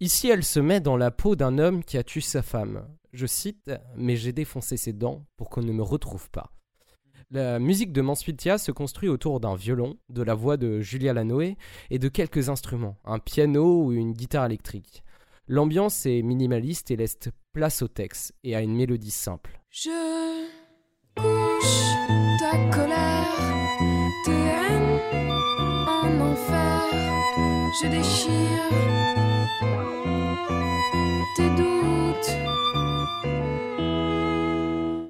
[0.00, 2.86] Ici, elle se met dans la peau d'un homme qui a tué sa femme.
[3.12, 6.52] Je cite Mais j'ai défoncé ses dents pour qu'on ne me retrouve pas.
[7.30, 11.12] La musique de Mansfield Tia se construit autour d'un violon, de la voix de Julia
[11.12, 11.58] Lanoé
[11.90, 15.04] et de quelques instruments, un piano ou une guitare électrique.
[15.46, 17.18] L'ambiance est minimaliste et laisse
[17.52, 19.60] place au texte et à une mélodie simple.
[19.68, 19.90] Je
[21.16, 23.36] couche ta colère,
[24.24, 25.00] tes haines
[25.86, 26.82] en enfer.
[27.82, 28.68] Je déchire
[31.36, 31.78] tes doutes.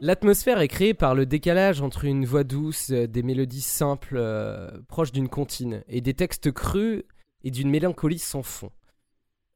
[0.01, 4.71] L'atmosphère est créée par le décalage entre une voix douce, euh, des mélodies simples euh,
[4.87, 7.03] proches d'une comptine, et des textes crus
[7.43, 8.71] et d'une mélancolie sans fond.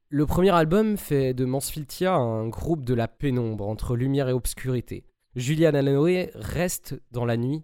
[0.09, 4.32] Le premier album fait de Mansfield Tia un groupe de la pénombre entre lumière et
[4.32, 5.05] obscurité.
[5.36, 7.62] Julian Lanoé reste dans la nuit,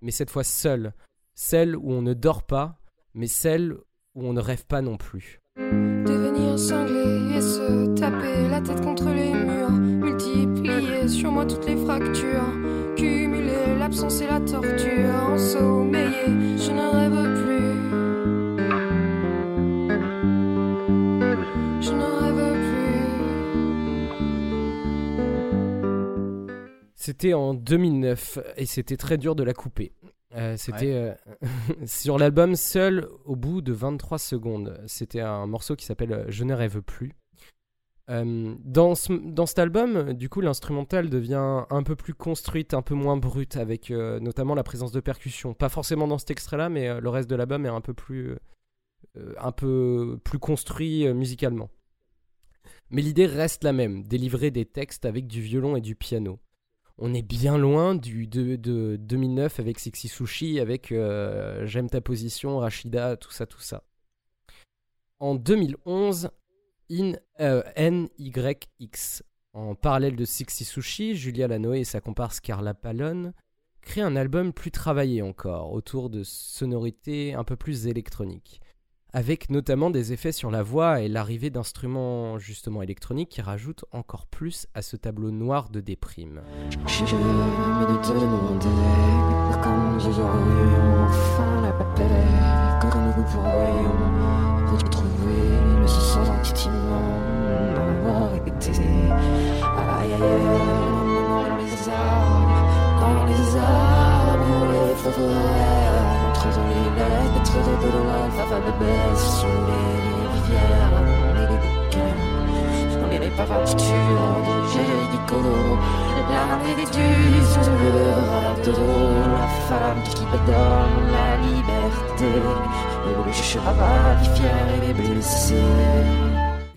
[0.00, 0.94] mais cette fois seule,
[1.34, 2.80] celle où on ne dort pas,
[3.12, 3.74] mais celle
[4.14, 5.40] où on ne rêve pas non plus.
[5.56, 10.03] Devenir cinglé et se taper la tête contre les murs.
[10.14, 12.52] Multiplier sur moi toutes les fractures.
[12.96, 15.12] Cumuler l'absence et la torture.
[15.32, 17.74] Ensommeillé, je ne rêve plus.
[21.80, 23.02] Je ne rêve plus.
[26.94, 29.90] C'était en 2009 et c'était très dur de la couper.
[30.36, 31.12] Euh, c'était euh,
[31.86, 34.80] sur l'album seul au bout de 23 secondes.
[34.86, 37.14] C'était un morceau qui s'appelle Je ne rêve plus.
[38.10, 42.82] Euh, dans, ce- dans cet album, du coup, l'instrumental devient un peu plus construite, un
[42.82, 45.54] peu moins brute, avec euh, notamment la présence de percussions.
[45.54, 48.36] Pas forcément dans cet extrait-là, mais euh, le reste de l'album est un peu plus,
[50.40, 51.70] construit musicalement.
[52.90, 56.40] Mais l'idée reste la même, délivrer des textes avec du violon et du piano.
[56.98, 60.88] On est bien loin du de, de 2009 avec Sexy Sushi, avec
[61.64, 63.82] J'aime ta position, Rachida, tout ça, tout ça.
[65.18, 66.30] En 2011,
[66.90, 73.32] in, euh, NYX, en parallèle de Sexy Sushi, Julia Lanoé et sa comparse Carla Pallone
[73.82, 78.60] créent un album plus travaillé encore, autour de sonorités un peu plus électroniques,
[79.12, 84.26] avec notamment des effets sur la voix et l'arrivée d'instruments justement électroniques qui rajoutent encore
[84.26, 86.42] plus à ce tableau noir de déprime.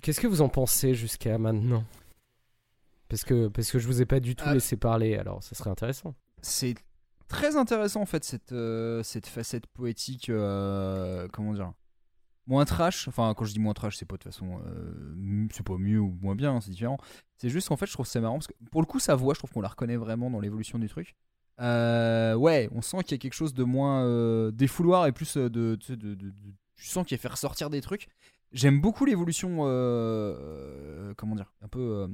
[0.01, 1.83] Qu'est-ce que vous en pensez jusqu'à maintenant?
[3.09, 4.53] Parce que, parce que je vous ai pas du tout Ah.
[4.53, 6.13] laissé parler, alors ça serait intéressant.
[6.41, 6.75] C'est
[7.27, 11.71] très intéressant en fait cette, euh, cette facette poétique, euh, comment dire,
[12.45, 13.07] moins trash.
[13.07, 15.99] Enfin, quand je dis moins trash, c'est pas de toute façon, euh, c'est pas mieux
[15.99, 16.97] ou moins bien, hein, c'est différent.
[17.37, 19.33] C'est juste qu'en fait, je trouve c'est marrant parce que pour le coup, sa voix,
[19.33, 21.15] je trouve qu'on la reconnaît vraiment dans l'évolution du truc.
[21.59, 25.47] Euh, ouais, on sent qu'il y a quelque chose de moins défouloir et plus de,
[25.49, 26.33] de, de- de-
[26.75, 28.07] tu sens qu'il fait ressortir des trucs.
[28.53, 32.07] J'aime beaucoup l'évolution, euh, euh, comment dire, un peu euh,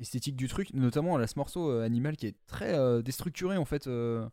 [0.00, 3.64] esthétique du truc, notamment là, ce morceau euh, animal qui est très euh, déstructuré en
[3.64, 3.86] fait.
[3.86, 4.28] Euh,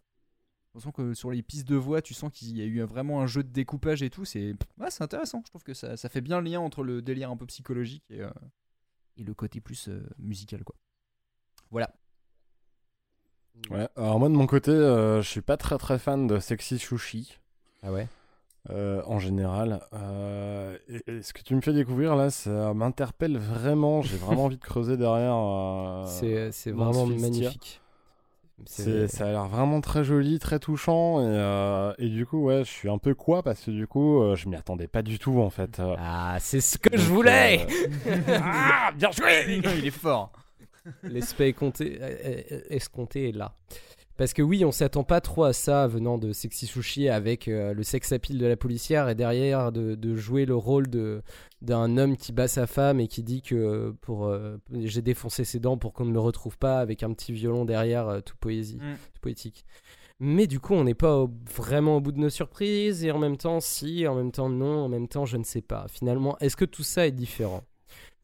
[0.73, 3.21] on sent que sur les pistes de voix, tu sens qu'il y a eu vraiment
[3.21, 4.25] un jeu de découpage et tout.
[4.25, 5.43] C'est ouais, c'est intéressant.
[5.45, 8.03] Je trouve que ça, ça fait bien le lien entre le délire un peu psychologique
[8.09, 8.29] et, euh,
[9.17, 10.75] et le côté plus euh, musical quoi.
[11.69, 11.93] Voilà.
[13.69, 16.79] Ouais, alors moi de mon côté, euh, je suis pas très très fan de Sexy
[16.79, 17.37] Sushi.
[17.83, 18.07] Ah ouais?
[18.69, 19.81] Euh, en général.
[19.93, 24.01] Euh, et- et ce que tu me fais découvrir là, ça m'interpelle vraiment.
[24.01, 25.35] J'ai vraiment envie de creuser derrière.
[25.35, 27.81] euh, C'est- vraiment magnifique.
[28.65, 31.19] Ça a l'air vraiment très joli, très touchant.
[31.19, 34.21] Et, euh, et du coup, ouais, je suis un peu quoi parce que du coup,
[34.21, 35.81] euh, je m'y attendais pas du tout en fait.
[35.81, 35.95] euh.
[35.99, 37.67] Ah, c'est ce que je voulais
[38.07, 40.31] euh, Ah, bien joué Il est fort.
[41.03, 41.99] L'esprit escompté,
[42.69, 43.53] escompté est là.
[44.15, 47.73] Parce que oui, on s'attend pas trop à ça venant de Sexy Sushi avec euh,
[47.73, 51.23] le sex appeal de la policière et derrière de, de jouer le rôle de
[51.63, 55.45] d'un homme qui bat sa femme et qui dit que euh, pour euh, j'ai défoncé
[55.45, 58.35] ses dents pour qu'on ne me retrouve pas avec un petit violon derrière euh, tout
[58.39, 58.95] poésie, Mm.
[59.13, 59.65] tout poétique.
[60.19, 63.17] Mais du coup, on n'est pas au- vraiment au bout de nos surprises et en
[63.17, 65.87] même temps si, en même temps non, en même temps je ne sais pas.
[65.89, 67.63] Finalement, est-ce que tout ça est différent?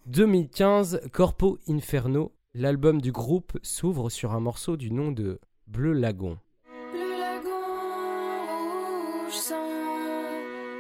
[0.06, 6.35] 2015, Corpo Inferno, l'album du groupe s'ouvre sur un morceau du nom de Bleu Lagon.
[6.93, 7.51] Le lagon
[8.49, 9.69] rouge sang,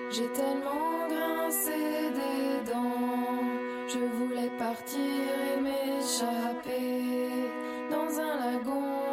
[0.09, 3.45] j'ai tellement grincé des dents.
[3.87, 7.29] Je voulais partir et m'échapper
[7.91, 9.08] dans un lagon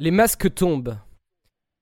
[0.00, 0.96] Les masques tombent.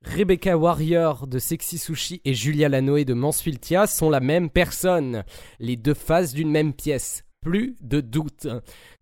[0.05, 5.23] Rebecca Warrior de Sexy Sushi et Julia Lanoé de Mansfieldia sont la même personne.
[5.61, 7.23] Les deux faces d'une même pièce.
[7.41, 8.49] Plus de doute.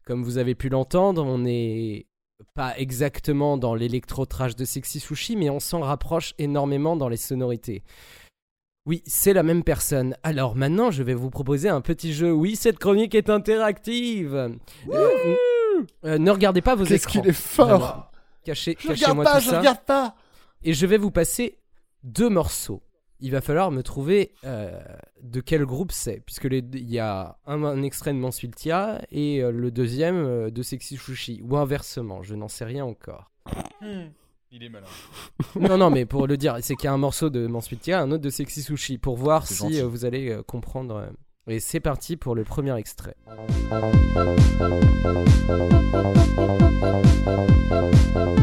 [0.04, 2.04] Comme vous avez pu l'entendre, on n'est
[2.52, 7.84] pas exactement dans l'électro-trash de Sexy Sushi, mais on s'en rapproche énormément dans les sonorités.
[8.84, 10.14] Oui, c'est la même personne.
[10.24, 12.32] Alors maintenant, je vais vous proposer un petit jeu.
[12.32, 14.34] Oui, cette chronique est interactive.
[14.34, 15.34] Euh,
[16.04, 17.22] euh, ne regardez pas vos Qu'est-ce écrans.
[17.22, 18.10] qu'il est fort.
[18.46, 19.58] Cachez, Je cachez-moi regarde pas, tout je ça.
[19.58, 20.14] regarde pas
[20.62, 21.58] Et je vais vous passer
[22.04, 22.82] deux morceaux.
[23.18, 24.78] Il va falloir me trouver euh,
[25.22, 29.42] de quel groupe c'est, puisque les- il y a un, un extrait de Mansfieldia et
[29.42, 33.30] euh, le deuxième euh, de Sexy Sushi, ou inversement, je n'en sais rien encore.
[34.52, 34.86] Il est malin.
[35.58, 38.10] non, non, mais pour le dire, c'est qu'il y a un morceau de Mansfieldia, un
[38.12, 39.80] autre de Sexy Sushi, pour voir C'est si gentil.
[39.80, 40.96] euh, vous allez euh, comprendre.
[40.96, 41.06] euh.
[41.48, 43.14] Et c'est parti pour le premier extrait.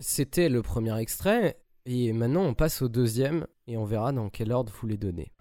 [0.00, 4.50] C'était le premier extrait, et maintenant on passe au deuxième, et on verra dans quel
[4.52, 5.32] ordre vous les donnez.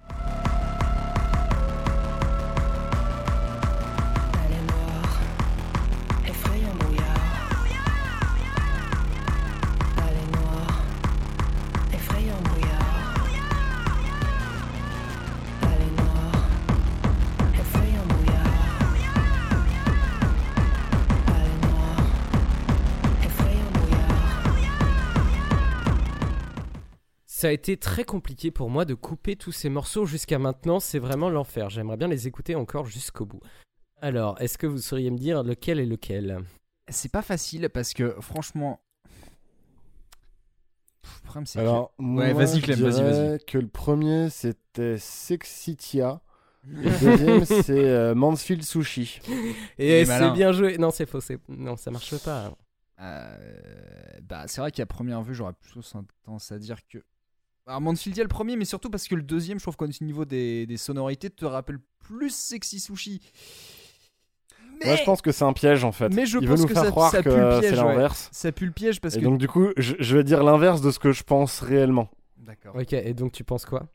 [27.38, 30.98] Ça a été très compliqué pour moi de couper tous ces morceaux jusqu'à maintenant, c'est
[30.98, 31.70] vraiment l'enfer.
[31.70, 33.42] J'aimerais bien les écouter encore jusqu'au bout.
[34.02, 36.40] Alors, est-ce que vous sauriez me dire lequel est lequel?
[36.90, 38.82] C'est pas facile parce que franchement.
[41.04, 42.02] Pff, Le problème, c'est Alors, que...
[42.02, 43.46] moi, ouais, vas-y, je Clem, vas-y, vas-y.
[43.46, 46.22] que le premier c'était Sexitia
[46.68, 49.22] le deuxième, c'est euh, Mansfield Sushi.
[49.78, 50.34] Et est c'est malin.
[50.34, 50.80] bien joué.
[50.80, 51.22] Non, c'est faux.
[51.22, 52.52] c'est- Non, ça marche pas.
[53.00, 53.38] Euh,
[54.24, 55.82] bah, c'est vrai qu'à première vue, j'aurais plutôt
[56.26, 56.98] tendance à dire que.
[57.68, 59.76] Alors, Manfield, il y a le premier, mais surtout parce que le deuxième, je trouve
[59.76, 63.22] qu'au niveau des, des sonorités, te rappelle plus Sexy Sushi.
[64.86, 66.14] Moi, je pense que c'est un piège en fait.
[66.14, 67.60] Mais je Il pense veut nous que faire ça, croire ça que pue le euh,
[67.60, 67.74] piège.
[67.74, 67.88] c'est ouais.
[67.88, 68.30] l'inverse.
[68.32, 69.24] Ça pue le piège parce Et que.
[69.26, 72.10] donc, du coup, je, je vais dire l'inverse de ce que je pense réellement.
[72.38, 72.76] D'accord.
[72.76, 73.88] Ok, et donc tu penses quoi?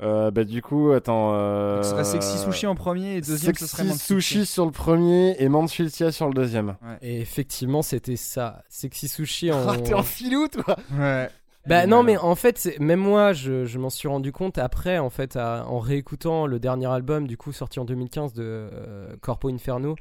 [0.00, 1.32] Euh, bah, du coup, attends.
[1.34, 1.82] Euh...
[1.82, 4.70] Ce serait Sexy Sushi en premier et deuxième, ce Sexy serait Mansfield Sushi sur le
[4.70, 6.76] premier et Mansfield Tia sur le deuxième.
[7.02, 8.62] Et effectivement, c'était ça.
[8.68, 9.68] Sexy Sushi en.
[9.68, 11.28] Ah, t'es en filou, toi Ouais.
[11.66, 15.10] Bah non, mais en fait, même moi, je, je m'en suis rendu compte après, en
[15.10, 19.48] fait, à- en réécoutant le dernier album, du coup, sorti en 2015 de euh, Corpo
[19.48, 19.96] Inferno,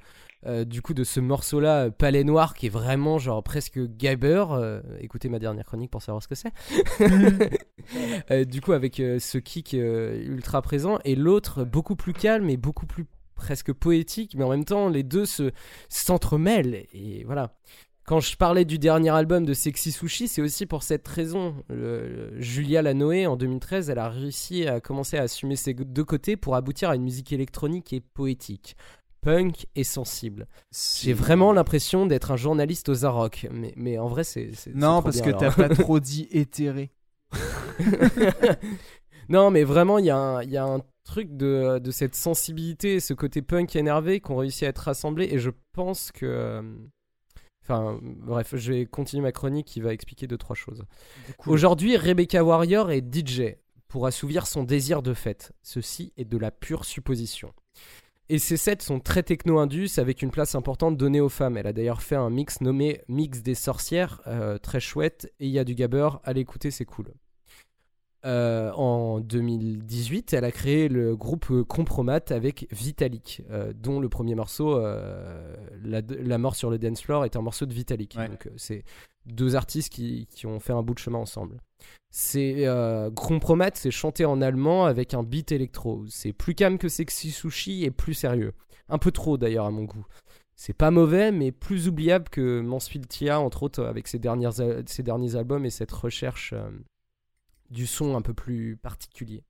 [0.46, 4.46] euh, du coup, de ce morceau-là, euh, Palais Noir, qui est vraiment, genre, presque Gabber.
[4.52, 6.52] euh, écoutez ma dernière chronique pour savoir ce que c'est.
[8.48, 13.06] Du coup, avec ce kick ultra présent, et l'autre, beaucoup plus calme et beaucoup plus
[13.36, 15.52] presque poétique, mais en même temps, les deux se
[15.90, 17.54] s'entremêlent, et voilà.
[18.06, 21.56] Quand je parlais du dernier album de Sexy Sushi, c'est aussi pour cette raison.
[21.70, 26.04] Le- le- Julia Lanoé, en 2013, elle a réussi à commencer à assumer ses deux
[26.04, 28.76] côtés pour aboutir à une musique électronique et poétique,
[29.22, 30.48] punk et sensible.
[31.02, 34.52] J'ai vraiment l'impression d'être un journaliste aux Arocs, mais, mais en vrai, c'est.
[34.76, 36.92] Non, parce bien, que t'as pas trop dit éthéré.
[39.30, 42.16] non, mais vraiment, il y, a un- il y a un truc de, de cette
[42.16, 46.62] sensibilité, ce côté punk énervé qu'on réussit à être rassemblés, et je pense que.
[47.68, 50.84] Enfin, bref, je vais continuer ma chronique qui va expliquer deux, trois choses.
[51.48, 53.56] Aujourd'hui, Rebecca Warrior est DJ
[53.88, 55.52] pour assouvir son désir de fête.
[55.64, 57.54] Ceci est de la pure supposition.
[58.30, 61.58] Et ces sets sont très techno-indus avec une place importante donnée aux femmes.
[61.58, 65.52] Elle a d'ailleurs fait un mix nommé Mix des sorcières, euh, très chouette, et il
[65.52, 67.14] y a du gabber, allez écouter, c'est cool.
[68.26, 74.34] Euh, en 2018, elle a créé le groupe Compromat avec Vitalik, euh, dont le premier
[74.36, 78.18] morceau, euh, la, La mort sur le dance floor, est un morceau de Vitalik.
[78.30, 78.84] Donc c'est
[79.26, 81.58] deux artistes qui, qui ont fait un bout de chemin ensemble.
[82.12, 82.66] C'est
[83.16, 86.06] Compromat, c'est chanté en allemand avec un beat électro.
[86.08, 88.54] C'est plus calme que Sexy Sushi et plus sérieux.
[88.90, 90.06] Un peu trop d'ailleurs à mon goût.
[90.56, 94.84] C'est pas mauvais, mais plus oubliable que Mansfield Tia, entre autres, avec ses, dernières, al-
[94.88, 96.54] ses derniers albums et cette recherche
[97.76, 99.44] du son un peu plus particulier.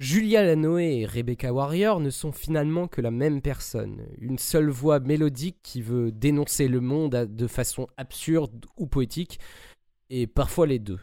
[0.00, 4.98] Julia Lanoé et Rebecca Warrior ne sont finalement que la même personne, une seule voix
[4.98, 9.38] mélodique qui veut dénoncer le monde de façon absurde ou poétique,
[10.10, 10.98] et parfois les deux.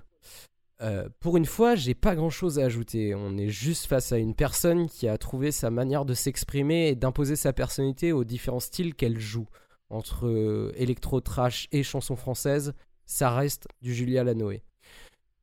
[0.81, 3.15] Euh, pour une fois, j'ai pas grand chose à ajouter.
[3.15, 6.95] On est juste face à une personne qui a trouvé sa manière de s'exprimer et
[6.95, 9.47] d'imposer sa personnalité aux différents styles qu'elle joue.
[9.89, 12.73] Entre euh, électro-trash et chansons françaises,
[13.05, 14.61] ça reste du Julia Lanoé.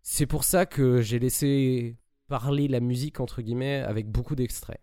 [0.08, 1.96] C'est pour ça que j'ai laissé
[2.28, 4.80] parler la musique entre guillemets avec beaucoup d'extraits.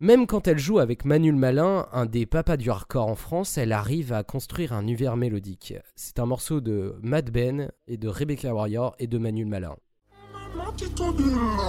[0.00, 3.58] Même quand elle joue avec Manu le Malin, un des papas du hardcore en France,
[3.58, 5.74] elle arrive à construire un univers mélodique.
[5.96, 9.76] C'est un morceau de Mad Ben et de Rebecca Warrior et de Manu le Malin.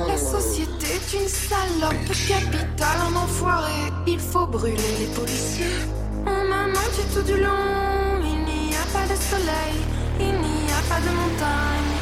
[0.08, 3.92] La société est une salope, le capital un enfoiré.
[4.08, 5.84] Il faut brûler les policiers.
[6.26, 8.22] On m'a menti tout du long.
[8.24, 9.76] Il n'y a pas de soleil,
[10.22, 11.93] il n'y a pas de montagne,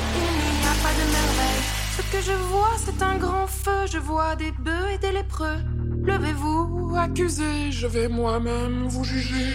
[2.12, 3.88] que je vois, c'est un grand feu.
[3.90, 5.60] Je vois des bœufs et des lépreux.
[6.04, 9.54] Levez-vous, accusez, je vais moi-même vous juger.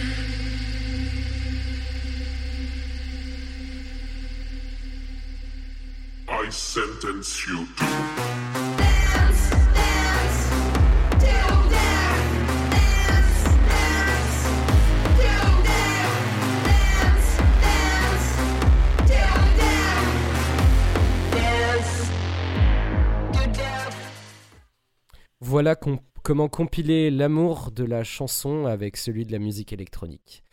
[6.29, 7.67] I sentence you
[25.39, 30.43] Voilà com- comment compiler l'amour de la chanson avec celui de la musique électronique.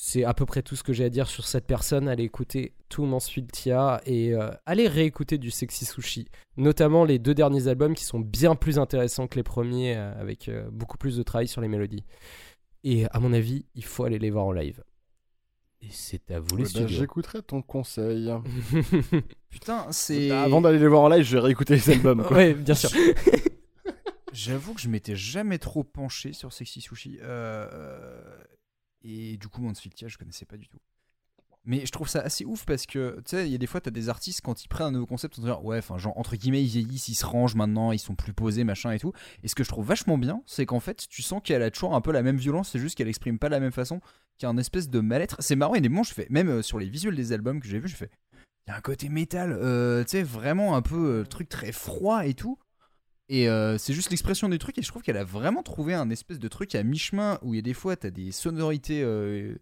[0.00, 2.08] C'est à peu près tout ce que j'ai à dire sur cette personne.
[2.08, 6.28] Allez écouter tout Mansfield Tia et euh, allez réécouter du Sexy Sushi.
[6.56, 10.48] Notamment les deux derniers albums qui sont bien plus intéressants que les premiers euh, avec
[10.48, 12.04] euh, beaucoup plus de travail sur les mélodies.
[12.84, 14.84] Et à mon avis, il faut aller les voir en live.
[15.82, 16.86] Et c'est à vous les Eh ben.
[16.86, 18.30] J'écouterai ton conseil.
[19.50, 20.30] Putain, c'est.
[20.30, 22.22] Avant d'aller les voir en live, je vais réécouter les albums.
[22.24, 22.36] quoi.
[22.36, 22.90] Ouais, bien sûr.
[24.38, 27.18] J'avoue que je m'étais jamais trop penché sur Sexy Sushi.
[27.22, 28.40] euh,
[29.02, 30.78] Et du coup, Mansfield Tia, je connaissais pas du tout.
[31.64, 33.80] Mais je trouve ça assez ouf parce que, tu sais, il y a des fois,
[33.80, 36.16] t'as des artistes, quand ils prennent un nouveau concept, on se dit, ouais, enfin, genre,
[36.16, 39.12] entre guillemets, ils vieillissent, ils se rangent maintenant, ils sont plus posés, machin et tout.
[39.42, 41.96] Et ce que je trouve vachement bien, c'est qu'en fait, tu sens qu'elle a toujours
[41.96, 43.98] un peu la même violence, c'est juste qu'elle exprime pas de la même façon,
[44.38, 45.34] qu'il y a un espèce de mal-être.
[45.40, 47.66] C'est marrant, a des moments, je fais, même euh, sur les visuels des albums que
[47.66, 48.10] j'ai vus, je fais,
[48.68, 51.72] il y a un côté métal, euh, tu sais, vraiment un peu euh, truc très
[51.72, 52.56] froid et tout.
[53.28, 56.08] Et euh, c'est juste l'expression du truc, et je trouve qu'elle a vraiment trouvé un
[56.10, 59.54] espèce de truc à mi-chemin où il y a des fois, t'as des sonorités, euh,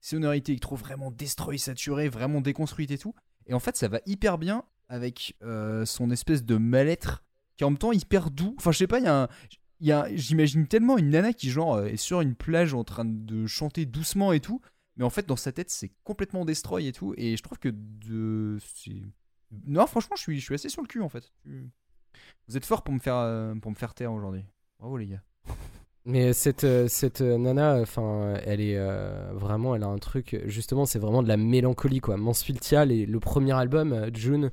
[0.00, 3.14] sonorités vraiment destroy, saturées, vraiment déconstruites et tout.
[3.46, 7.24] Et en fait, ça va hyper bien avec euh, son espèce de mal-être
[7.56, 8.54] qui est en même temps hyper doux.
[8.58, 10.08] Enfin, je sais pas, il y a un.
[10.14, 13.86] j'imagine tellement une nana qui genre euh, est sur une plage en train de chanter
[13.86, 14.60] doucement et tout,
[14.96, 17.70] mais en fait dans sa tête c'est complètement destroy et tout, et je trouve que
[17.70, 18.58] de
[19.66, 21.32] non franchement je suis je suis assez sur le cul en fait.
[22.48, 24.44] Vous êtes fort pour me faire euh, pour me faire taire aujourd'hui.
[24.78, 25.22] Bravo les gars.
[26.08, 30.40] Mais cette, euh, cette euh, nana, enfin, elle est euh, vraiment, elle a un truc,
[30.44, 32.16] justement, c'est vraiment de la mélancolie, quoi.
[32.16, 34.52] Mansfieldia, le premier album, June,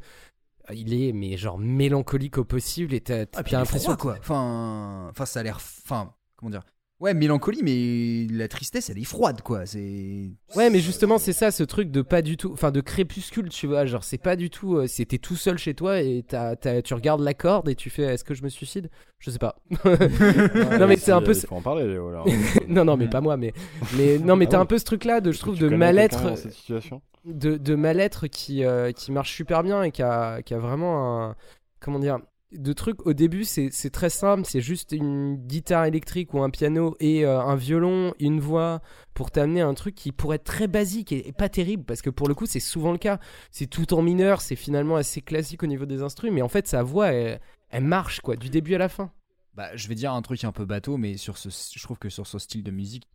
[0.74, 4.16] il est, mais genre, mélancolique au possible, et t'as Ah, l'impression quoi.
[4.18, 5.58] Enfin, enfin, ça a l'air.
[5.58, 6.64] Enfin, comment dire
[7.04, 9.66] Ouais, mélancolie, mais la tristesse, elle est froide, quoi.
[9.66, 10.30] C'est.
[10.56, 13.68] Ouais, mais justement, c'est ça, ce truc de pas du tout, enfin, de crépuscule, tu
[13.68, 16.82] vois, genre, c'est pas du tout, euh, c'était tout seul chez toi et t'as- t'as-
[16.82, 18.90] tu regardes la corde et tu fais, est-ce que je me suicide?
[19.20, 19.58] Je sais pas.
[19.84, 21.34] non, mais c'est un peu.
[21.34, 22.08] Il faut en parler, Léo.
[22.08, 22.26] alors.
[22.70, 23.52] non, non, mais pas moi, mais,
[23.98, 26.54] mais non, mais Ah t'as un peu ce truc-là de, je trouve, de mal-être, cette
[26.54, 27.02] situation?
[27.26, 31.22] de, de mal-être qui, euh, qui marche super bien et qui a, qui a vraiment
[31.26, 31.36] un,
[31.82, 32.20] comment dire,
[32.54, 33.06] de trucs.
[33.06, 37.42] Au début, c'est très simple, c'est juste une guitare électrique ou un piano et euh,
[37.42, 38.82] un violon, une voix
[39.14, 42.28] pour t'amener un truc qui pourrait être très basique et, pas terrible parce que pour
[42.28, 43.20] le coup, c'est souvent le cas.
[43.52, 46.68] C'est tout en mineur, c'est finalement assez classique au niveau des instruments, mais en fait,
[46.68, 47.40] sa voix, elle,
[47.82, 49.12] marche quoi, du début à la fin.
[49.56, 52.40] Bah, je vais dire un truc un peu bateau, mais je trouve que sur ce
[52.40, 53.08] style de musique,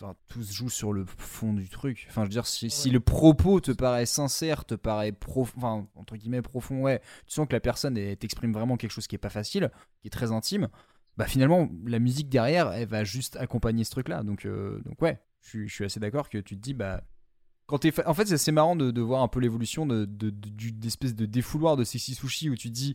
[0.00, 2.06] enfin, tout se joue sur le fond du truc.
[2.08, 5.88] Enfin, je veux dire, si, si le propos te paraît sincère, te paraît profond, enfin,
[5.94, 9.18] entre guillemets profond, ouais, tu sens que la personne t'exprime vraiment quelque chose qui est
[9.18, 9.70] pas facile,
[10.00, 10.68] qui est très intime.
[11.16, 14.22] Bah, finalement, la musique derrière, elle va juste accompagner ce truc-là.
[14.22, 17.02] Donc, euh, donc ouais, je suis, je suis assez d'accord que tu te dis, bah.
[17.66, 20.04] Quand t'es fa- En fait, c'est assez marrant de, de voir un peu l'évolution de,
[20.04, 22.94] de, de- du- d'espèce de défouloir de Sexy Sushi où tu te dis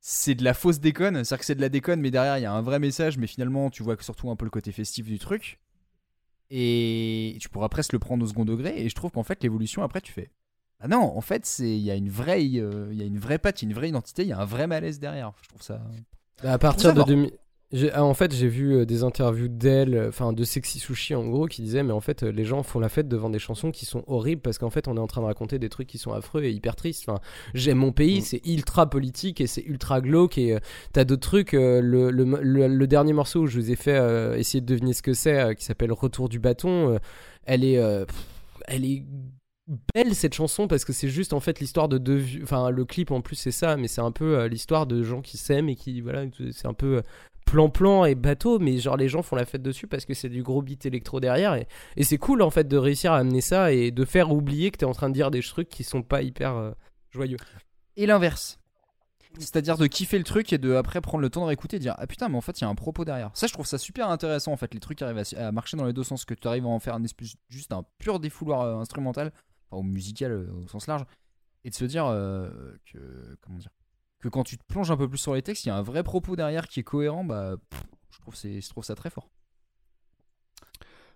[0.00, 2.46] c'est de la fausse déconne, c'est-à-dire que c'est de la déconne, mais derrière il y
[2.46, 5.06] a un vrai message, mais finalement tu vois que surtout un peu le côté festif
[5.06, 5.58] du truc.
[6.50, 9.82] Et tu pourras presque le prendre au second degré, et je trouve qu'en fait l'évolution
[9.82, 10.30] après tu fais.
[10.80, 13.18] Ah non, en fait c'est il y a une vraie euh, il y a une
[13.18, 15.32] vraie patte, une vraie identité, il y a un vrai malaise derrière.
[15.42, 15.80] Je trouve ça.
[16.42, 17.06] À partir de fort.
[17.06, 17.32] 2000.
[17.92, 21.26] Ah, En fait, j'ai vu euh, des interviews d'elle, euh, enfin de Sexy Sushi en
[21.28, 23.72] gros, qui disaient mais en fait euh, les gens font la fête devant des chansons
[23.72, 25.98] qui sont horribles parce qu'en fait on est en train de raconter des trucs qui
[25.98, 27.08] sont affreux et hyper tristes.
[27.08, 27.20] Enfin,
[27.54, 30.58] j'aime mon pays, c'est ultra politique et c'est ultra glauque et euh,
[30.92, 31.54] t'as d'autres trucs.
[31.54, 34.66] euh, le, le, le- le dernier morceau où je vous ai fait euh, essayer de
[34.66, 36.98] deviner ce que c'est, qui s'appelle Retour du bâton,
[37.44, 38.26] elle est, pff,
[38.68, 39.04] elle est
[39.94, 43.10] belle cette chanson parce que c'est juste en fait l'histoire de deux enfin le clip
[43.10, 45.74] en plus c'est ça mais c'est un peu euh, l'histoire de gens qui s'aiment et
[45.74, 47.02] qui voilà c'est un peu euh,
[47.46, 50.42] plan-plan et bateau mais genre les gens font la fête dessus parce que c'est du
[50.42, 51.66] gros beat électro derrière et,
[51.96, 54.78] et c'est cool en fait de réussir à amener ça et de faire oublier que
[54.78, 56.72] t'es en train de dire des trucs qui sont pas hyper euh,
[57.10, 57.38] joyeux
[57.96, 58.58] Et l'inverse.
[59.38, 61.94] C'est-à-dire de kiffer le truc et de après prendre le temps de réécouter et dire
[61.98, 63.30] ah putain mais en fait il y a un propos derrière.
[63.34, 65.76] Ça je trouve ça super intéressant en fait les trucs qui arrivent à, à marcher
[65.76, 68.18] dans les deux sens que tu arrives à en faire un espèce juste un pur
[68.18, 69.32] défouloir euh, instrumental
[69.70, 71.04] enfin, ou musical euh, au sens large
[71.64, 72.48] et de se dire euh,
[72.90, 73.70] que comment dire
[74.26, 75.82] que quand tu te plonges un peu plus sur les textes il y a un
[75.82, 79.10] vrai propos derrière qui est cohérent bah pff, je trouve c'est je trouve ça très
[79.10, 79.28] fort.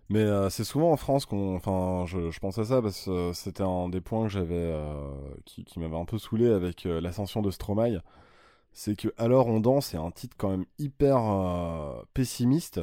[0.08, 1.54] Mais euh, c'est souvent en France qu'on.
[1.54, 4.54] Enfin, je, je pense à ça parce que euh, c'était un des points que j'avais.
[4.56, 5.12] euh,
[5.44, 8.00] qui, qui m'avait un peu saoulé avec euh, l'ascension de Stromae.
[8.72, 11.20] C'est que Alors on danse est un titre quand même hyper
[12.14, 12.80] pessimiste.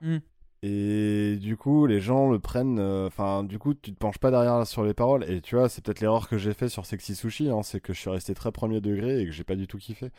[0.00, 0.18] Mm.
[0.66, 2.78] Et du coup, les gens le prennent.
[2.78, 5.28] euh, Enfin, du coup, tu te penches pas derrière sur les paroles.
[5.30, 7.50] Et tu vois, c'est peut-être l'erreur que j'ai fait sur Sexy Sushi.
[7.50, 9.76] hein, c'est que je suis resté très premier degré et que j'ai pas du tout
[9.76, 10.10] kiffé.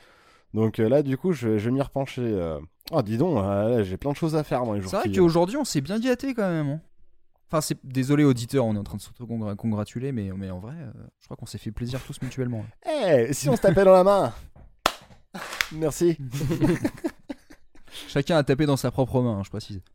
[0.54, 2.22] Donc euh, là, du coup, je, je vais m'y repencher.
[2.22, 2.60] euh.
[2.92, 5.10] Oh, dis donc, euh, j'ai plein de choses à faire dans les jours C'est vrai
[5.12, 6.70] qu'aujourd'hui on s'est bien gâté quand même.
[6.70, 6.82] hein.
[7.48, 9.10] Enfin c'est désolé auditeurs on est en train de se
[9.56, 10.74] congratuler mais mais en vrai
[11.20, 12.66] je crois qu'on s'est fait plaisir tous mutuellement.
[12.88, 14.34] Eh, si on se tapait dans la main
[15.72, 16.18] Merci.
[18.08, 19.82] Chacun a tapé dans sa propre main, hein, je précise.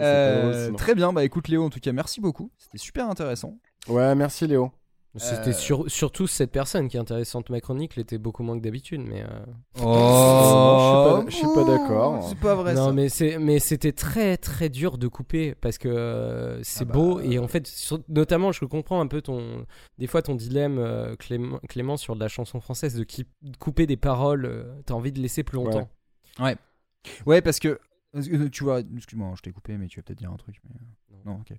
[0.00, 2.50] Euh, drôle, très bien, bah écoute Léo, en tout cas, merci beaucoup.
[2.56, 3.58] C'était super intéressant.
[3.88, 4.72] Ouais, merci Léo.
[5.16, 7.48] C'était Euh, sur- surtout cette personne qui est intéressante.
[7.50, 9.26] Ma chronique l'était beaucoup moins que d'habitude mais euh,
[9.82, 12.26] Oh, je suis pas, je suis pas d'accord.
[12.28, 13.38] C'est pas vrai non ça.
[13.38, 17.38] mais c'était très très dur de couper parce que euh, c'est Ah bah, beau et
[17.38, 19.66] en fait sur- notamment je comprends un peu ton
[19.98, 23.26] des fois ton dilemme euh, Clément, Clément sur de la chanson française de qui-
[23.58, 25.88] couper des paroles euh, t'as envie de laisser plus longtemps.
[26.40, 26.56] Ouais.
[27.26, 27.78] Ouais, parce que euh,
[28.50, 30.60] tu vois, excuse-moi, je t'ai coupé, mais tu vas peut-être dire un truc.
[30.68, 31.36] mais, euh, non.
[31.40, 31.52] ok.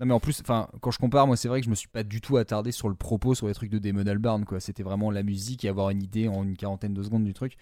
[0.00, 1.88] Non, mais en plus, enfin, quand je compare, moi, c'est vrai que je me suis
[1.88, 4.60] pas du tout attardé sur le propos, sur les trucs de Damon Albarn, quoi.
[4.60, 7.56] C'était vraiment la musique et avoir une idée en une quarantaine de secondes du truc.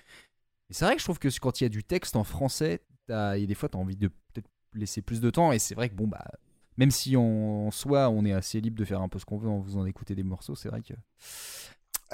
[0.70, 2.82] Et c'est vrai que je trouve que quand il y a du texte en français,
[3.06, 5.52] t'as- il y a des fois, t'as envie de peut-être laisser plus de temps.
[5.52, 6.24] Et c'est vrai que bon, bah,
[6.76, 9.38] même si on, en soi, on est assez libre de faire un peu ce qu'on
[9.38, 10.94] veut en vous en écouter des morceaux, c'est vrai que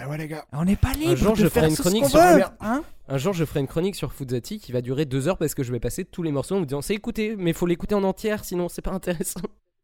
[0.01, 0.45] Eh ouais, les gars.
[0.53, 2.21] On n'est pas libre Un jour, de je faire ferai une ce chronique qu'on sur
[2.21, 5.37] veut, hein Un jour, je ferai une chronique sur Fuzzati qui va durer deux heures
[5.39, 7.67] parce que je vais passer tous les morceaux en vous disant c'est écouté, mais faut
[7.67, 9.41] l'écouter en entière, sinon c'est pas intéressant.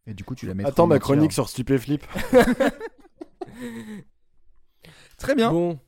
[0.06, 0.64] Et du coup, tu la mets.
[0.64, 2.02] Attends ma chronique sur Stupéflip.
[5.18, 5.50] Très bien.
[5.50, 5.78] Bon,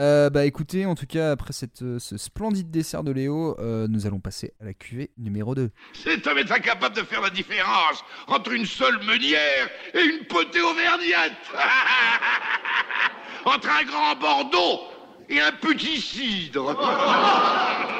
[0.00, 3.88] Euh, bah écoutez, en tout cas, après cette, euh, ce splendide dessert de Léo, euh,
[3.88, 5.70] nous allons passer à la cuvée numéro 2.
[5.92, 10.60] Cet homme est incapable de faire la différence entre une seule meunière et une potée
[10.60, 11.32] auvergnate.
[13.44, 14.80] entre un grand Bordeaux
[15.28, 16.76] et un petit cidre.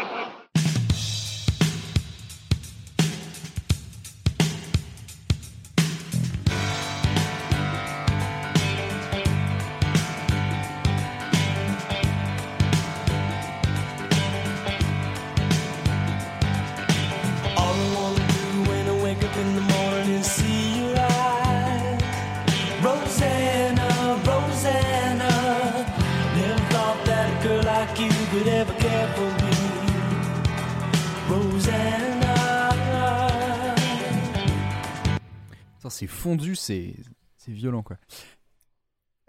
[35.98, 36.94] c'est fondu, c'est
[37.36, 37.96] c'est violent quoi.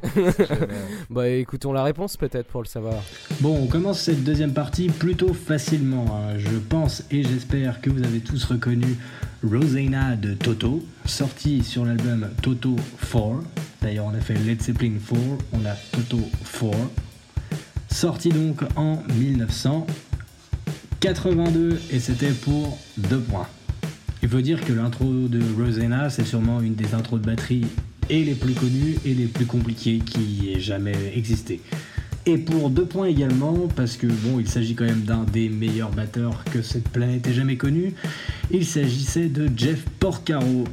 [1.09, 3.01] bah écoutons la réponse peut-être pour le savoir.
[3.41, 6.05] Bon, on commence cette deuxième partie plutôt facilement.
[6.11, 6.37] hein.
[6.37, 8.85] Je pense et j'espère que vous avez tous reconnu
[9.43, 12.75] Rosanna de Toto, sorti sur l'album Toto
[13.11, 13.23] 4.
[13.81, 15.19] D'ailleurs, on a fait Led Zeppelin 4,
[15.53, 16.19] on a Toto
[16.61, 16.77] 4.
[17.89, 23.47] Sorti donc en 1982 et c'était pour deux points.
[24.21, 27.65] Il faut dire que l'intro de Rosanna, c'est sûrement une des intros de batterie
[28.09, 31.61] et les plus connues et les plus compliquées qui ait jamais existé.
[32.25, 35.89] Et pour deux points également, parce que bon, il s'agit quand même d'un des meilleurs
[35.91, 37.93] batteurs que cette planète ait jamais connu.
[38.51, 40.63] Il s'agissait de Jeff Porcaro.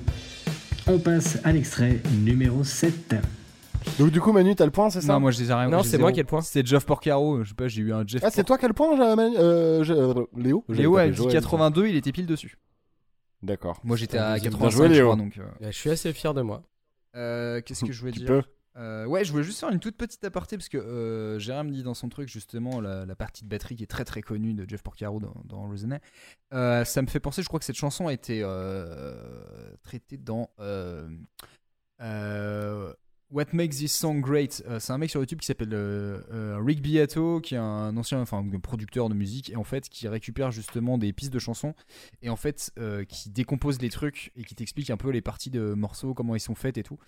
[0.87, 3.17] On passe à l'extrait numéro 7.
[3.99, 5.13] Donc, du coup, Manu, t'as le point, c'est ça?
[5.15, 5.69] Non, moi j'ai rien.
[5.69, 6.41] Non, c'est moi qui ai le point.
[6.43, 7.43] C'est Jeff Porcaro.
[7.43, 8.23] Je sais pas, j'ai eu un Jeff.
[8.25, 9.35] Ah, c'est toi qui as le point, j'ai- Manu?
[9.39, 10.65] Euh, euh, Léo?
[10.69, 11.33] Léo a dit Joël.
[11.33, 12.57] 82, il était pile dessus.
[13.43, 13.81] D'accord.
[13.85, 15.07] Moi j'étais à Bien 85, joué, je Léo.
[15.07, 15.39] crois, donc.
[15.39, 16.63] euh, Bah, je suis assez fier de moi.
[17.17, 18.43] Euh, Qu'est-ce que je voulais Tu dire peux.
[18.77, 21.83] Euh, Ouais, je voulais juste faire une toute petite aparté parce que euh, Jérôme dit
[21.83, 24.69] dans son truc justement la, la partie de batterie qui est très très connue de
[24.69, 25.71] Jeff Porcaro dans, dans.
[26.53, 28.43] Euh, ça me fait penser, je crois que cette chanson a été
[29.83, 30.51] traitée dans
[33.33, 34.63] What Makes This Song Great.
[34.67, 37.97] Euh, c'est un mec sur YouTube qui s'appelle euh, euh, Rick Beato, qui est un
[37.97, 41.75] ancien, enfin producteur de musique et en fait qui récupère justement des pistes de chansons
[42.23, 42.73] et en fait
[43.09, 46.41] qui décompose les trucs et qui t'explique un peu les parties de morceaux, comment ils
[46.41, 46.99] sont faits et tout.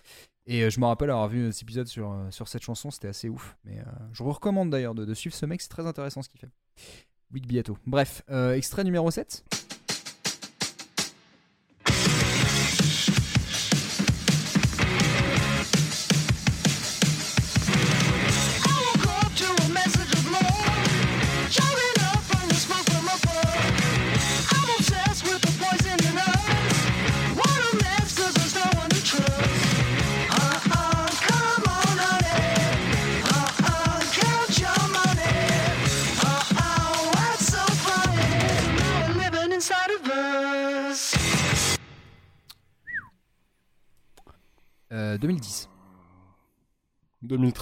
[0.45, 3.57] Et je me rappelle avoir vu cet épisode sur, sur cette chanson, c'était assez ouf.
[3.65, 3.77] Mais
[4.13, 6.49] je vous recommande d'ailleurs de, de suivre ce mec, c'est très intéressant ce qu'il fait.
[7.33, 7.77] Rick Beato.
[7.85, 9.62] Bref, extrait numéro 7.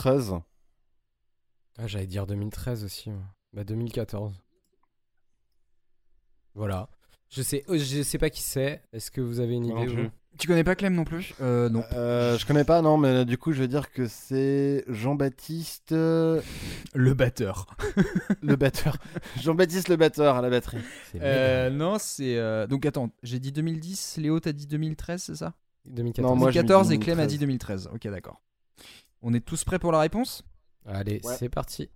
[0.03, 0.33] 2013.
[1.77, 3.09] Ah, j'allais dire 2013 aussi.
[3.11, 3.23] moi.
[3.53, 4.33] Bah 2014.
[6.55, 6.89] Voilà.
[7.29, 8.81] Je sais, oh, je sais pas qui c'est.
[8.91, 11.33] Est-ce que vous avez une non idée Tu connais pas Clem non plus?
[11.39, 11.83] Euh, Non.
[11.93, 15.93] Euh, je connais pas, non, mais du coup, je vais dire que c'est Jean-Baptiste.
[15.93, 16.41] euh,
[16.93, 17.67] Le batteur.
[18.41, 18.97] le batteur.
[19.39, 20.79] Jean-Baptiste le batteur à la batterie.
[21.15, 22.37] Euh, non, c'est.
[22.37, 25.53] euh, Donc attends, j'ai dit 2010, Léo t'as dit 2013, c'est ça?
[25.85, 26.29] 2014.
[26.29, 27.27] Non, moi, j'ai mis 2014 et Clem a 2013.
[27.27, 27.89] dit 2013.
[27.93, 28.41] Ok, d'accord.
[29.21, 30.43] On est tous prêts pour la réponse?
[30.87, 31.35] Allez, Ouais.
[31.37, 31.89] c'est parti.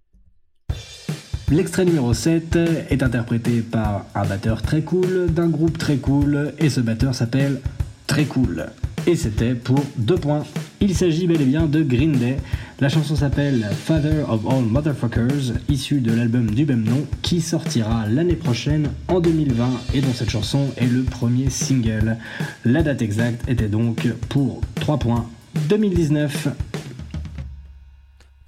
[1.51, 2.55] L'extrait numéro 7
[2.89, 7.61] est interprété par un batteur très cool d'un groupe très cool et ce batteur s'appelle
[8.07, 8.67] Très Cool.
[9.07, 10.43] Et c'était pour deux points.
[10.81, 12.37] Il s'agit bel et bien de Green Day
[12.79, 18.07] La chanson s'appelle Father of All Motherfuckers, issue de l'album du même nom, qui sortira
[18.07, 22.17] l'année prochaine en 2020 et dont cette chanson est le premier single.
[22.63, 25.29] La date exacte était donc pour 3 points
[25.69, 26.47] 2019.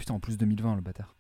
[0.07, 1.15] Putain, en plus 2020, le bâtard.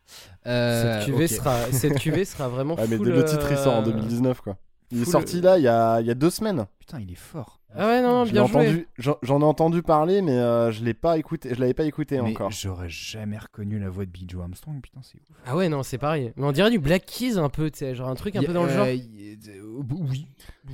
[0.45, 1.29] Euh, cette, cuvée ok.
[1.31, 4.39] sera, cette cuvée sera vraiment Ouais, mais full, le titre il sort en euh, 2019
[4.39, 4.55] quoi.
[4.91, 6.65] Il est sorti là il y a, il y a deux semaines.
[6.79, 7.59] Putain, il est fort.
[7.75, 8.55] Ah ouais, non, bien joué.
[8.61, 11.53] entendu- J'en j'en ai entendu parler, mais euh, je l'ai pas écouté.
[11.53, 12.49] Je l'avais pas écouté Mais encore.
[12.49, 15.37] j'aurais jamais reconnu la voix de Big Joe Armstrong, putain, c'est ouf.
[15.45, 16.31] Ah ouais, non, c'est pareil.
[16.37, 18.53] Mais on dirait du Black Keys un peu, tu sais, genre un truc un peu
[18.53, 18.87] dans le Euh, genre.
[18.87, 20.27] y- euh, oui,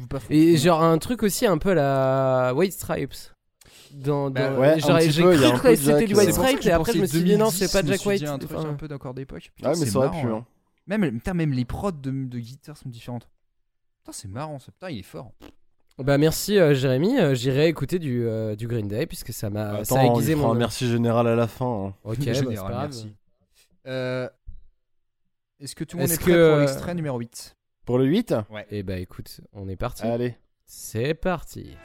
[0.07, 0.19] pas.
[0.29, 3.15] Et genre un truc aussi un peu à la White Stripes.
[3.93, 6.71] Dans, Bah dans- ouais, il y a cru un que c'était du White Stripes et
[6.71, 8.23] après je me suis dit non, 2010, c'est pas Jack White.
[8.23, 9.51] un truc un peu d'accord d'époque.
[9.61, 10.47] Ah, mais c'est ça aurait marrant, pu.
[10.87, 13.29] Même, putain, même les prods de, de guitare sont différentes.
[13.99, 14.71] Putain, c'est marrant, ça.
[14.71, 15.31] Putain, il est fort.
[15.99, 19.85] Bah merci euh, Jérémy, Euh, j'irai écouter du, euh, du Green Day puisque ça m'a
[19.85, 21.89] ça a aiguisé mon un merci général à la fin.
[21.89, 21.93] hein.
[22.03, 22.89] Ok, bah, Général, pas grave.
[22.89, 23.15] merci.
[23.85, 24.27] Euh,
[25.59, 27.55] Est-ce que tout le monde est prêt que, pour l'extrait numéro 8
[27.85, 28.65] Pour le 8 Ouais.
[28.71, 30.01] Et bah écoute, on est parti.
[30.03, 30.35] Allez.
[30.65, 31.77] C'est parti.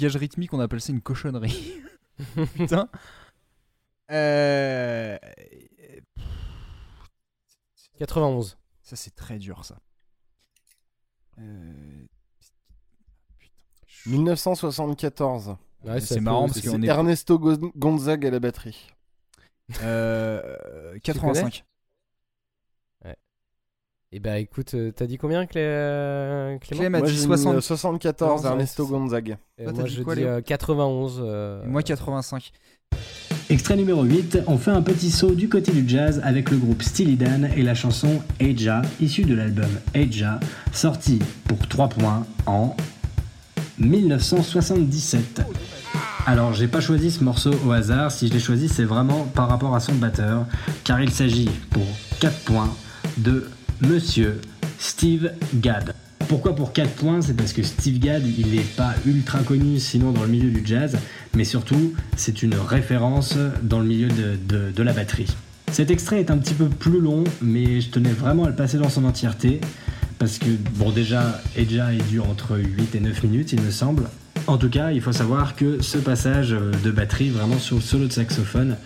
[0.00, 1.74] Langage rythmique, on appelle ça une cochonnerie.
[2.54, 2.88] Putain.
[4.10, 5.18] Euh...
[7.98, 8.58] 91.
[8.82, 9.78] Ça, c'est très dur, ça.
[11.38, 12.06] Euh...
[14.06, 15.56] 1974.
[15.84, 16.86] Ouais, c'est marrant parce C'est qu'on est.
[16.86, 18.90] Ernesto Go- Gonzague à la batterie.
[19.82, 21.64] Euh, Tu 85.
[24.12, 25.60] Et bah écoute, euh, t'as dit combien Clé...
[25.62, 27.54] euh, Clément Clem a Moi dit j'ai mis, 60.
[27.54, 29.36] euh, 74 Non, Ernesto Gonzague.
[29.56, 31.20] Et Toi, t'as Moi dit je quoi, dis Léo euh, 91.
[31.22, 32.50] euh, Et Moi, 85.
[33.50, 36.82] Extrait numéro 8, on fait un petit saut du côté du jazz avec le groupe
[36.82, 40.40] Steely Dan et la chanson Eja, issue de l'album Eja,
[40.72, 42.74] sorti pour 3 points en
[43.78, 45.42] 1977.
[46.26, 49.48] Alors, j'ai pas choisi ce morceau au hasard, si je l'ai choisi, c'est vraiment par
[49.48, 50.46] rapport à son batteur,
[50.84, 51.86] car il s'agit pour
[52.20, 52.74] 4 points
[53.18, 53.48] de
[53.80, 54.40] Monsieur
[54.78, 55.94] Steve Gadd.
[56.28, 57.22] Pourquoi pour 4 points?
[57.22, 60.62] C'est parce que Steve Gadd, il n'est pas ultra connu sinon dans le milieu du
[60.64, 60.96] jazz,
[61.34, 65.26] mais surtout, c'est une référence dans le milieu de, de- la batterie.
[65.72, 68.78] Cet extrait est un petit peu plus long, mais je tenais vraiment à le passer
[68.78, 69.60] dans son entièreté,
[70.18, 74.04] parce que, bon, déjà, Eja est dure entre 8 et 9 minutes, il me semble.
[74.46, 78.06] En tout cas, il faut savoir que ce passage de batterie, vraiment sur le solo
[78.06, 78.76] de saxophone,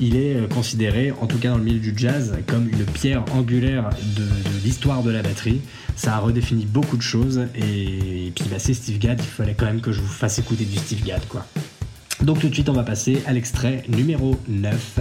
[0.00, 3.24] il est euh, considéré, en tout cas dans le milieu du jazz, comme une pierre
[3.34, 5.60] angulaire de, de l'histoire de la batterie.
[5.96, 9.54] Ça a redéfini beaucoup de choses, et, et puis bah, c'est Steve Gadd, il fallait
[9.54, 11.46] quand même que je vous fasse écouter du Steve Gadd, quoi.
[12.22, 15.00] Donc tout de suite, on va passer à l'extrait numéro 9.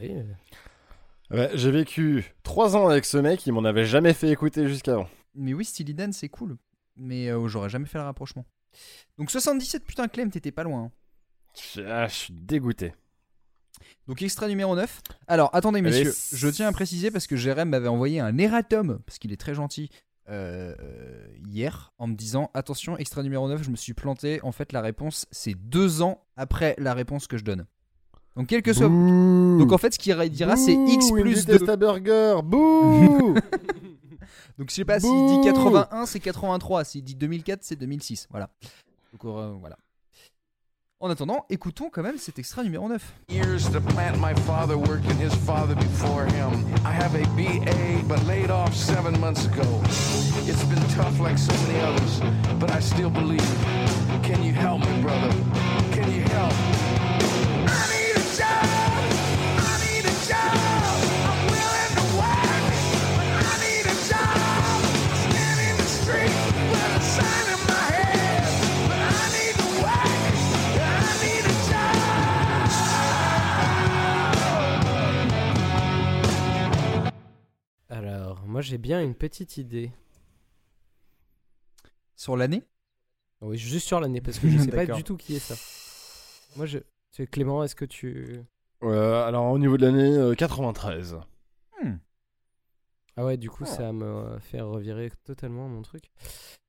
[0.00, 0.22] oui, euh,
[1.30, 5.08] Ouais, j'ai vécu 3 ans avec ce mec, il m'en avait jamais fait écouter jusqu'avant.
[5.34, 6.56] Mais oui, Steely Dan, c'est cool.
[6.96, 8.44] Mais euh, j'aurais jamais fait le rapprochement.
[9.18, 10.84] Donc 77, putain, Clem, t'étais pas loin.
[10.84, 10.90] hein.
[11.54, 12.94] Je ah, je suis dégoûté.
[14.08, 15.00] Donc extrait numéro 9.
[15.28, 18.36] Alors attendez Allez, messieurs, c- je tiens à préciser parce que Jérém m'avait envoyé un
[18.38, 19.90] erratum, parce qu'il est très gentil,
[20.28, 20.74] euh,
[21.46, 24.40] hier, en me disant attention, extrait numéro 9, je me suis planté.
[24.42, 27.66] En fait, la réponse, c'est deux ans après la réponse que je donne.
[28.36, 28.88] Donc quel que soit...
[28.88, 29.58] Bouh.
[29.58, 31.58] Donc en fait, ce qu'il dira, c'est X plus Indy 2.
[31.58, 33.34] Testaburger, bouh
[34.58, 36.84] Donc je sais pas s'il dit 81, c'est 83.
[36.84, 38.28] S'il dit 2004, c'est 2006.
[38.30, 38.50] Voilà.
[39.12, 39.76] Donc euh, voilà.
[41.02, 43.02] En attendant, écoutons quand même cet extrait numéro 9.
[43.28, 46.52] Years to plant my father worked and his father before him.
[46.84, 49.64] I have a BA, but laid off seven months ago.
[50.46, 52.20] It's been tough like so many others,
[52.60, 53.42] but I still believe.
[54.22, 55.32] Can you help me, brother?
[55.90, 58.01] Can you help?
[78.60, 79.90] J'ai bien une petite idée.
[82.16, 82.62] Sur l'année?
[83.40, 85.54] Oui, juste sur l'année, parce que je sais pas du tout qui est ça.
[86.56, 86.78] Moi, je.
[87.30, 88.40] Clément, est-ce que tu.
[88.82, 91.18] Euh, alors, au niveau de l'année, euh, 93.
[93.14, 96.04] Ah ouais, du coup, ça me fait revirer totalement mon truc.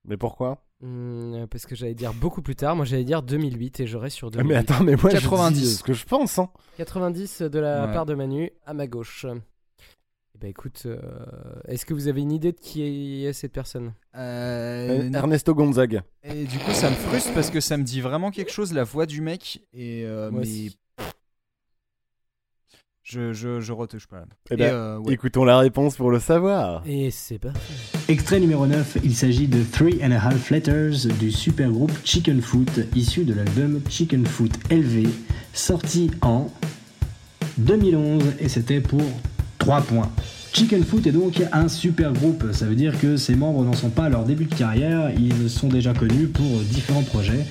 [0.04, 0.66] Mais pourquoi?
[0.82, 2.76] Hmm, parce que j'allais dire beaucoup plus tard.
[2.76, 4.50] Moi, j'allais dire 2008 et je reste sur Ah, 2008.
[4.50, 5.56] Mais attends, mais moi, 90.
[5.58, 6.40] je dis ce que je pense.
[6.40, 6.50] Hein.
[6.76, 7.94] 90 de la Ouais.
[7.94, 9.26] part de Manu à ma gauche.
[10.36, 10.98] Eh ben écoute, euh,
[11.68, 13.94] est-ce que vous avez une idée de qui est cette personne?
[14.16, 15.20] Euh, non.
[15.20, 16.04] Ernesto Gonzaga.
[16.24, 18.84] Et du coup, ça me frustre parce que ça me dit vraiment quelque chose, la
[18.84, 19.62] voix du mec.
[19.74, 20.78] Et euh, Moi mais aussi.
[23.04, 24.24] je, je, je retouche pas.
[24.50, 25.14] Eh Et, ben, euh, ouais.
[25.14, 26.82] écoutons la réponse pour le savoir.
[26.88, 27.60] Et c'est parti.
[28.08, 32.72] Extrait numéro 9, il s'agit de Three and a Half Letters du supergroupe Chicken Foot,
[32.96, 35.08] issu de l'album Chicken Foot LV,
[35.54, 36.52] sorti en
[37.60, 39.04] 2011 et c'était pour
[39.64, 40.10] 3 points.
[40.52, 43.90] Chicken Foot est donc un super groupe, ça veut dire que ses membres n'en sont
[43.90, 47.46] pas à leur début de carrière, ils sont déjà connus pour différents projets.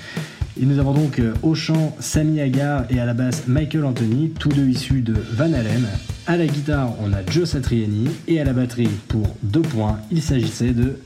[0.60, 4.28] Et nous avons donc euh, au chant Sami Hagar et à la basse Michael Anthony,
[4.39, 5.89] tous deux issus de Van Halen.
[6.26, 10.20] À la guitare, on a Joe Satriani et à la batterie, pour deux points, il
[10.20, 10.98] s'agissait de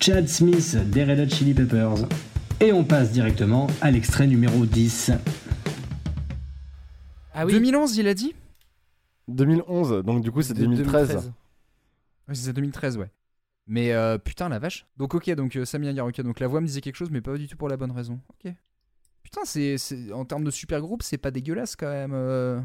[0.00, 2.08] Chad Smith des Red Hot Chili Peppers.
[2.60, 5.12] Et on passe directement à l'extrait numéro 10.
[7.34, 8.32] Ah oui 2011, il a dit?
[9.28, 11.32] 2011, donc du coup, c'est De- 2013.
[12.28, 13.10] Oui, c'est 2013, ouais.
[13.66, 14.86] Mais euh, putain, la vache.
[14.96, 16.20] Donc, ok, donc euh, Sami Hagar, ok.
[16.20, 18.20] Donc la voix me disait quelque chose, mais pas du tout pour la bonne raison.
[18.30, 18.52] Ok.
[19.22, 22.12] Putain, c'est, c'est- en termes de super groupe, c'est pas dégueulasse quand même.
[22.14, 22.60] euh.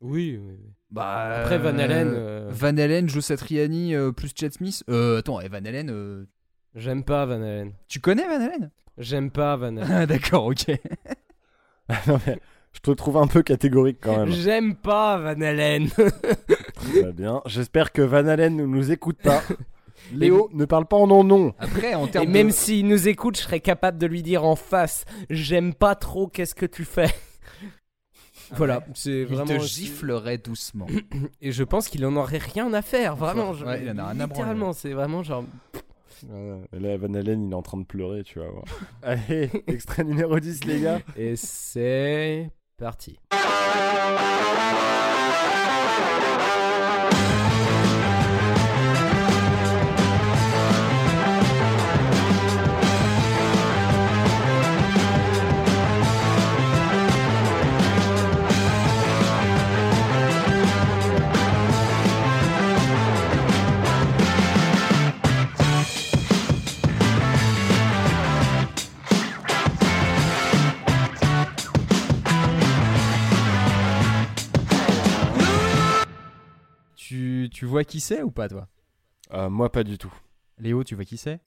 [0.00, 0.70] Oui, oui, oui.
[0.90, 4.84] Bah, Après, Van Halen, euh, Van Halen, Joe Satriani, euh, plus Chad Smith.
[4.90, 6.26] Euh, attends, et Van Halen, euh,
[6.74, 7.72] J'aime pas Van Halen.
[7.88, 8.70] tu connais Van Halen?
[8.98, 9.90] J'aime pas Van Halen.
[9.90, 10.66] Ah, d'accord, ok.
[12.08, 12.40] Non, mais
[12.76, 14.30] je te trouve un peu catégorique quand même.
[14.32, 15.88] J'aime pas Van Halen.
[15.88, 17.40] Très bien.
[17.46, 19.42] J'espère que Van Halen ne nous écoute pas.
[20.12, 21.54] Léo, ne parle pas en non non.
[21.58, 22.52] Après, en Et termes même de...
[22.52, 26.54] s'il nous écoute, je serais capable de lui dire en face J'aime pas trop, qu'est-ce
[26.54, 27.08] que tu fais?
[28.54, 29.46] Voilà, c'est il vraiment.
[29.46, 30.86] te giflerait doucement.
[31.40, 33.52] Et je pense qu'il en aurait rien à faire, vraiment.
[33.52, 35.44] Ouais, il en a rien à Littéralement, c'est vraiment genre.
[36.30, 38.64] Euh, là, Van Halen, il est en train de pleurer, tu vas voir.
[39.02, 41.00] Allez, extrait numéro 10, les gars.
[41.16, 43.18] Et c'est parti.
[77.48, 78.68] Tu, tu vois qui c'est ou pas, toi?
[79.32, 80.12] Euh, moi, pas du tout.
[80.58, 81.40] Léo, tu vois qui c'est?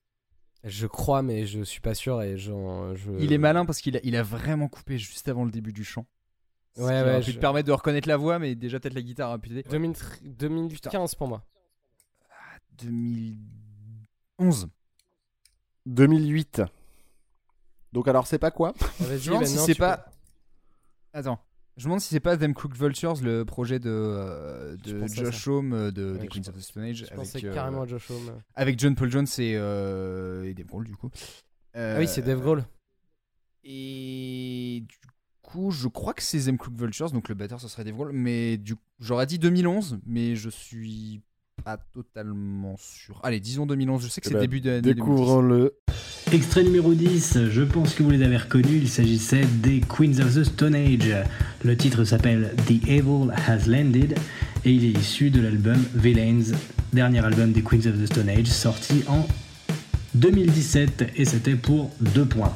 [0.63, 2.37] Je crois, mais je suis pas sûr et.
[2.37, 2.51] Je...
[3.19, 5.83] Il est malin parce qu'il a, il a vraiment coupé juste avant le début du
[5.83, 6.05] chant.
[6.75, 9.01] Ce Ouais, qui ouais, je- te permettre de reconnaître la voix, mais déjà peut-être la
[9.01, 9.63] guitare a pu t'aider.
[9.69, 9.93] 2000
[10.23, 11.43] 2015 pour moi.
[12.77, 14.69] 2011.
[15.85, 16.61] 2008.
[17.91, 18.73] Donc, alors, c'est pas quoi?
[18.99, 20.05] Vas-y, Je me demande si c'est pas.
[21.13, 21.39] Attends.
[21.79, 25.47] Je me demande si c'est pas Them Crooked Vultures, le projet de, euh, de Josh.
[25.47, 26.95] Homme euh, de Ouais, des Queens pense- of the Stone Age.
[26.97, 28.41] Je avec, pensais euh, carrément à Josh Homme.
[28.55, 31.09] Avec John Paul Jones et, euh, et Dave Grohl, du coup.
[31.73, 32.65] Ah oui, c'est Dave Grohl.
[33.63, 34.97] Et du
[35.41, 38.11] coup, je crois que c'est Them Crooked Vultures, donc le batteur, ce serait Dave Grohl.
[38.13, 41.21] Mais du j'aurais dit 2011, mais je suis
[41.63, 43.19] pas totalement sûr.
[43.23, 45.03] Allez, disons 2011, je sais que Eh c'est ben, début d'année 2010.
[46.31, 50.35] Extrait numéro 10, je pense que vous les avez reconnus, il s'agissait des Queens of
[50.35, 51.11] the Stone Age.
[51.63, 54.15] Le titre s'appelle The Evil Has Landed
[54.63, 56.53] et il est issu de l'album Villains,
[56.93, 59.27] dernier album des Queens of the Stone Age, sorti en
[60.13, 62.55] 2017 et c'était pour 2 points.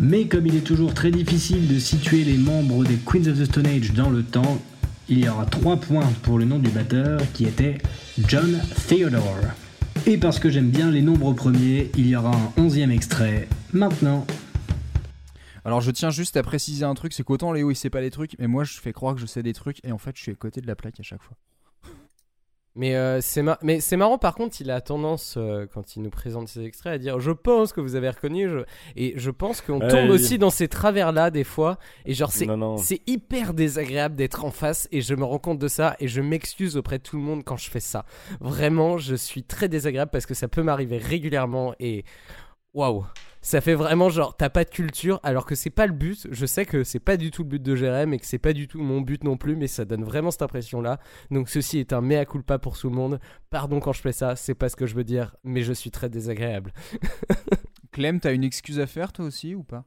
[0.00, 3.44] Mais comme il est toujours très difficile de situer les membres des Queens of the
[3.44, 4.60] Stone Age dans le temps,
[5.08, 7.78] il y aura 3 points pour le nom du batteur qui était
[8.26, 9.54] John Theodore.
[10.06, 14.26] Et parce que j'aime bien les nombres premiers, il y aura un onzième extrait maintenant.
[15.64, 18.10] Alors je tiens juste à préciser un truc, c'est qu'autant Léo il sait pas les
[18.10, 20.20] trucs, mais moi je fais croire que je sais des trucs et en fait je
[20.20, 21.38] suis à côté de la plaque à chaque fois.
[22.76, 26.02] Mais euh, c'est mar- mais c'est marrant par contre, il a tendance euh, quand il
[26.02, 28.64] nous présente ses extraits à dire je pense que vous avez reconnu je-
[28.96, 31.78] et je pense qu'on Ouais, tombe aussi dans ces travers là des fois.
[32.04, 32.32] Et genre
[32.78, 36.20] c'est hyper désagréable d'être en face et je me rends compte de ça et je
[36.20, 38.04] m'excuse auprès de tout le monde quand je fais ça.
[38.40, 42.04] Vraiment, je suis très désagréable parce que ça peut m'arriver régulièrement et
[42.74, 43.04] Waouh
[43.46, 46.26] ça fait vraiment genre t'as pas de culture alors que c'est pas le but.
[46.30, 48.54] Je sais que c'est pas du tout le but de Jérém et que c'est pas
[48.54, 50.98] du tout mon but non plus, mais ça donne vraiment cette impression là.
[51.30, 53.20] Donc ceci est un mea culpa pour tout le monde.
[53.50, 55.90] Pardon quand je fais ça, c'est pas ce que je veux dire, mais je suis
[55.90, 56.72] très désagréable.
[57.92, 59.84] Clem, t'as une excuse à faire toi aussi ou pas?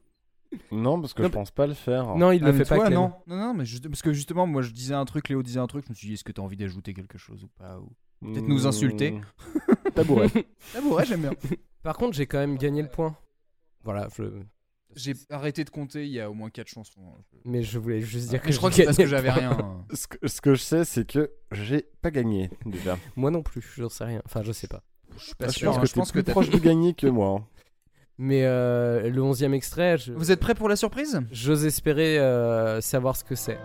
[0.72, 2.14] Non, parce que Non, je pense pas le faire.
[2.16, 2.78] Non, il Ah, le fait pas.
[2.86, 2.94] Clem.
[2.94, 3.12] non.
[3.26, 5.66] non, non, mais juste- parce que justement, moi je disais un truc, Léo disait un
[5.66, 7.92] truc, je me suis dit, est-ce que t'as envie d'ajouter quelque chose ou pas ou...
[8.24, 9.10] Peut-être nous insulter?
[9.12, 9.90] Mmh.
[9.94, 10.28] Tabouret.
[10.72, 11.32] Tabouret, j'aime bien.
[11.82, 13.14] Par contre, j'ai quand même gagné le point.
[13.90, 14.24] Voilà, je...
[14.96, 17.00] J'ai arrêté de compter, il y a au moins 4 chansons.
[17.46, 19.84] mais je voulais juste dire Mais que je crois que c'est parce que j'avais rien.
[19.94, 22.98] Ce que, ce que je sais, c'est que j'ai pas gagné déjà.
[23.16, 24.20] Moi non plus, j'en sais rien.
[24.26, 24.82] Enfin, je sais pas.
[25.18, 26.92] Je suis pas je sûr, pense hein, que je pense que plus proche de gagner
[26.92, 27.38] que moi.
[27.40, 27.46] hein.
[28.18, 31.18] Mais euh, le 11 extrait, je- Vous êtes prêts pour la surprise?
[31.30, 33.58] J'ose espérer euh, savoir ce que c'est.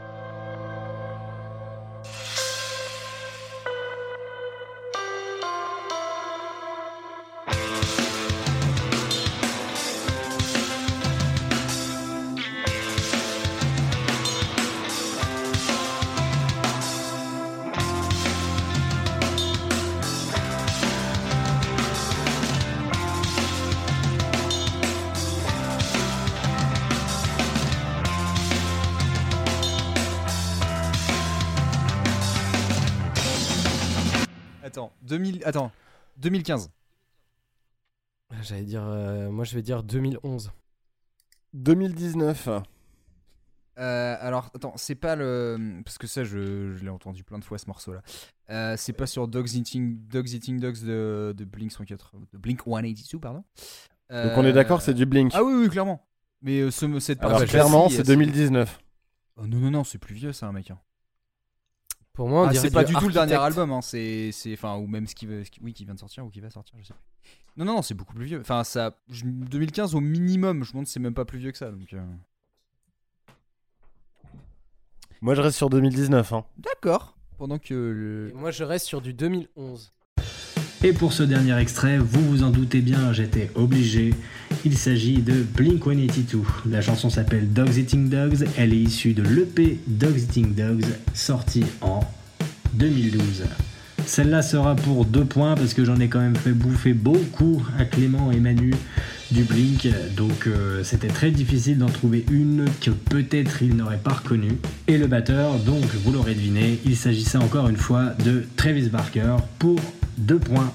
[35.54, 35.72] Attends,
[36.18, 36.72] 2015.
[38.42, 40.52] J'allais dire, euh, moi je vais dire 2011.
[41.54, 42.50] 2019.
[43.78, 45.80] Euh, alors, attends, c'est pas le.
[45.86, 48.02] Parce que ça, je, je l'ai entendu plein de fois ce morceau-là.
[48.50, 52.62] Euh, c'est pas sur Dogs Eating Dogs, Eating Dogs de, de Blink 104, de Blink
[52.64, 53.44] 182, pardon.
[54.10, 55.34] Donc on est d'accord, c'est du Blink.
[55.36, 56.04] Ah oui, oui, clairement.
[56.42, 58.80] Mais euh, ce, cette Alors partie clairement, c'est 2019.
[59.36, 60.72] Oh, non, non, non, c'est plus vieux ça, mec.
[60.72, 60.80] hein.
[62.14, 63.82] Pour moi, on Ah, dirait c'est pas du du tout le dernier album, hein.
[63.82, 66.24] c'est, c'est, enfin, ou même ce qui, veut, ce qui- oui, qui vient de sortir
[66.26, 67.02] ou qui va sortir, je sais plus.
[67.58, 68.40] Non, non, non, c'est beaucoup plus vieux.
[68.40, 71.52] Enfin, ça, je- 2015 au minimum, je me demande si c'est même pas plus vieux
[71.52, 71.72] que ça.
[71.72, 72.04] Donc, euh.
[75.22, 76.34] Moi, je reste sur 2019.
[76.34, 76.46] Hein.
[76.58, 77.16] d'accord.
[77.38, 78.30] Pendant que le...
[78.30, 79.92] Et moi je reste sur du 2011.
[80.86, 84.14] Et pour ce dernier extrait, vous vous en doutez bien, j'étais obligé.
[84.66, 86.42] Il s'agit de Blink 182.
[86.70, 88.46] La chanson s'appelle Dogs Eating Dogs.
[88.58, 90.84] Elle est issue de l'EP Dogs Eating Dogs,
[91.14, 92.02] sorti en
[92.74, 93.46] 2012.
[94.06, 97.86] Celle-là sera pour deux points parce que j'en ai quand même fait bouffer beaucoup à
[97.86, 98.74] Clément et Manu
[99.34, 104.14] du Blink, donc euh, c'était très difficile d'en trouver une que peut-être ils n'auraient pas
[104.14, 104.60] reconnue.
[104.88, 109.38] Et le batteur, donc vous l'aurez deviné, il s'agissait encore une fois de Travis Barker
[109.58, 109.80] pour
[110.18, 110.72] deux points.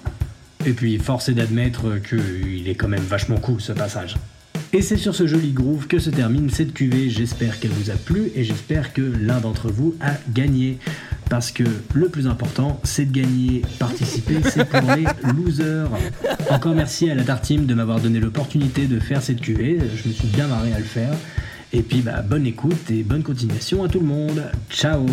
[0.66, 4.16] Et puis force est d'admettre qu'il est quand même vachement cool ce passage.
[4.74, 7.08] Et c'est sur ce joli groove que se termine cette cuvée.
[7.08, 10.78] J'espère qu'elle vous a plu et j'espère que l'un d'entre vous a gagné.
[11.30, 11.64] Parce que
[11.94, 13.62] le plus important, c'est de gagner.
[13.78, 15.88] Participer, c'est pour les losers.
[16.50, 19.78] Encore merci à la Tarteam de m'avoir donné l'opportunité de faire cette cuvée.
[19.78, 21.14] Je me suis bien marré à le faire.
[21.72, 24.52] Et puis, bah, bonne écoute et bonne continuation à tout le monde.
[24.68, 25.06] Ciao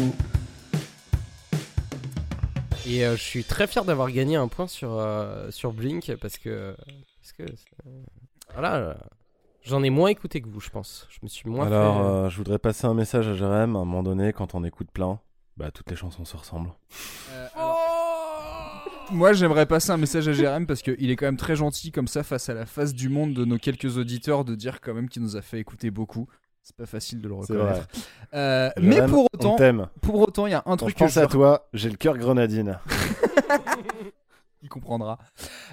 [2.85, 6.37] Et euh, je suis très fier d'avoir gagné un point sur, euh, sur Blink parce
[6.37, 6.75] que.
[7.21, 8.03] Parce que euh,
[8.53, 8.97] voilà.
[9.65, 11.07] Euh, J'en ai moins écouté que vous, je pense.
[11.09, 13.75] Je me suis moins Alors, fait, euh, euh, je voudrais passer un message à Jérém.
[13.75, 15.19] À un moment donné, quand on écoute plein,
[15.57, 16.71] bah toutes les chansons se ressemblent.
[19.11, 22.07] Moi, j'aimerais passer un message à Jérém parce qu'il est quand même très gentil comme
[22.07, 25.09] ça face à la face du monde de nos quelques auditeurs de dire quand même
[25.09, 26.27] qu'il nous a fait écouter beaucoup.
[26.63, 27.87] C'est pas facile de le C'est reconnaître.
[27.87, 28.01] vrai.
[28.33, 29.55] Euh, Jérém, mais pour autant,
[30.01, 31.91] pour autant, il y a un Quand truc je que pense je à toi, j'ai
[31.91, 32.79] le cœur grenadine.
[34.63, 35.19] il comprendra.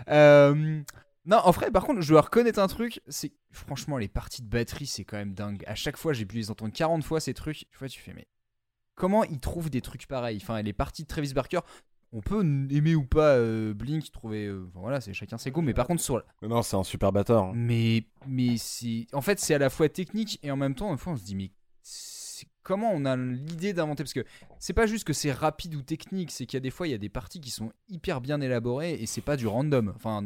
[0.09, 0.82] Euh,
[1.24, 4.48] non, en vrai, par contre, je dois reconnaître un truc, c'est franchement les parties de
[4.48, 5.62] batterie, c'est quand même dingue.
[5.66, 7.58] À chaque fois, j'ai pu les entendre 40 fois ces trucs.
[7.70, 8.26] Tu vois, tu fais mais
[8.94, 10.38] comment ils trouvent des trucs pareils?
[10.42, 11.60] Enfin, les parties de Travis Barker,
[12.12, 12.40] on peut
[12.70, 15.62] aimer ou pas euh, Blink, trouver, euh, enfin, voilà, c'est chacun ses goûts.
[15.62, 17.44] Mais par contre, sur, Mais non, c'est un super batteur.
[17.44, 17.52] hein.
[17.54, 20.98] mais mais c'est en fait c'est à la fois technique et en même temps, une
[20.98, 21.50] fois, on se dit mais
[22.62, 24.02] comment on a l'idée d'inventer?
[24.02, 24.24] Parce que
[24.58, 26.90] c'est pas juste que c'est rapide ou technique, c'est qu'il y a des fois il
[26.90, 29.92] y a des parties qui sont hyper bien élaborées et c'est pas du random.
[29.96, 30.22] Enfin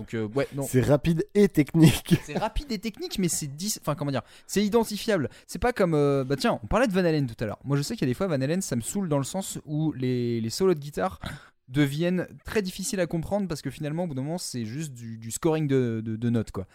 [0.00, 0.62] donc euh, ouais non.
[0.68, 2.14] C'est rapide et technique.
[2.24, 5.28] C'est rapide et technique, mais c'est dis- enfin comment dire, c'est identifiable.
[5.46, 7.58] C'est pas comme euh, bah tiens, on parlait de Van Halen tout à l'heure.
[7.64, 9.24] Moi je sais qu'il y a des fois Van Halen, ça me saoule dans le
[9.24, 11.20] sens où les, les solos de guitare
[11.68, 15.18] deviennent très difficiles à comprendre parce que finalement au bout d'un moment c'est juste du,
[15.18, 16.66] du scoring de, de- de notes quoi.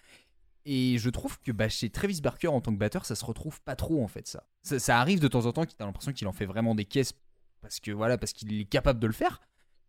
[0.68, 3.62] Et je trouve que bah, chez Travis Barker en tant que batteur, ça se retrouve
[3.62, 4.44] pas trop en fait ça.
[4.64, 6.86] Ça, ça arrive de temps en temps qu'il a l'impression qu'il en fait vraiment des
[6.86, 7.14] caisses
[7.62, 9.42] parce que voilà parce qu'il est capable de le faire.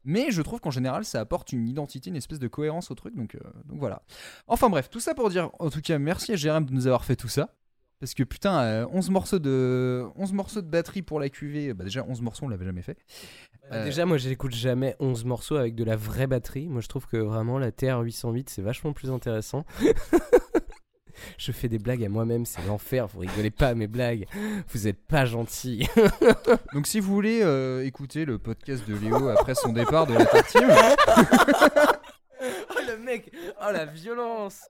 [0.07, 3.15] Mais je trouve qu'en général, ça apporte une identité, une espèce de cohérence au truc.
[3.15, 4.03] Donc, euh, donc voilà.
[4.47, 7.05] Enfin bref, tout ça pour dire, en tout cas, merci à Jérém de nous avoir
[7.05, 7.51] fait tout ça.
[7.99, 11.85] Parce que putain, euh, 11 morceaux de 11 morceaux de batterie pour la QV, bah
[11.85, 12.99] déjà 11 morceaux on l'avait jamais fait.
[13.71, 16.69] Bah, Euh, Déjà, moi, j'écoute jamais 11 morceaux avec de la vraie batterie.
[16.69, 19.65] Moi, je trouve que vraiment la TR-808, c'est vachement plus intéressant.
[21.39, 23.07] je fais des blagues à moi-même, c'est l'enfer.
[23.07, 24.27] Vous rigolez pas à mes blagues.
[24.69, 25.89] Vous êtes pas gentil.
[26.73, 30.25] Donc si vous voulez euh, écouter le podcast de Léo après son départ de la
[30.43, 30.69] team,
[32.41, 34.61] oh, le mec Oh, la violence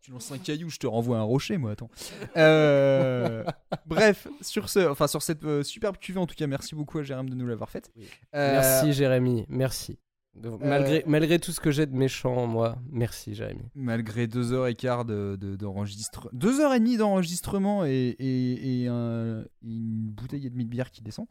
[0.00, 1.72] tu lances un caillou, je te renvoie un rocher, moi.
[1.72, 1.90] Attends.
[2.36, 3.44] Euh,
[3.86, 7.02] bref, sur ce, enfin sur cette euh, superbe cuvée, en tout cas, merci beaucoup à
[7.02, 7.90] Jérôme de nous l'avoir faite.
[8.34, 9.46] Euh, Merci, Jérémy.
[9.48, 9.98] Merci.
[10.42, 13.62] Donc, Malgré, malgré tout ce que j'ai de méchant en moi, merci, Jérémy.
[13.74, 18.82] Malgré deux heures et quart de, de- d'enregistre- deux heures et demie d'enregistrement et, et-
[18.82, 21.26] et un- une bouteille et demie de bière qui descend.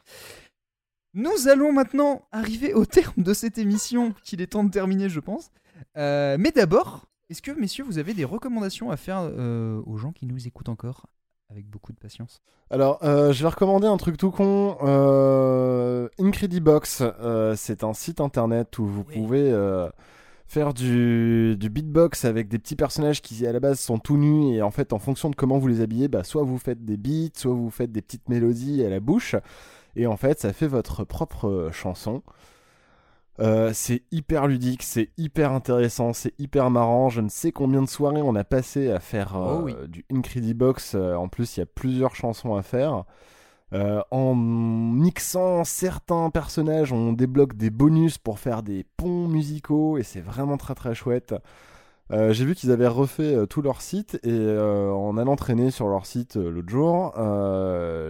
[1.13, 5.19] Nous allons maintenant arriver au terme de cette émission qu'il est temps de terminer, je
[5.19, 5.49] pense.
[5.97, 10.11] Euh, mais d'abord, est-ce que, messieurs, vous avez des recommandations à faire euh, aux gens
[10.11, 11.07] qui nous écoutent encore?
[11.49, 14.78] Avec beaucoup de patience Alors, euh, je vais recommander un truc tout con.
[14.84, 19.90] Euh, Incredibox, euh, c'est un site internet où vous pouvez euh,
[20.48, 24.56] faire du, du beatbox avec des petits personnages qui à la base sont tout nus
[24.56, 26.98] et en fait en fonction de comment vous les habillez, bah, soit vous faites des
[26.98, 29.36] beats, soit vous faites des petites mélodies à la bouche
[29.95, 32.24] et en fait ça fait votre propre euh, chanson.
[33.39, 37.09] Euh, c'est hyper ludique, c'est hyper intéressant, c'est hyper marrant.
[37.09, 39.76] Je ne sais combien de soirées on a passé à faire euh, Oh oui.
[39.88, 40.95] du Incredibox.
[40.95, 43.03] Euh, en plus, il y a plusieurs chansons à faire.
[43.73, 50.03] Euh, en mixant certains personnages, on débloque des bonus pour faire des ponts musicaux et
[50.03, 51.35] c'est vraiment très très chouette.
[52.11, 55.72] Euh, J'ai vu qu'ils avaient refait euh, tout leur site et euh, en allant traîner
[55.72, 57.14] sur leur site l'autre jour,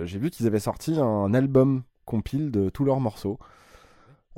[0.06, 3.40] j'ai vu qu'ils avaient sorti un album compile de tous leurs morceaux.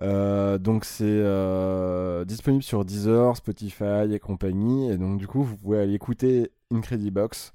[0.01, 4.89] Euh, donc c'est euh, disponible sur Deezer, Spotify et compagnie.
[4.91, 7.51] Et donc du coup, vous pouvez aller écouter Incredibox.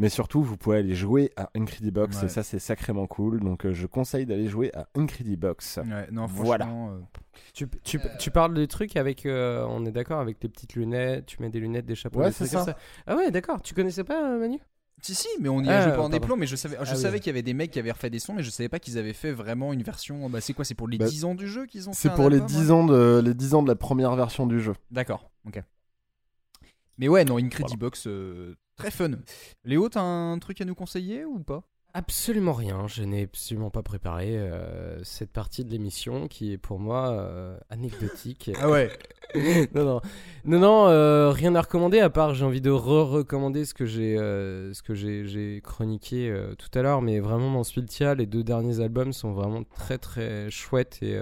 [0.00, 2.26] Mais surtout, vous pouvez aller jouer à Incredibox Ouais.
[2.26, 3.40] et ça, c'est sacrément cool.
[3.40, 5.78] Donc euh, je conseille d'aller jouer à Incredibox.
[5.78, 6.68] Ouais, non, voilà.
[6.68, 7.00] euh,
[7.52, 9.26] Tu, tu, tu parles des trucs avec.
[9.26, 12.20] euh, on est d'accord avec les petites lunettes, tu mets des lunettes, des chapeaux.
[12.20, 12.76] Ouais, des comme ça.
[13.08, 13.60] Ah ouais, d'accord.
[13.60, 14.58] Tu connaissais pas, euh, Manu?
[15.00, 16.90] Si, si, mais on y a Ah, joué pendant des plombs, mais je savais, je
[16.90, 17.00] Ah oui.
[17.00, 18.80] savais qu'il y avait des mecs qui avaient refait des sons, mais je savais pas
[18.80, 20.28] qu'ils avaient fait vraiment une version.
[20.28, 22.14] Bah, c'est quoi C'est pour les Bah, 10 ans du jeu qu'ils ont fait C'est
[22.14, 24.60] pour les album, 10, ouais ans de, les 10 ans de la première version du
[24.60, 24.74] jeu.
[24.90, 25.62] D'accord, ok.
[26.98, 29.12] Mais ouais, non, Incredibox, euh, très fun.
[29.64, 31.62] Léo, t'as un truc à nous conseiller ou pas?
[31.94, 32.86] Absolument rien.
[32.86, 37.58] Je n'ai absolument pas préparé euh, cette partie de l'émission qui est pour moi euh,
[37.70, 38.50] anecdotique.
[38.60, 38.90] Ah ouais.
[39.74, 40.00] non, non,
[40.44, 44.16] non, non, euh, rien à recommander à part j'ai envie de re-recommander ce que j'ai,
[44.16, 47.02] ce que j'ai, chroniqué tout à l'heure.
[47.02, 51.18] Mais vraiment, dans Spiltia, les deux derniers albums sont vraiment très très chouettes et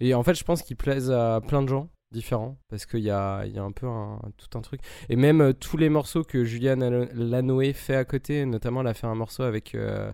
[0.00, 3.10] et en fait, je pense qu'ils plaisent à plein de gens différents parce qu'il y
[3.10, 4.80] a, il y a un peu un, tout un truc.
[5.08, 8.86] Et même euh, tous les morceaux que Juliane Lano- Lanoé fait à côté notamment elle
[8.86, 10.10] a fait un morceau avec euh,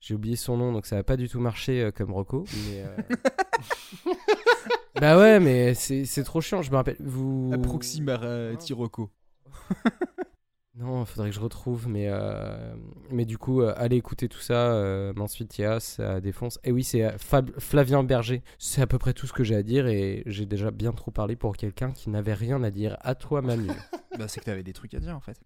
[0.00, 2.82] j'ai oublié son nom donc ça n'a pas du tout marché euh, comme Rocco mais
[2.84, 4.12] euh,
[5.00, 8.54] bah ouais mais c'est c'est trop chiant je me rappelle vous Approximar euh,
[10.76, 12.74] Non faudrait que je retrouve mais euh,
[13.10, 17.04] mais du coup euh, allez écouter tout ça euh, Mansfitia ça défonce et oui c'est
[17.04, 20.24] euh, Fab- Flavien Berger c'est à peu près tout ce que j'ai à dire et
[20.26, 23.68] j'ai déjà bien trop parlé pour quelqu'un qui n'avait rien à dire à toi Manu
[24.18, 25.36] Bah, c'est que t'avais des trucs à dire en fait.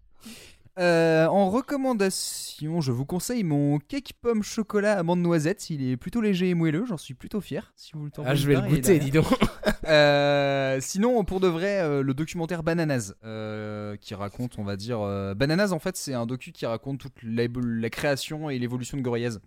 [0.77, 5.71] Euh, en recommandation, je vous conseille mon cake pomme chocolat amande noisette.
[5.71, 7.73] Il est plutôt léger et moelleux, j'en suis plutôt fier.
[7.75, 9.25] Si vous le tentez Ah, je vais le il goûter, dis donc.
[9.89, 14.99] Euh, sinon, pour de vrai, euh, le documentaire Bananas, euh, qui raconte, on va dire.
[15.35, 19.39] Bananas, en fait, c'est un docu qui raconte toute la, création et l'évolution de Gorillaz.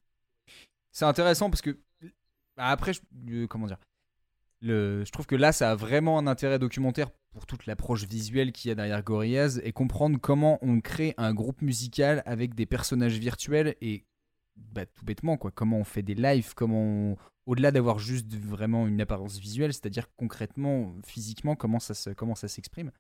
[0.91, 1.79] C'est intéressant parce que.
[2.57, 2.93] bah, après,
[3.49, 3.79] comment dire
[4.65, 8.69] je trouve que là, ça a vraiment un intérêt documentaire pour toute l'approche visuelle qu'il
[8.69, 13.19] y a derrière Gorillaz et comprendre comment on crée un groupe musical avec des personnages
[13.19, 14.05] virtuels et
[14.57, 17.17] bah, tout bêtement quoi, comment on fait des lives, comment on-
[17.47, 22.91] au-delà d'avoir juste vraiment une apparence visuelle, c'est-à-dire concrètement, physiquement, comment ça comment ça s'exprime.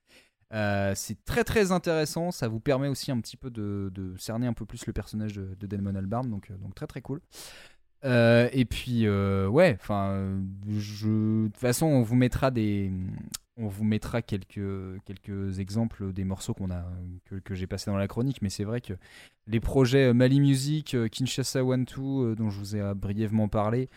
[0.52, 4.52] Euh, c'est très très intéressant, ça vous permet aussi un petit peu de, cerner un
[4.52, 7.20] peu plus le personnage de, de Albarn, donc, euh, donc très très cool.
[8.04, 10.36] Euh, et puis ouais, enfin,
[10.66, 12.92] de toute façon on vous mettra des,
[13.56, 16.84] on vous mettra quelques quelques exemples des morceaux qu'on a
[17.26, 18.94] que, que j'ai passé dans la chronique, mais c'est vrai que
[19.46, 23.88] les projets Mali Music, Kinshasa One Two dont je vous ai brièvement parlé,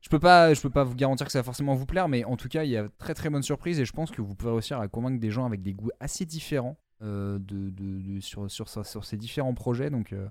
[0.00, 2.36] je peux pas, peux pas vous garantir que ça va forcément vous plaire, mais en
[2.36, 4.52] tout cas il y a très très bonne surprise et je pense que vous pouvez
[4.52, 8.50] réussir à convaincre des gens avec des goûts assez différents euh, de, sur,
[9.04, 10.12] ces différents projets, donc.
[10.12, 10.28] euh,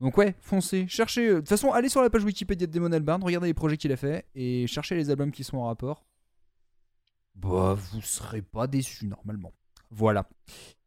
[0.00, 1.28] donc ouais, foncez, cherchez.
[1.28, 3.76] euh, De toute façon, allez sur la page Wikipédia de Damon Albarn, regardez les projets
[3.76, 6.04] qu'il a fait et cherchez les albums qui sont en rapport.
[7.36, 9.52] Bah, vous serez pas déçus normalement.
[9.90, 10.28] Voilà.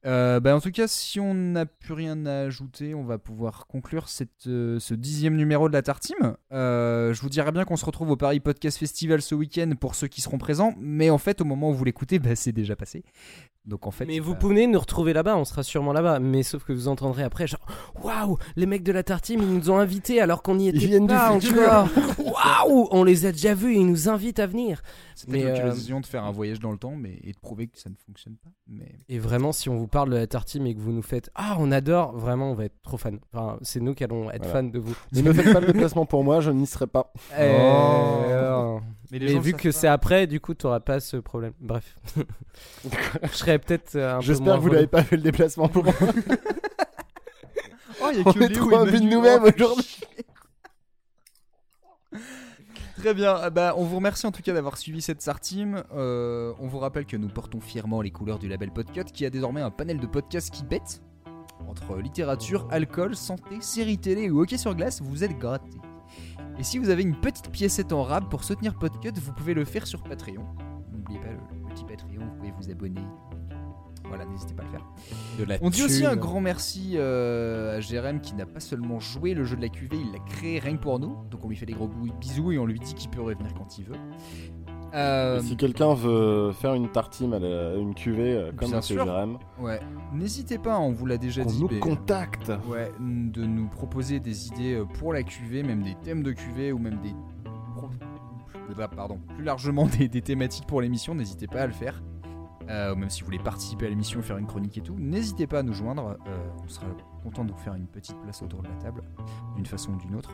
[0.05, 3.65] Euh, bah, en tout cas, si on n'a plus rien à ajouter, on va pouvoir
[3.67, 4.05] conclure
[4.47, 6.37] euh, ce dixième numéro de la Tartime.
[6.51, 9.95] Euh, je vous dirais bien qu'on se retrouve au Paris Podcast Festival ce week-end pour
[9.95, 12.75] ceux qui seront présents, mais en fait, au moment où vous l'écoutez, bah, c'est déjà
[12.75, 13.03] passé.
[13.65, 16.19] Donc en fait, Mais vous pas- pouvez nous retrouver là-bas, on sera sûrement là-bas.
[16.19, 17.65] Mais sauf que vous entendrez après, genre,
[18.03, 21.07] waouh, les mecs de la Tartine, ils nous ont invités alors qu'on y était viennent
[21.07, 21.61] du pas futur.
[21.63, 21.87] encore.
[22.19, 24.81] Waouh, on les a déjà vus, ils nous invitent à venir.
[25.15, 27.39] c'est peut-être Mais, euh, l'occasion de faire un voyage dans le temps mais, et de
[27.39, 28.49] prouver que ça ne fonctionne pas.
[28.67, 28.99] Mais...
[29.09, 31.55] Et vraiment, si on vous parle de la Tartine et que vous nous faites Ah,
[31.59, 33.11] on adore, vraiment, on va être trop fans.
[33.33, 34.61] Enfin, c'est nous qui allons être Voilà.
[34.61, 34.95] fans de vous.
[35.13, 37.11] Ne me faites pas le déplacement pour moi, je n'y serai pas.
[37.39, 38.79] Eh, Oh.
[39.11, 41.53] Mais Mais, les gens vu que c'est après, du coup, t'auras pas ce problème.
[41.59, 41.95] Bref.
[43.23, 45.83] Je serais peut-être euh, un peu J'espère que vous n'avez pas fait le déplacement pour
[45.83, 45.93] moi.
[48.01, 49.99] Oh, il y a On est Léo trop de nous-mêmes Oh, aujourd'hui.
[52.97, 55.83] Très bien, Ah bah, on vous remercie en tout cas d'avoir suivi cette Sartime.
[55.93, 59.29] Euh, on vous rappelle que nous portons fièrement les couleurs du label Podcut qui a
[59.29, 61.03] désormais un panel de podcasts qui bête.
[61.69, 65.77] Entre littérature, alcool, santé, séries télé ou hockey sur glace, vous êtes grattés.
[66.57, 69.65] Et si vous avez une petite piécette en rab pour soutenir Podcut, vous pouvez le
[69.65, 70.45] faire sur Patreon.
[70.91, 73.01] N'oubliez pas le petit Patreon, vous pouvez vous abonner.
[74.07, 74.85] Voilà, n'hésitez pas à le faire.
[75.39, 78.99] De la On dit aussi un grand merci euh, à Jérém qui n'a pas seulement
[78.99, 81.17] joué le jeu de la QV, il l'a créé rien que pour nous.
[81.29, 83.77] Donc on lui fait des gros bisous et on lui dit qu'il peut revenir quand
[83.77, 83.97] il veut.
[84.95, 89.03] Euh, Si quelqu'un veut faire une tartine à la- une cuvée euh, comme Bien sûr.
[89.03, 89.79] Jérém, ouais,
[90.13, 91.61] n'hésitez pas, on vous l'a déjà qu'on dit.
[91.61, 92.51] nous mais- contacte.
[92.69, 96.31] Ouais, n- de nous proposer des idées euh, pour la QV, même des thèmes de
[96.31, 97.13] QV ou même des.
[97.75, 102.01] pro- plus- Pardon, plus largement des, des thématiques pour l'émission, n'hésitez pas à le faire.
[102.69, 105.59] Euh, même si vous voulez participer à l'émission, faire une chronique et tout, n'hésitez pas
[105.59, 106.17] à nous joindre.
[106.27, 106.87] euh, on sera
[107.25, 109.01] content de vous faire une petite place autour de la table,
[109.55, 110.29] d'une façon ou d'une autre.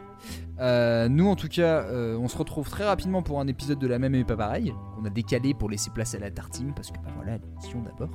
[0.60, 3.88] Euh, nous, en tout cas, euh, on se retrouve très rapidement pour un épisode de
[3.88, 6.92] la même et pas pareil, qu'on a décalé pour laisser place à la tartine, parce
[6.92, 8.10] que bah voilà, l'émission d'abord.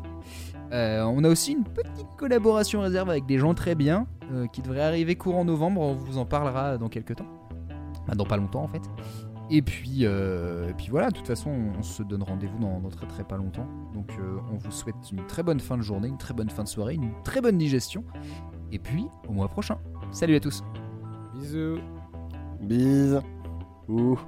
[0.73, 4.07] Euh, on a aussi une petite collaboration réserve avec des gens très bien,
[4.53, 7.29] qui devrait arriver courant novembre, on vous en parlera dans quelques temps.
[8.09, 8.83] Bah, dans pas longtemps en fait.
[9.51, 10.05] Et puis,
[10.77, 13.69] puis voilà, de toute façon, on se donne rendez-vous dans, très très pas longtemps.
[13.95, 14.11] Donc
[14.53, 16.95] on vous souhaite une très bonne fin de journée, une très bonne fin de soirée,
[16.95, 18.05] une très bonne digestion.
[18.73, 19.79] Et puis, au mois prochain.
[20.11, 20.63] Salut à tous.
[21.35, 21.79] Bisous.
[22.61, 23.21] Bise.
[23.89, 24.19] Ouh.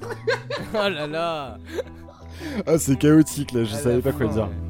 [0.74, 1.58] oh là là.
[2.66, 4.44] Ah, c'est chaotique là, je À savais pas quoi dire.
[4.44, 4.67] ouais.